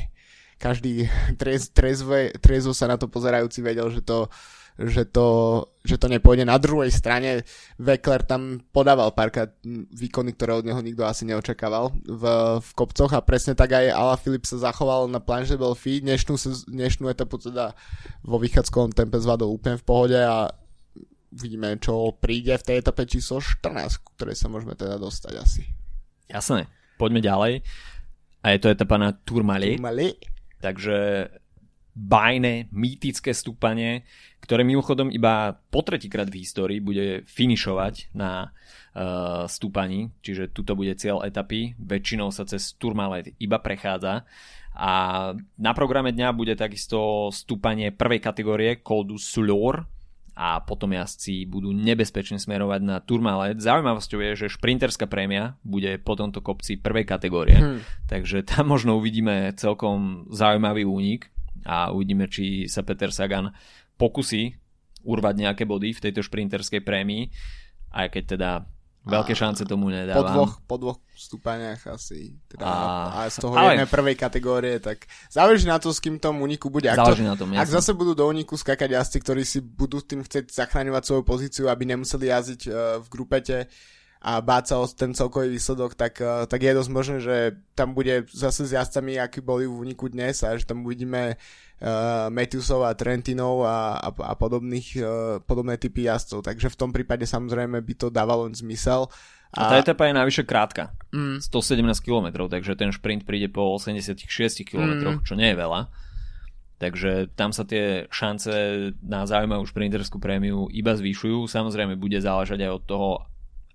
každý 0.58 1.12
trez, 1.42 1.70
trezve, 1.70 2.32
trezvo 2.40 2.72
sa 2.72 2.88
na 2.88 2.96
to 2.96 3.12
pozerajúci 3.12 3.60
vedel, 3.60 3.92
že 3.92 4.02
to, 4.02 4.32
že 4.76 5.08
to, 5.08 5.28
že 5.88 5.96
to 5.96 6.08
nepôjde. 6.12 6.44
Na 6.44 6.60
druhej 6.60 6.92
strane 6.92 7.48
Vekler 7.80 8.28
tam 8.28 8.60
podával 8.76 9.12
párkrát 9.16 9.52
výkony, 9.96 10.36
ktoré 10.36 10.60
od 10.60 10.68
neho 10.68 10.80
nikto 10.84 11.08
asi 11.08 11.24
neočakával 11.24 11.96
v, 12.04 12.24
v 12.60 12.70
kopcoch 12.76 13.12
a 13.16 13.24
presne 13.24 13.56
tak 13.56 13.72
aj 13.72 13.96
Ala 13.96 14.20
Filip 14.20 14.44
sa 14.44 14.60
zachoval 14.60 15.08
na 15.08 15.24
Planchable 15.24 15.76
Feed. 15.80 16.04
Dnešnú, 16.04 16.36
dnešnú 16.68 17.08
etapu 17.08 17.40
teda 17.40 17.72
vo 18.24 18.36
vychádzkovom 18.40 18.92
tempe 18.92 19.20
zvládol 19.20 19.48
úplne 19.48 19.80
v 19.80 19.88
pohode 19.88 20.20
a 20.20 20.52
vidíme, 21.36 21.76
čo 21.80 22.16
príde 22.16 22.56
v 22.56 22.64
tej 22.64 22.76
etape 22.80 23.08
číslo 23.08 23.44
14, 23.44 24.16
ktoré 24.16 24.36
sa 24.36 24.48
môžeme 24.48 24.76
teda 24.76 24.96
dostať 24.96 25.34
asi. 25.40 25.64
Jasné, 26.32 26.68
poďme 26.96 27.20
ďalej. 27.24 27.54
A 28.46 28.54
je 28.54 28.62
to 28.62 28.70
etapa 28.70 29.02
na 29.02 29.10
Tourmalet. 29.10 29.82
Tourmalet. 29.82 30.22
Takže 30.62 31.26
bajné, 31.96 32.70
mýtické 32.70 33.34
stúpanie, 33.34 34.06
ktoré 34.44 34.62
mimochodom 34.62 35.10
iba 35.10 35.58
po 35.74 35.82
tretíkrát 35.82 36.30
v 36.30 36.46
histórii 36.46 36.78
bude 36.84 37.26
finišovať 37.26 38.14
na 38.14 38.52
uh, 38.52 39.50
stúpaní, 39.50 40.14
čiže 40.22 40.54
tuto 40.54 40.78
bude 40.78 40.94
cieľ 40.94 41.26
etapy, 41.26 41.74
väčšinou 41.80 42.30
sa 42.30 42.46
cez 42.46 42.78
Tourmalet 42.78 43.34
iba 43.42 43.58
prechádza 43.58 44.28
a 44.76 44.94
na 45.56 45.72
programe 45.72 46.12
dňa 46.12 46.36
bude 46.36 46.54
takisto 46.60 47.32
stúpanie 47.32 47.96
prvej 47.96 48.20
kategórie 48.20 48.84
Col 48.84 49.08
du 49.08 49.16
Sulor 49.16 49.88
a 50.36 50.60
potom 50.60 50.92
jazdci 50.92 51.48
budú 51.48 51.72
nebezpečne 51.72 52.36
smerovať 52.36 52.82
na 52.84 53.00
Tourmalet. 53.00 53.64
Zaujímavosťou 53.64 54.20
je, 54.20 54.32
že 54.46 54.54
šprinterská 54.54 55.08
prémia 55.08 55.56
bude 55.64 55.96
po 56.04 56.20
tomto 56.20 56.44
kopci 56.44 56.76
prvej 56.76 57.08
kategórie, 57.08 57.56
hmm. 57.56 58.12
takže 58.12 58.44
tam 58.44 58.68
možno 58.76 59.00
uvidíme 59.00 59.56
celkom 59.56 60.28
zaujímavý 60.28 60.84
únik 60.84 61.32
a 61.64 61.96
uvidíme, 61.96 62.28
či 62.28 62.68
sa 62.68 62.84
Peter 62.84 63.16
Sagan 63.16 63.56
pokusí 63.96 64.60
urvať 65.08 65.36
nejaké 65.40 65.64
body 65.64 65.96
v 65.96 66.04
tejto 66.04 66.20
šprinterskej 66.20 66.84
prémii, 66.84 67.32
aj 67.96 68.08
keď 68.12 68.24
teda 68.36 68.52
veľké 69.06 69.34
šance 69.38 69.62
tomu 69.70 69.94
nedávam. 69.94 70.18
Po 70.18 70.24
dvoch, 70.34 70.54
po 70.66 70.76
dvoch 70.82 71.00
stúpaniach 71.14 71.86
asi. 71.94 72.36
Teda 72.50 72.66
a, 72.66 72.76
a 73.26 73.30
z 73.30 73.38
toho 73.40 73.54
ale... 73.54 73.78
jednej 73.78 73.90
prvej 73.90 74.16
kategórie, 74.18 74.76
tak 74.82 75.06
záleží 75.30 75.70
na 75.70 75.78
to, 75.78 75.94
s 75.94 76.02
kým 76.02 76.18
tom 76.18 76.42
úniku 76.42 76.74
bude. 76.74 76.90
Ak, 76.90 76.98
záleží 76.98 77.24
to, 77.24 77.30
na 77.30 77.38
tom, 77.38 77.54
ak 77.54 77.70
zase 77.70 77.94
budú 77.94 78.18
do 78.18 78.26
úniku 78.26 78.58
skakať 78.58 78.90
jazdci, 78.98 79.18
ktorí 79.22 79.44
si 79.46 79.62
budú 79.62 80.02
tým 80.02 80.26
chcieť 80.26 80.50
zachraňovať 80.50 81.04
svoju 81.06 81.24
pozíciu, 81.24 81.66
aby 81.70 81.86
nemuseli 81.86 82.28
jazdiť 82.28 82.62
uh, 82.68 82.74
v 83.00 83.08
grupete, 83.08 83.70
a 84.26 84.42
báť 84.42 84.74
sa 84.74 84.76
o 84.82 84.90
ten 84.90 85.14
celkový 85.14 85.54
výsledok, 85.54 85.94
tak, 85.94 86.18
eh, 86.18 86.50
tak 86.50 86.58
je 86.66 86.74
dosť 86.74 86.90
možné, 86.90 87.18
že 87.22 87.62
tam 87.78 87.94
bude 87.94 88.26
zase 88.34 88.66
s 88.66 88.74
jazdcami, 88.74 89.22
akí 89.22 89.38
boli 89.46 89.70
v 89.70 89.86
úniku 89.86 90.10
dnes 90.10 90.42
a 90.42 90.58
že 90.58 90.66
tam 90.66 90.82
uvidíme 90.82 91.38
uh, 91.38 92.32
Matthewsov 92.34 92.88
a 92.88 92.96
Trentinov 92.96 93.68
a, 93.68 94.00
a, 94.00 94.10
a 94.10 94.34
podobných, 94.34 94.88
uh, 94.98 95.38
podobné 95.44 95.78
typy 95.78 96.10
jazdcov. 96.10 96.42
Takže 96.42 96.74
v 96.74 96.80
tom 96.80 96.90
prípade 96.90 97.28
samozrejme 97.28 97.78
by 97.84 97.94
to 98.00 98.08
dávalo 98.10 98.50
zmysel. 98.50 99.12
A, 99.54 99.70
a 99.70 99.76
tá 99.76 99.76
etapa 99.78 100.08
je 100.10 100.18
najvyššie 100.18 100.46
krátka. 100.48 100.96
Mm. 101.14 101.44
117 101.44 101.86
km, 102.02 102.50
takže 102.50 102.74
ten 102.80 102.90
šprint 102.90 103.28
príde 103.28 103.52
po 103.52 103.78
86 103.78 104.26
km, 104.66 105.22
mm. 105.22 105.28
čo 105.28 105.38
nie 105.38 105.54
je 105.54 105.60
veľa. 105.60 105.92
Takže 106.80 107.36
tam 107.38 107.54
sa 107.54 107.68
tie 107.68 108.10
šance 108.10 108.52
na 109.04 109.28
zaujímavú 109.28 109.64
šprinterskú 109.68 110.18
prémiu 110.18 110.72
iba 110.72 110.96
zvyšujú. 110.96 111.48
Samozrejme 111.48 112.00
bude 112.00 112.20
záležať 112.20 112.68
aj 112.68 112.72
od 112.72 112.84
toho, 112.84 113.10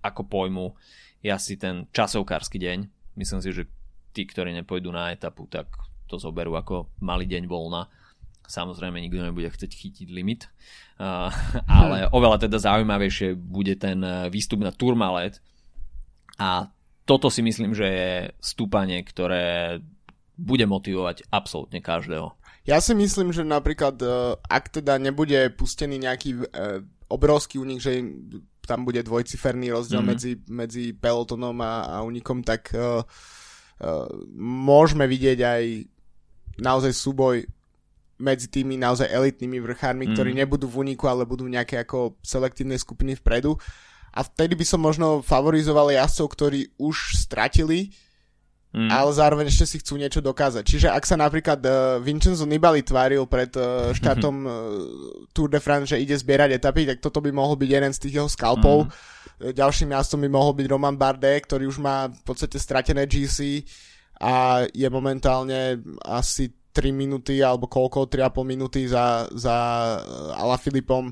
ako 0.01 0.27
pojmu 0.27 0.73
je 1.21 1.29
asi 1.29 1.55
ten 1.55 1.85
časovkársky 1.93 2.57
deň. 2.57 2.89
Myslím 3.17 3.41
si, 3.41 3.49
že 3.53 3.63
tí, 4.11 4.25
ktorí 4.25 4.51
nepôjdu 4.51 4.91
na 4.91 5.13
etapu, 5.13 5.47
tak 5.47 5.69
to 6.09 6.19
zoberú 6.19 6.57
ako 6.59 6.91
malý 6.99 7.29
deň 7.29 7.47
voľna. 7.47 7.87
Samozrejme, 8.51 8.99
nikto 8.99 9.23
nebude 9.23 9.47
chcieť 9.47 9.71
chytiť 9.71 10.07
limit. 10.11 10.51
Uh, 10.99 11.31
ale 11.79 12.05
hm. 12.05 12.11
oveľa 12.11 12.37
teda 12.49 12.59
zaujímavejšie 12.59 13.39
bude 13.39 13.79
ten 13.79 14.03
uh, 14.03 14.27
výstup 14.27 14.59
na 14.59 14.75
Tourmalet. 14.75 15.39
A 16.35 16.67
toto 17.07 17.31
si 17.31 17.39
myslím, 17.45 17.71
že 17.71 17.87
je 17.87 18.11
stúpanie, 18.43 18.99
ktoré 19.07 19.79
bude 20.35 20.65
motivovať 20.65 21.29
absolútne 21.29 21.79
každého. 21.79 22.33
Ja 22.65 22.77
si 22.77 22.93
myslím, 22.93 23.33
že 23.33 23.45
napríklad, 23.45 23.95
uh, 24.03 24.35
ak 24.49 24.81
teda 24.81 24.99
nebude 24.99 25.53
pustený 25.53 26.01
nejaký 26.01 26.49
obrovský 27.11 27.59
únik, 27.59 27.83
že 27.83 27.99
tam 28.65 28.85
bude 28.85 29.01
dvojciferný 29.01 29.73
rozdiel 29.73 30.01
mm-hmm. 30.01 30.11
medzi, 30.11 30.31
medzi 30.47 30.85
pelotonom 30.93 31.57
a, 31.61 31.87
a 31.89 31.95
unikom, 32.05 32.45
tak 32.45 32.71
uh, 32.73 33.01
uh, 33.01 34.07
môžeme 34.37 35.09
vidieť 35.09 35.39
aj 35.41 35.63
naozaj 36.61 36.93
súboj 36.93 37.45
medzi 38.21 38.47
tými 38.53 38.77
naozaj 38.77 39.09
elitnými 39.09 39.57
vrchármi, 39.57 40.05
mm. 40.05 40.11
ktorí 40.13 40.31
nebudú 40.37 40.69
v 40.69 40.85
uniku, 40.85 41.09
ale 41.09 41.25
budú 41.25 41.49
nejaké 41.49 41.81
ako 41.81 42.21
selektívne 42.21 42.77
skupiny 42.77 43.17
vpredu. 43.17 43.57
A 44.13 44.21
vtedy 44.21 44.53
by 44.53 44.65
som 44.67 44.83
možno 44.83 45.25
favorizoval 45.25 45.89
jazdcov, 45.89 46.27
ktorí 46.37 46.59
už 46.77 47.17
stratili 47.17 47.89
Mm. 48.71 48.87
ale 48.87 49.11
zároveň 49.11 49.51
ešte 49.51 49.67
si 49.67 49.77
chcú 49.83 49.99
niečo 49.99 50.23
dokázať. 50.23 50.63
Čiže 50.63 50.87
ak 50.95 51.03
sa 51.03 51.19
napríklad 51.19 51.59
uh, 51.59 51.99
Vincenzo 51.99 52.47
Nibali 52.47 52.79
tváril 52.79 53.27
pred 53.27 53.51
uh, 53.59 53.91
štátom 53.99 54.35
uh, 54.47 54.51
Tour 55.35 55.51
de 55.51 55.59
France, 55.59 55.91
že 55.91 55.99
ide 55.99 56.15
zbierať 56.15 56.55
etapy, 56.55 56.87
tak 56.87 57.03
toto 57.03 57.19
by 57.19 57.35
mohol 57.35 57.59
byť 57.59 57.67
jeden 57.67 57.91
z 57.91 57.99
tých 57.99 58.15
jeho 58.23 58.31
skalpov. 58.31 58.87
Mm. 58.87 59.51
Ďalším 59.51 59.91
jazdcom 59.91 60.21
by 60.23 60.29
mohol 60.31 60.53
byť 60.55 60.65
Roman 60.71 60.95
Bardet, 60.95 61.43
ktorý 61.43 61.67
už 61.67 61.83
má 61.83 62.07
v 62.07 62.23
podstate 62.23 62.55
stratené 62.61 63.09
GC 63.11 63.67
a 64.21 64.63
je 64.69 64.87
momentálne 64.87 65.81
asi 66.07 66.53
3 66.71 66.95
minúty 66.95 67.43
alebo 67.43 67.67
koľko, 67.67 68.07
3,5 68.07 68.47
minúty 68.47 68.87
za, 68.87 69.27
za 69.35 69.55
Ala 70.37 70.55
Filipom 70.55 71.11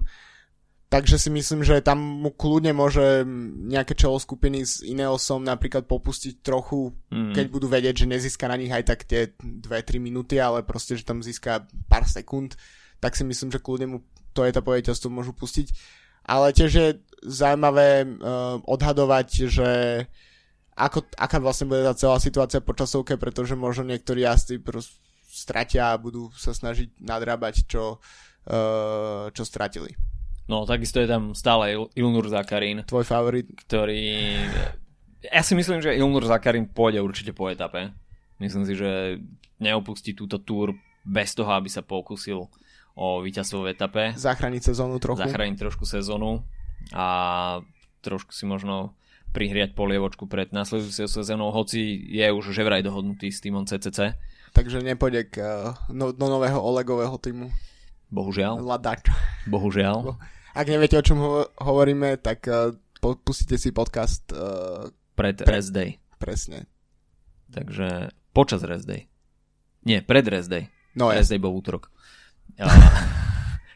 Takže 0.90 1.22
si 1.22 1.30
myslím, 1.30 1.62
že 1.62 1.86
tam 1.86 2.02
mu 2.02 2.34
kľudne 2.34 2.74
môže 2.74 3.22
nejaké 3.70 3.94
čelo 3.94 4.18
skupiny 4.18 4.66
s 4.66 4.82
Ineosom 4.82 5.46
napríklad 5.46 5.86
popustiť 5.86 6.42
trochu, 6.42 6.90
mm. 7.14 7.38
keď 7.38 7.46
budú 7.46 7.70
vedieť, 7.70 8.04
že 8.04 8.10
nezíska 8.10 8.50
na 8.50 8.58
nich 8.58 8.74
aj 8.74 8.90
tak 8.90 9.06
tie 9.06 9.30
2-3 9.38 10.02
minúty, 10.02 10.42
ale 10.42 10.66
proste, 10.66 10.98
že 10.98 11.06
tam 11.06 11.22
získa 11.22 11.70
pár 11.86 12.10
sekúnd, 12.10 12.58
tak 12.98 13.14
si 13.14 13.22
myslím, 13.22 13.54
že 13.54 13.62
kľudne 13.62 13.86
mu 13.86 13.98
to 14.34 14.42
etapové 14.42 14.82
ťažstvo 14.82 15.14
môžu 15.14 15.30
pustiť. 15.30 15.78
Ale 16.26 16.58
tiež 16.58 16.72
je 16.74 16.88
zaujímavé 17.22 18.10
uh, 18.10 18.58
odhadovať, 18.66 19.46
že 19.46 19.70
ako, 20.74 21.06
aká 21.22 21.38
vlastne 21.38 21.70
bude 21.70 21.86
tá 21.86 21.94
celá 21.94 22.18
situácia 22.18 22.66
po 22.66 22.74
časovke, 22.74 23.14
pretože 23.14 23.54
možno 23.54 23.86
niektorí 23.86 24.26
jazdci 24.26 24.58
stratia 25.30 25.94
a 25.94 26.02
budú 26.02 26.34
sa 26.34 26.50
snažiť 26.50 26.98
nadrábať, 26.98 27.70
čo, 27.70 28.02
uh, 28.02 29.30
čo 29.30 29.44
stratili. 29.46 29.94
No, 30.50 30.66
takisto 30.66 30.98
je 30.98 31.06
tam 31.06 31.38
stále 31.38 31.78
Ilnur 31.94 32.26
Zakarin. 32.26 32.82
Tvoj 32.82 33.06
favorit. 33.06 33.46
Ktorý... 33.54 34.34
Ja 35.22 35.46
si 35.46 35.54
myslím, 35.54 35.78
že 35.78 35.94
Ilnur 35.94 36.26
Zakarin 36.26 36.66
pôjde 36.66 37.06
určite 37.06 37.38
po 37.38 37.54
etape. 37.54 37.94
Myslím 38.42 38.66
si, 38.66 38.74
že 38.74 39.22
neopustí 39.62 40.18
túto 40.18 40.42
túr 40.42 40.74
bez 41.06 41.38
toho, 41.38 41.54
aby 41.54 41.70
sa 41.70 41.86
pokusil 41.86 42.50
o 42.98 43.06
víťazstvo 43.22 43.64
v 43.64 43.78
etape. 43.78 44.04
Zachrániť 44.18 44.74
sezónu 44.74 44.98
trochu. 44.98 45.22
Zachrániť 45.22 45.56
trošku 45.62 45.86
sezónu 45.86 46.42
a 46.92 47.08
trošku 48.02 48.34
si 48.34 48.50
možno 48.50 48.98
prihriať 49.30 49.78
polievočku 49.78 50.26
pred 50.26 50.50
následujúcou 50.50 51.06
sezónou, 51.06 51.54
hoci 51.54 52.02
je 52.10 52.26
už 52.34 52.50
že 52.50 52.66
vraj 52.66 52.82
dohodnutý 52.82 53.30
s 53.30 53.46
týmom 53.46 53.70
CCC. 53.70 54.18
Takže 54.58 54.82
nepôjde 54.82 55.30
k, 55.30 55.36
uh, 55.46 55.78
no, 55.94 56.10
do 56.10 56.26
nového 56.26 56.58
Olegového 56.58 57.14
týmu. 57.22 57.54
Bohužiaľ. 58.10 58.58
Ladač. 58.66 59.06
Bohužiaľ. 59.46 60.18
Ak 60.60 60.68
neviete, 60.68 61.00
o 61.00 61.04
čom 61.08 61.18
ho- 61.24 61.48
hovoríme, 61.56 62.20
tak 62.20 62.44
uh, 62.52 62.76
pustite 63.24 63.56
si 63.56 63.72
podcast 63.72 64.28
uh, 64.36 64.92
pred 65.16 65.40
pre- 65.40 65.56
rest 65.56 65.72
day. 65.72 65.96
Presne. 66.20 66.68
Takže 67.48 68.12
počas 68.36 68.68
rest 68.68 68.84
day. 68.84 69.08
Nie, 69.88 70.04
pred 70.04 70.28
rest 70.28 70.52
day. 70.52 70.68
No 71.00 71.16
rest 71.16 71.32
day 71.32 71.40
bol 71.40 71.56
útorok. 71.56 71.88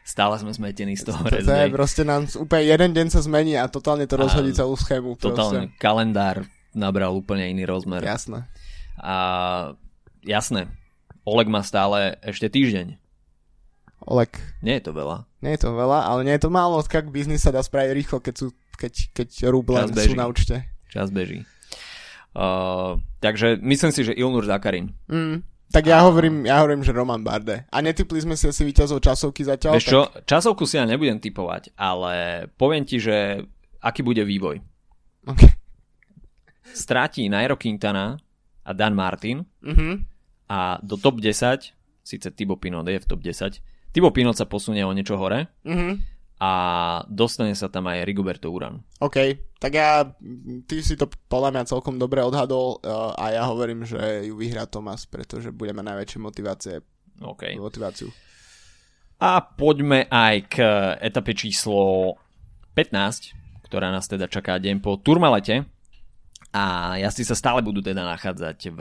Stále 0.04 0.36
sme 0.36 0.52
zmetení 0.52 0.92
z 1.00 1.08
toho 1.08 1.24
to, 1.24 1.40
rest 1.40 1.48
day. 1.48 1.72
Proste 1.72 2.04
nám 2.04 2.28
úplne 2.36 2.68
jeden 2.68 2.90
deň 2.92 3.06
sa 3.08 3.24
zmení 3.24 3.56
a 3.56 3.64
totálne 3.64 4.04
to 4.04 4.20
rozhodí 4.20 4.52
celú 4.52 4.76
schému. 4.76 5.16
Totálne 5.16 5.72
proste. 5.72 5.80
kalendár 5.80 6.44
nabral 6.76 7.16
úplne 7.16 7.48
iný 7.48 7.64
rozmer. 7.64 8.04
Jasné. 8.04 8.44
A 9.00 9.16
jasné, 10.20 10.68
Oleg 11.24 11.48
má 11.48 11.64
stále 11.64 12.20
ešte 12.20 12.52
týždeň 12.52 13.00
Olek. 14.04 14.36
Nie 14.60 14.80
je 14.80 14.90
to 14.90 14.92
veľa. 14.92 15.24
Nie 15.40 15.56
je 15.56 15.64
to 15.64 15.70
veľa, 15.72 16.08
ale 16.08 16.20
nie 16.28 16.34
je 16.36 16.42
to 16.44 16.50
málo, 16.52 16.80
kak 16.84 17.08
biznis 17.08 17.44
sa 17.44 17.52
dá 17.52 17.64
spraviť 17.64 17.90
rýchlo, 17.96 18.18
keď, 18.20 18.34
sú, 18.36 18.46
keď, 18.76 18.92
keď 19.16 19.28
ruble 19.48 19.80
sú 19.96 20.16
na 20.16 20.28
účte. 20.28 20.64
Čas 20.92 21.08
beží. 21.08 21.48
Uh, 22.34 23.00
takže 23.22 23.56
myslím 23.62 23.92
si, 23.94 24.04
že 24.04 24.12
Ilnur 24.12 24.44
Zakarin. 24.44 24.92
Mm, 25.06 25.46
tak 25.72 25.88
ja, 25.88 26.02
a... 26.02 26.06
hovorím, 26.06 26.44
ja 26.44 26.60
hovorím, 26.60 26.84
že 26.84 26.92
Roman 26.92 27.24
Barde. 27.24 27.64
A 27.70 27.78
netypli 27.80 28.20
sme 28.20 28.36
si 28.36 28.50
asi 28.50 28.62
víťazov 28.66 29.00
časovky 29.00 29.46
zatiaľ. 29.46 29.78
Vieš 29.78 29.86
tak... 29.88 29.92
čo, 29.92 30.00
časovku 30.26 30.64
si 30.68 30.76
ja 30.76 30.84
nebudem 30.84 31.22
typovať, 31.22 31.72
ale 31.78 32.46
poviem 32.60 32.84
ti, 32.84 33.00
že 33.00 33.40
aký 33.80 34.04
bude 34.04 34.20
vývoj. 34.26 34.60
Okay. 35.24 35.50
Stráti 36.74 37.24
Nairo 37.30 37.56
Quintana 37.56 38.18
a 38.66 38.70
Dan 38.76 38.92
Martin 38.92 39.46
mm-hmm. 39.62 39.94
a 40.50 40.82
do 40.82 41.00
top 41.00 41.22
10 41.22 41.72
síce 42.04 42.30
Thibaut 42.36 42.60
Pinot 42.60 42.84
je 42.86 43.00
v 43.00 43.06
top 43.08 43.24
10. 43.24 43.58
Thibaut 43.94 44.10
Pinot 44.10 44.34
sa 44.34 44.44
posunie 44.44 44.82
o 44.82 44.90
niečo 44.90 45.14
hore 45.14 45.46
Mhm. 45.62 46.02
a 46.42 46.50
dostane 47.06 47.54
sa 47.54 47.70
tam 47.70 47.86
aj 47.86 48.02
Rigoberto 48.02 48.50
Uran. 48.50 48.82
OK, 48.98 49.16
tak 49.56 49.72
ja, 49.72 50.02
ty 50.66 50.82
si 50.82 50.98
to 50.98 51.06
podľa 51.30 51.54
mňa 51.54 51.70
celkom 51.70 51.94
dobre 51.96 52.20
odhadol 52.20 52.82
uh, 52.82 53.14
a 53.14 53.30
ja 53.30 53.46
hovorím, 53.46 53.86
že 53.86 54.26
ju 54.26 54.34
vyhrá 54.34 54.66
Thomas, 54.66 55.06
pretože 55.06 55.54
bude 55.54 55.70
mať 55.70 55.86
najväčšie 55.94 56.18
motivácie, 56.18 56.74
OK. 57.22 57.54
motiváciu. 57.54 58.10
A 59.22 59.38
poďme 59.40 60.10
aj 60.10 60.34
k 60.50 60.56
etape 61.00 61.32
číslo 61.32 62.18
15, 62.74 63.30
ktorá 63.70 63.94
nás 63.94 64.10
teda 64.10 64.26
čaká 64.26 64.58
deň 64.58 64.82
po 64.82 64.98
Turmalete. 64.98 65.64
A 66.50 66.94
jazdci 66.98 67.26
sa 67.26 67.34
stále 67.34 67.62
budú 67.62 67.82
teda 67.82 68.06
nachádzať 68.06 68.58
v 68.70 68.80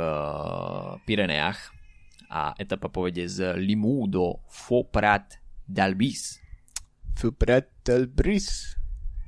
Pireneách. 1.05 1.72
A 2.33 2.57
etapa 2.57 2.89
povede 2.89 3.29
z 3.29 3.53
Limoux 3.61 4.09
do 4.09 4.41
Foprat 4.49 5.37
d'Albis. 5.69 6.41
Fupretel 7.13 8.09
Bris. 8.09 8.73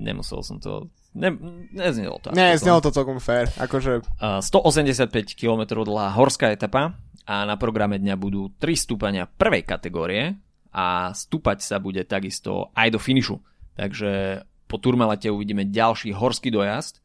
Nemusel 0.02 0.42
som 0.42 0.58
to... 0.58 0.90
Ne, 1.14 1.32
neznelo 1.72 2.20
to. 2.20 2.34
Ako 2.34 2.60
znelo 2.60 2.80
to 2.82 2.92
celkom 2.92 3.22
fair. 3.22 3.48
Akože, 3.62 4.02
Uh, 4.20 4.42
185 4.42 5.38
km 5.38 5.86
dlhá 5.86 6.12
horská 6.12 6.52
etapa 6.52 6.98
a 7.24 7.46
na 7.48 7.56
programe 7.56 8.02
dňa 8.02 8.16
budú 8.20 8.52
3 8.58 8.76
stúpania 8.76 9.30
prvej 9.30 9.64
kategórie 9.64 10.36
a 10.76 11.16
stúpať 11.16 11.64
sa 11.64 11.80
bude 11.80 12.04
takisto 12.04 12.74
aj 12.76 12.90
do 12.92 13.00
finišu. 13.00 13.40
Takže 13.80 14.44
po 14.68 14.76
Turmalete 14.82 15.32
uvidíme 15.32 15.70
ďalší 15.70 16.12
horský 16.12 16.52
dojazd, 16.52 17.00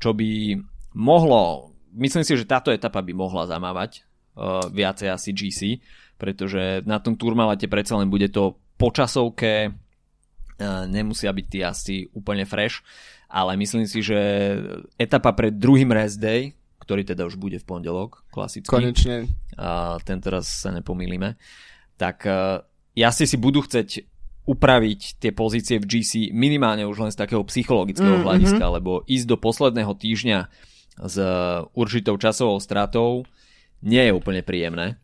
čo 0.00 0.16
by 0.16 0.56
mohlo, 0.96 1.74
myslím 1.92 2.24
si, 2.24 2.38
že 2.38 2.48
táto 2.48 2.72
etapa 2.72 3.04
by 3.04 3.12
mohla 3.12 3.44
zamávať 3.44 4.08
uh, 4.36 4.66
viacej 4.70 5.08
asi 5.10 5.30
GC, 5.34 5.60
pretože 6.20 6.84
na 6.84 7.00
tom 7.00 7.16
Turmalete 7.16 7.66
predsa 7.66 7.96
len 7.96 8.12
bude 8.12 8.28
to 8.28 8.60
počasovke, 8.76 9.70
uh, 9.70 10.84
nemusia 10.86 11.32
byť 11.32 11.46
tí 11.46 11.58
asi 11.64 11.96
úplne 12.12 12.44
fresh, 12.44 12.84
ale 13.30 13.54
myslím 13.58 13.86
si, 13.86 14.02
že 14.02 14.18
etapa 14.98 15.32
pred 15.32 15.54
druhým 15.54 15.90
rest 15.94 16.18
day, 16.18 16.54
ktorý 16.82 17.06
teda 17.06 17.22
už 17.24 17.38
bude 17.38 17.62
v 17.62 17.66
pondelok, 17.66 18.26
klasicky, 18.34 18.66
konečne. 18.66 19.30
a 19.54 20.02
ten 20.02 20.18
teraz 20.18 20.66
sa 20.66 20.74
nepomýlime, 20.74 21.38
tak 21.94 22.26
uh, 22.26 22.60
jasne 22.98 23.24
si 23.24 23.38
budú 23.38 23.62
chceť 23.62 24.10
upraviť 24.50 25.20
tie 25.22 25.30
pozície 25.30 25.76
v 25.78 25.86
GC 25.86 26.12
minimálne 26.34 26.82
už 26.88 27.06
len 27.06 27.12
z 27.14 27.20
takého 27.22 27.44
psychologického 27.46 28.18
Mm, 28.18 28.24
hľadiska, 28.26 28.64
lebo 28.66 29.06
ísť 29.06 29.26
do 29.30 29.36
posledného 29.38 29.92
týždňa 29.94 30.38
s 31.06 31.16
určitou 31.76 32.18
časovou 32.18 32.58
stratou 32.58 33.22
nie 33.82 34.02
je 34.08 34.12
úplne 34.12 34.44
príjemné. 34.44 35.00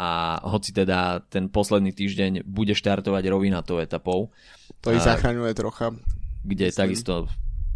A 0.00 0.40
hoci 0.48 0.72
teda 0.72 1.22
ten 1.28 1.52
posledný 1.52 1.92
týždeň 1.92 2.48
bude 2.48 2.72
štartovať 2.74 3.22
rovinatou 3.28 3.78
etapou, 3.78 4.32
To 4.82 4.88
ich 4.90 5.04
zachraňuje 5.04 5.52
trocha. 5.54 5.94
kde 6.42 6.72
Myslím. 6.72 6.80
takisto 6.80 7.12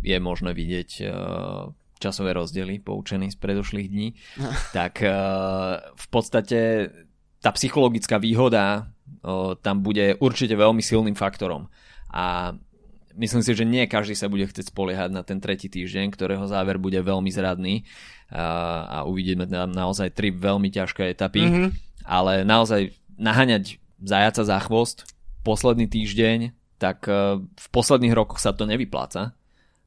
je 0.03 0.17
možné 0.19 0.51
vidieť 0.57 0.91
uh, 1.07 1.71
časové 2.01 2.35
rozdiely 2.35 2.83
poučený 2.83 3.31
z 3.31 3.39
predošlých 3.39 3.89
dní, 3.93 4.09
tak 4.79 5.05
uh, 5.05 5.93
v 5.93 6.07
podstate 6.09 6.91
tá 7.39 7.51
psychologická 7.55 8.19
výhoda 8.19 8.91
uh, 9.23 9.55
tam 9.61 9.85
bude 9.85 10.19
určite 10.19 10.57
veľmi 10.57 10.83
silným 10.83 11.15
faktorom. 11.15 11.69
A 12.11 12.57
myslím 13.17 13.43
si, 13.43 13.53
že 13.57 13.65
nie 13.65 13.89
každý 13.89 14.15
sa 14.15 14.29
bude 14.29 14.45
chcieť 14.47 14.71
spoliehať 14.71 15.11
na 15.11 15.25
ten 15.25 15.41
tretí 15.41 15.67
týždeň, 15.67 16.13
ktorého 16.13 16.45
záver 16.47 16.77
bude 16.77 17.01
veľmi 17.01 17.29
zradný 17.33 17.83
a, 18.29 19.03
a 19.03 19.09
uvidíme 19.09 19.49
tam 19.49 19.73
naozaj 19.73 20.13
tri 20.13 20.31
veľmi 20.31 20.69
ťažké 20.69 21.11
etapy, 21.11 21.43
Mhm. 21.43 21.51
mm-hmm. 21.53 21.71
ale 22.05 22.45
naozaj 22.45 22.93
naháňať 23.17 23.81
zajaca 23.99 24.43
za 24.45 24.59
chvost 24.61 25.09
posledný 25.41 25.89
týždeň, 25.89 26.53
tak 26.77 27.09
uh, 27.09 27.41
v 27.41 27.67
posledných 27.73 28.13
rokoch 28.13 28.37
sa 28.37 28.53
to 28.53 28.69
nevypláca 28.69 29.33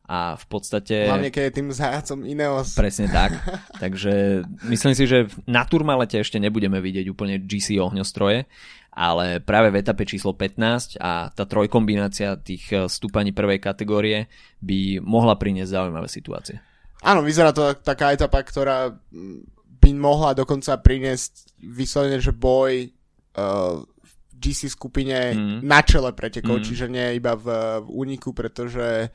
a 0.10 0.34
v 0.34 0.46
podstate... 0.50 1.06
Hlavne, 1.06 1.30
keď 1.30 1.44
je 1.46 1.54
tým 1.54 1.70
zajacom 1.70 2.26
Ineos. 2.26 2.74
Presne 2.74 3.14
tak. 3.14 3.38
Takže 3.84 4.42
myslím 4.66 4.98
si, 4.98 5.06
že 5.06 5.30
na 5.46 5.62
Turmalete 5.70 6.18
ešte 6.18 6.42
nebudeme 6.42 6.82
vidieť 6.82 7.06
úplne 7.14 7.38
GC 7.38 7.78
ohňostroje, 7.78 8.50
ale 8.90 9.38
práve 9.38 9.70
v 9.70 9.86
etape 9.86 10.10
číslo 10.10 10.34
15 10.34 10.98
a 10.98 11.30
tá 11.30 11.46
trojkombinácia 11.46 12.42
tých 12.42 12.74
eh, 12.74 12.90
stúpaní 12.90 13.30
prvej 13.32 13.62
kategórie 13.62 14.26
by 14.60 14.98
mohla 15.00 15.38
priniesť 15.38 15.78
zaujímavé 15.78 16.10
situácie. 16.10 16.58
Áno, 17.00 17.22
vyzerá 17.22 17.54
to 17.54 17.78
tak- 17.78 17.86
taká 17.86 18.12
etapa, 18.12 18.42
ktorá 18.42 18.90
mm, 18.90 19.46
by 19.80 19.94
mohla 19.94 20.34
dokonca 20.34 20.74
priniesť 20.82 21.56
vyslovene, 21.64 22.20
že 22.20 22.36
boj 22.36 22.92
uh, 23.40 23.80
v 23.88 24.12
GC 24.36 24.68
skupine 24.68 25.32
Mm. 25.32 25.60
na 25.64 25.80
čele 25.80 26.12
pretekov, 26.12 26.60
Mm. 26.60 26.66
čiže 26.68 26.86
nie 26.92 27.16
iba 27.16 27.40
v, 27.40 27.48
v 27.80 27.88
úniku, 27.88 28.36
pretože 28.36 29.08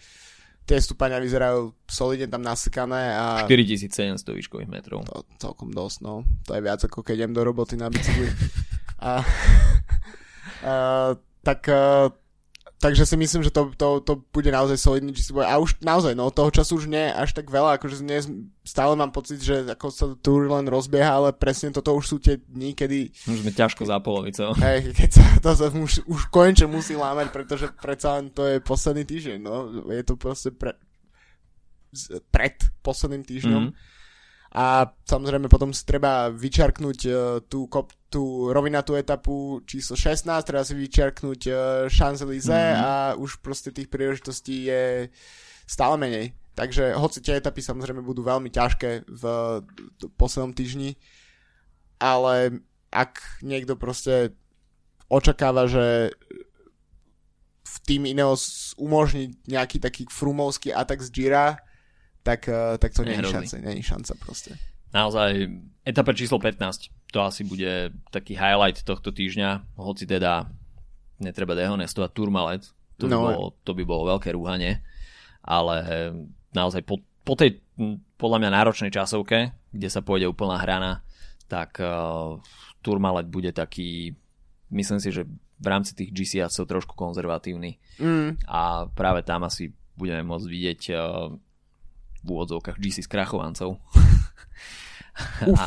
tie 0.65 0.81
stúpania 0.81 1.21
vyzerajú 1.21 1.77
solidne 1.85 2.29
tam 2.29 2.41
nasekané 2.41 3.13
a 3.13 3.45
4700 3.45 4.25
výškových 4.25 4.71
metrov. 4.73 5.05
to 5.05 5.25
celkom 5.37 5.69
dosť, 5.69 5.97
no. 6.01 6.25
To 6.49 6.57
je 6.57 6.65
viac 6.65 6.81
ako 6.81 7.05
keď 7.05 7.25
idem 7.25 7.37
do 7.37 7.45
roboty 7.45 7.77
na 7.77 7.93
bicykli. 7.93 8.33
a, 9.05 9.21
a, 10.65 10.75
tak, 11.45 11.69
takže 12.85 13.09
si 13.09 13.17
myslím, 13.17 13.41
že 13.41 13.49
to, 13.49 13.73
to, 13.81 14.05
to 14.05 14.21
bude 14.29 14.53
naozaj 14.53 14.77
solidný 14.77 15.17
GC 15.17 15.33
boj. 15.33 15.49
A 15.49 15.57
už 15.57 15.81
naozaj, 15.81 16.13
no 16.13 16.29
toho 16.29 16.53
času 16.53 16.85
už 16.85 16.93
nie 16.93 17.01
je 17.01 17.17
až 17.17 17.33
tak 17.33 17.49
veľa, 17.49 17.81
akože 17.81 18.05
nie, 18.05 18.21
stále 18.61 18.93
mám 18.93 19.09
pocit, 19.09 19.41
že 19.41 19.65
ako 19.73 19.87
sa 19.89 20.13
Tour 20.21 20.53
len 20.53 20.69
rozbieha, 20.69 21.17
ale 21.17 21.33
presne 21.33 21.73
toto 21.73 21.97
už 21.97 22.05
sú 22.05 22.17
tie 22.21 22.37
dni, 22.45 22.77
kedy 22.77 23.09
Už 23.25 23.41
sme 23.41 23.57
ťažko 23.57 23.89
za 23.89 23.97
polovicou. 24.05 24.53
hej, 24.69 24.93
keď 24.93 25.11
sa 25.17 25.25
to 25.41 25.51
sa 25.57 25.73
už, 25.73 26.05
už 26.05 26.21
konečne 26.29 26.69
musí 26.69 26.93
lámať, 26.93 27.33
pretože 27.33 27.73
predsa 27.81 28.21
len 28.21 28.29
to 28.29 28.45
je 28.45 28.61
posledný 28.61 29.09
týždeň, 29.09 29.39
no. 29.41 29.89
Je 29.89 30.05
to 30.05 30.21
proste 30.21 30.53
pre, 30.53 30.77
pred 32.29 32.61
posledným 32.85 33.25
týždňom. 33.25 33.65
Mhm. 33.73 33.73
A 34.55 34.87
samozrejme 35.09 35.51
potom 35.51 35.75
si 35.75 35.83
treba 35.83 36.31
vyčarknúť 36.31 36.99
uh, 37.11 37.17
tú, 37.49 37.67
kop, 37.67 37.91
tú 38.15 38.23
rovinatú 38.49 38.95
etapu 38.95 39.59
číslo 39.67 39.99
16, 39.99 40.23
treba 40.47 40.63
si 40.63 40.79
vyčarknúť 40.79 41.41
uh, 41.51 41.57
Champs-Élysées 41.91 42.71
Mhm. 42.71 42.79
a 42.79 42.91
už 43.19 43.43
proste 43.43 43.75
tých 43.75 43.91
príležitostí 43.91 44.71
je 44.71 45.11
stále 45.67 45.99
menej. 45.99 46.31
Takže 46.55 46.95
hoci 46.95 47.19
tie 47.19 47.35
etapy 47.35 47.59
samozrejme 47.59 47.99
budú 47.99 48.23
veľmi 48.23 48.47
ťažké 48.47 49.11
v 49.11 49.25
poslednom 50.15 50.55
týždni, 50.55 50.95
ale 51.99 52.63
ak 52.95 53.43
niekto 53.43 53.75
proste 53.75 54.31
očakáva, 55.11 55.67
že 55.67 56.15
v 57.65 57.77
tým 57.83 58.07
Ineos 58.07 58.71
umožní 58.79 59.35
nejaký 59.51 59.83
taký 59.83 60.07
frumovský 60.07 60.71
atak 60.71 61.03
z 61.03 61.11
Gira, 61.11 61.59
tak, 62.23 62.47
eh, 62.47 62.79
tak 62.79 62.95
to 62.95 63.03
Nehrozí. 63.03 63.35
šanca, 63.35 63.55
je 63.59 63.83
šanca 63.83 64.13
proste. 64.23 64.51
Naozaj, 64.95 65.51
etapa 65.83 66.15
číslo 66.15 66.39
15, 66.39 66.87
to 67.15 67.23
asi 67.23 67.47
bude 67.47 67.95
taký 68.11 68.35
highlight 68.35 68.83
tohto 68.83 69.15
týždňa, 69.15 69.79
hoci 69.79 70.03
teda 70.03 70.51
netreba 71.23 71.55
dehonestovať 71.55 72.11
Turmalet, 72.11 72.67
to 72.99 73.07
by, 73.07 73.15
No. 73.15 73.23
bolo, 73.23 73.47
to 73.63 73.71
by 73.71 73.83
bolo 73.87 74.19
veľké 74.19 74.35
rúhanie, 74.35 74.83
ale 75.47 75.75
naozaj 76.51 76.83
po, 76.83 76.99
po 77.23 77.39
tej 77.39 77.63
podľa 78.19 78.39
mňa 78.43 78.51
náročnej 78.51 78.91
časovke, 78.91 79.55
kde 79.71 79.89
sa 79.91 80.03
pôjde 80.03 80.27
úplná 80.27 80.59
hrana, 80.59 81.07
tak 81.47 81.79
uh, 81.79 82.35
Turmalet 82.83 83.31
bude 83.31 83.55
taký, 83.55 84.15
myslím 84.75 84.99
si, 84.99 85.15
že 85.15 85.23
v 85.55 85.67
rámci 85.71 85.95
tých 85.95 86.11
GCS 86.11 86.67
trošku 86.67 86.99
konzervatívny 86.99 87.79
Mm, 87.95 88.43
a 88.51 88.91
práve 88.91 89.23
tam 89.23 89.47
asi 89.47 89.71
budeme 89.95 90.27
môcť 90.27 90.47
vidieť 90.51 90.81
uh, 90.99 91.31
v 92.21 92.27
úvodzovkách 92.27 92.83
GC 92.83 93.07
skrachovancov. 93.07 93.79
a 95.61 95.67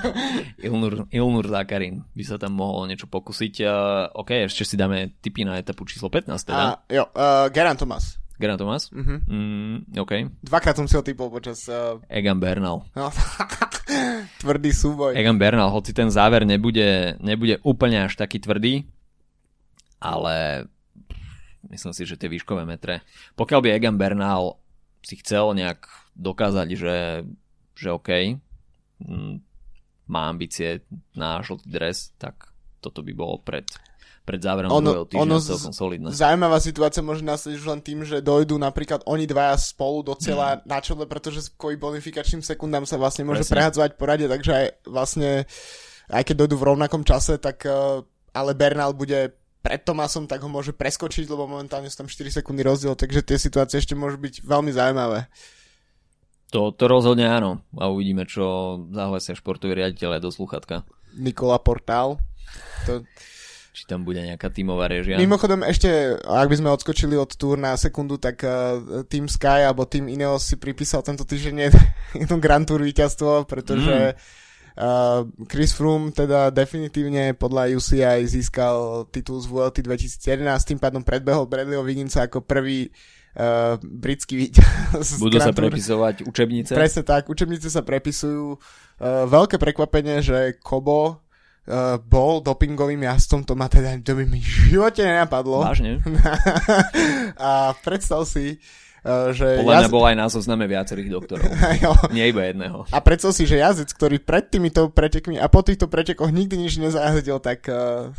Ilnur, 0.66 1.08
Ilnur 1.08 1.46
Zakarin 1.48 2.04
by 2.12 2.24
sa 2.24 2.36
tam 2.36 2.60
mohol 2.60 2.88
niečo 2.88 3.08
pokúsiť. 3.08 3.54
Uh, 3.64 4.12
OK, 4.12 4.44
ešte 4.44 4.68
si 4.68 4.76
dáme 4.76 5.16
tipy 5.24 5.44
na 5.48 5.56
etapu 5.56 5.88
číslo 5.88 6.12
15 6.12 6.28
teda. 6.44 6.64
a, 6.64 6.84
jo, 6.92 7.04
uh, 7.16 7.48
Geran 7.48 7.80
Thomas. 7.80 8.24
Geraint 8.34 8.58
Thomas? 8.58 8.90
Mhm. 8.90 9.16
Mm, 9.30 9.76
OK. 10.02 10.12
Dvakrát 10.42 10.74
som 10.74 10.90
si 10.90 10.98
ho 10.98 11.02
typol 11.06 11.30
počas... 11.30 11.70
Uh, 11.70 12.02
Egan 12.10 12.42
Bernal. 12.42 12.82
no, 12.98 13.08
tvrdý 14.42 14.74
súboj. 14.74 15.14
Egan 15.14 15.38
Bernal, 15.38 15.70
hoci 15.70 15.94
ten 15.94 16.10
záver 16.10 16.42
nebude, 16.42 17.14
nebude 17.22 17.62
úplne 17.62 18.10
až 18.10 18.18
taký 18.18 18.42
tvrdý, 18.42 18.90
ale 20.02 20.66
myslím 21.70 21.94
si, 21.94 22.02
že 22.02 22.18
tie 22.18 22.26
výškové 22.26 22.66
metre, 22.66 23.06
pokiaľ 23.38 23.60
by 23.62 23.68
Egan 23.70 23.96
Bernal 23.96 24.58
si 25.04 25.14
chcel 25.22 25.54
nejak 25.54 25.86
dokázať, 26.18 26.68
že, 26.74 26.96
že 27.78 27.88
OK, 27.94 28.40
má 30.04 30.28
ambície 30.28 30.84
na 31.12 31.40
žltý 31.40 31.66
dres, 31.66 32.12
tak 32.14 32.52
toto 32.78 33.00
by 33.00 33.12
bolo 33.12 33.40
pred, 33.40 33.64
pred 34.22 34.36
záverom 34.38 34.68
Ono- 34.68 34.84
druhého 34.84 35.06
týždňa 35.08 35.22
ono 35.22 35.36
celkom 35.40 35.72
solidné. 35.72 36.08
Zaujímavá 36.12 36.58
situácia 36.60 37.00
môže 37.00 37.24
nastať 37.24 37.56
už 37.56 37.64
len 37.66 37.80
tým, 37.80 38.04
že 38.04 38.20
dojdú 38.20 38.56
napríklad 38.56 39.00
oni 39.04 39.24
dvaja 39.24 39.56
spolu 39.56 40.04
do 40.04 40.14
cieľa 40.14 40.60
Mm. 40.60 40.68
na 40.68 40.78
čele, 40.80 41.04
pretože 41.04 41.48
kvôli 41.56 41.76
bonifikačným 41.76 42.44
sekundám 42.44 42.84
sa 42.84 42.96
vlastne 42.96 43.24
môže 43.24 43.42
Presne. 43.42 43.54
prehadzovať 43.56 43.90
poradie, 43.96 44.28
takže 44.28 44.52
aj 44.52 44.66
vlastne 44.84 45.48
aj 46.04 46.22
keď 46.22 46.44
dojdú 46.44 46.56
v 46.60 46.68
rovnakom 46.68 47.00
čase, 47.00 47.40
tak 47.40 47.64
uh, 47.64 48.04
ale 48.30 48.52
Bernal 48.52 48.92
bude 48.92 49.32
pred 49.64 49.80
Tomasom, 49.80 50.28
tak 50.28 50.44
ho 50.44 50.50
môže 50.52 50.76
preskočiť, 50.76 51.24
lebo 51.24 51.48
momentálne 51.48 51.88
sú 51.88 51.96
tam 51.96 52.08
4 52.12 52.28
sekundy 52.28 52.60
rozdiel, 52.60 52.92
takže 52.92 53.24
tie 53.24 53.40
situácie 53.40 53.80
ešte 53.80 53.96
môžu 53.96 54.20
byť 54.20 54.44
veľmi 54.44 54.68
zaujímavé. 54.68 55.24
To, 56.54 56.70
to 56.70 56.86
rozhodne 56.86 57.26
áno. 57.26 57.58
A 57.74 57.90
uvidíme, 57.90 58.22
čo 58.30 58.78
zahlasia 58.94 59.34
športoví 59.34 59.74
riaditeľe 59.74 60.22
do 60.22 60.30
sluchatka. 60.30 60.86
Nikola 61.18 61.58
Portál. 61.58 62.22
To... 62.86 63.02
Či 63.74 63.90
tam 63.90 64.06
bude 64.06 64.22
nejaká 64.22 64.54
tímová 64.54 64.86
režia. 64.86 65.18
Mimochodom 65.18 65.66
ešte, 65.66 66.14
ak 66.22 66.46
by 66.46 66.56
sme 66.62 66.70
odskočili 66.70 67.18
od 67.18 67.34
túr 67.34 67.58
na 67.58 67.74
sekundu, 67.74 68.22
tak 68.22 68.46
uh, 68.46 69.02
Team 69.10 69.26
Sky 69.26 69.66
alebo 69.66 69.82
Team 69.82 70.06
Ineos 70.06 70.46
si 70.46 70.54
pripísal 70.54 71.02
tento 71.02 71.26
týždeň 71.26 71.74
jedno 72.22 72.38
Grand 72.38 72.62
Tour 72.62 72.86
víťazstvo, 72.86 73.50
pretože 73.50 74.14
mm 74.14 74.42
Uh, 74.74 75.30
Chris 75.46 75.70
Froome 75.70 76.10
teda 76.10 76.50
definitívne 76.50 77.30
podľa 77.38 77.78
UCI 77.78 78.26
získal 78.26 79.06
titul 79.06 79.38
z 79.38 79.46
VLT 79.46 79.86
2011, 79.86 80.42
tým 80.66 80.82
pádom 80.82 80.98
predbehol 81.06 81.46
Bradleyho 81.46 81.86
Wigginsa 81.86 82.26
ako 82.26 82.42
prvý 82.42 82.90
uh, 82.90 83.23
britský 83.82 84.34
víťaz. 84.38 85.18
Budú 85.24 85.42
sa 85.42 85.50
prepisovať 85.50 86.22
učebnice? 86.22 86.72
Presne 86.74 87.02
tak, 87.02 87.26
učebnice 87.26 87.66
sa 87.66 87.82
prepisujú. 87.82 88.58
Uh, 88.94 89.26
veľké 89.26 89.58
prekvapenie, 89.58 90.22
že 90.22 90.54
Kobo 90.62 91.02
uh, 91.10 91.98
bol 91.98 92.38
dopingovým 92.38 93.02
jazdcom, 93.02 93.42
to 93.42 93.58
ma 93.58 93.66
teda 93.66 93.98
to 94.06 94.14
by 94.14 94.22
mi 94.22 94.38
v 94.38 94.50
živote 94.70 95.02
nenapadlo. 95.02 95.66
Vážne? 95.66 95.98
a 97.42 97.74
predstav 97.82 98.22
si, 98.26 98.62
Uh, 99.04 99.36
že 99.36 99.60
Podľa 99.60 99.84
jazd... 99.84 99.92
bol 99.92 100.04
aj 100.08 100.16
na 100.16 100.26
zozname 100.32 100.64
viacerých 100.64 101.12
doktorov. 101.12 101.44
Nie 102.16 102.32
iba 102.32 102.48
jedného. 102.48 102.88
A 102.88 103.04
predstav 103.04 103.36
si, 103.36 103.44
že 103.44 103.60
jazdec, 103.60 103.92
ktorý 103.92 104.16
pred 104.16 104.48
týmito 104.48 104.88
pretekmi 104.88 105.36
a 105.36 105.44
po 105.52 105.60
týchto 105.60 105.92
pretekoch 105.92 106.32
nikdy 106.32 106.56
nič 106.56 106.80
nezajazdil, 106.80 107.36
tak 107.36 107.68
uh, 107.68 108.16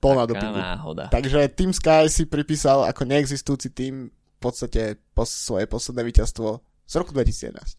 bol 0.00 0.16
na 0.16 0.24
dopingu. 0.24 0.56
náhoda. 0.56 1.12
Takže 1.12 1.52
Team 1.52 1.76
Sky 1.76 2.08
si 2.08 2.24
pripísal 2.24 2.88
ako 2.88 3.04
neexistujúci 3.04 3.68
tým 3.70 4.08
v 4.08 4.38
podstate 4.40 4.96
po 5.12 5.28
svoje 5.28 5.68
posledné 5.68 6.02
víťazstvo 6.08 6.64
z 6.88 6.94
roku 6.96 7.12
2011. 7.12 7.76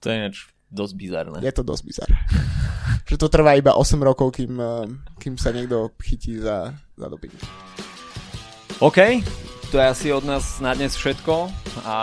To 0.00 0.04
je 0.06 0.14
ináč 0.14 0.36
dosť 0.70 0.94
bizarné. 0.94 1.38
Je 1.42 1.50
to 1.50 1.66
dosť 1.66 1.82
bizarné. 1.82 2.18
že 3.10 3.18
to 3.18 3.26
trvá 3.26 3.58
iba 3.58 3.74
8 3.74 3.98
rokov, 3.98 4.38
kým, 4.38 4.54
uh, 4.54 4.86
kým 5.18 5.34
sa 5.34 5.50
niekto 5.50 5.90
chytí 5.98 6.38
za, 6.38 6.70
za 6.94 7.06
doping. 7.10 7.34
OK, 8.78 9.18
to 9.74 9.82
je 9.82 9.86
asi 9.86 10.08
od 10.14 10.22
nás 10.22 10.62
na 10.62 10.72
dnes 10.78 10.94
všetko 10.94 11.50
a 11.82 11.96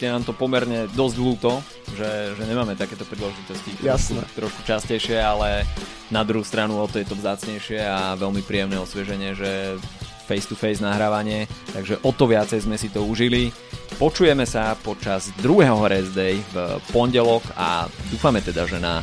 je 0.00 0.12
nám 0.12 0.24
to 0.24 0.36
pomerne 0.36 0.86
dosť 0.92 1.16
ľúto, 1.16 1.64
že, 1.96 2.36
že 2.36 2.42
nemáme 2.44 2.76
takéto 2.76 3.08
príležitosti 3.08 3.72
trošku, 3.80 4.20
trošku 4.36 4.60
častejšie, 4.68 5.16
ale 5.16 5.64
na 6.12 6.20
druhú 6.22 6.44
stranu 6.44 6.76
o 6.76 6.86
to 6.86 7.00
je 7.00 7.08
to 7.08 7.16
vzácnejšie 7.16 7.80
a 7.80 8.14
veľmi 8.14 8.44
príjemné 8.44 8.76
osvieženie, 8.76 9.32
že 9.32 9.80
face 10.26 10.50
to 10.50 10.58
face 10.58 10.82
nahrávanie, 10.82 11.46
takže 11.70 12.02
o 12.02 12.10
to 12.10 12.26
viacej 12.26 12.66
sme 12.66 12.74
si 12.74 12.90
to 12.90 13.06
užili. 13.06 13.54
Počujeme 13.96 14.42
sa 14.44 14.74
počas 14.74 15.30
druhého 15.38 15.78
Rest 15.86 16.12
Day 16.12 16.42
v 16.50 16.82
pondelok 16.90 17.46
a 17.54 17.86
dúfame 18.10 18.42
teda, 18.42 18.66
že 18.66 18.82
na 18.82 19.00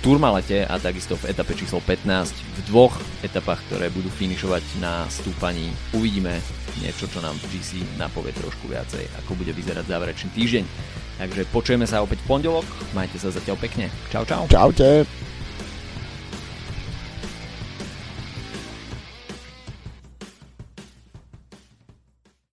Turmalete 0.00 0.64
a 0.64 0.80
takisto 0.80 1.20
v 1.20 1.36
etape 1.36 1.52
číslo 1.52 1.84
15 1.84 2.32
v 2.32 2.58
dvoch 2.72 2.96
etapách, 3.20 3.60
ktoré 3.68 3.92
budú 3.92 4.08
finišovať 4.08 4.64
na 4.80 5.04
stúpaní. 5.12 5.68
Uvidíme 5.92 6.40
niečo, 6.80 7.04
čo 7.04 7.20
nám 7.20 7.36
GC 7.52 7.84
napovie 8.00 8.32
trošku 8.32 8.72
viacej, 8.72 9.04
ako 9.20 9.36
bude 9.36 9.52
vyzerať 9.52 9.84
záverečný 9.84 10.32
týždeň. 10.32 10.64
Takže 11.16 11.42
počujeme 11.52 11.84
sa 11.84 12.00
opäť 12.00 12.24
v 12.24 12.28
pondelok, 12.28 12.64
majte 12.96 13.20
sa 13.20 13.28
zatiaľ 13.28 13.56
pekne. 13.60 13.92
Čau, 14.08 14.24
čau. 14.24 14.48
Čaute. 14.48 15.04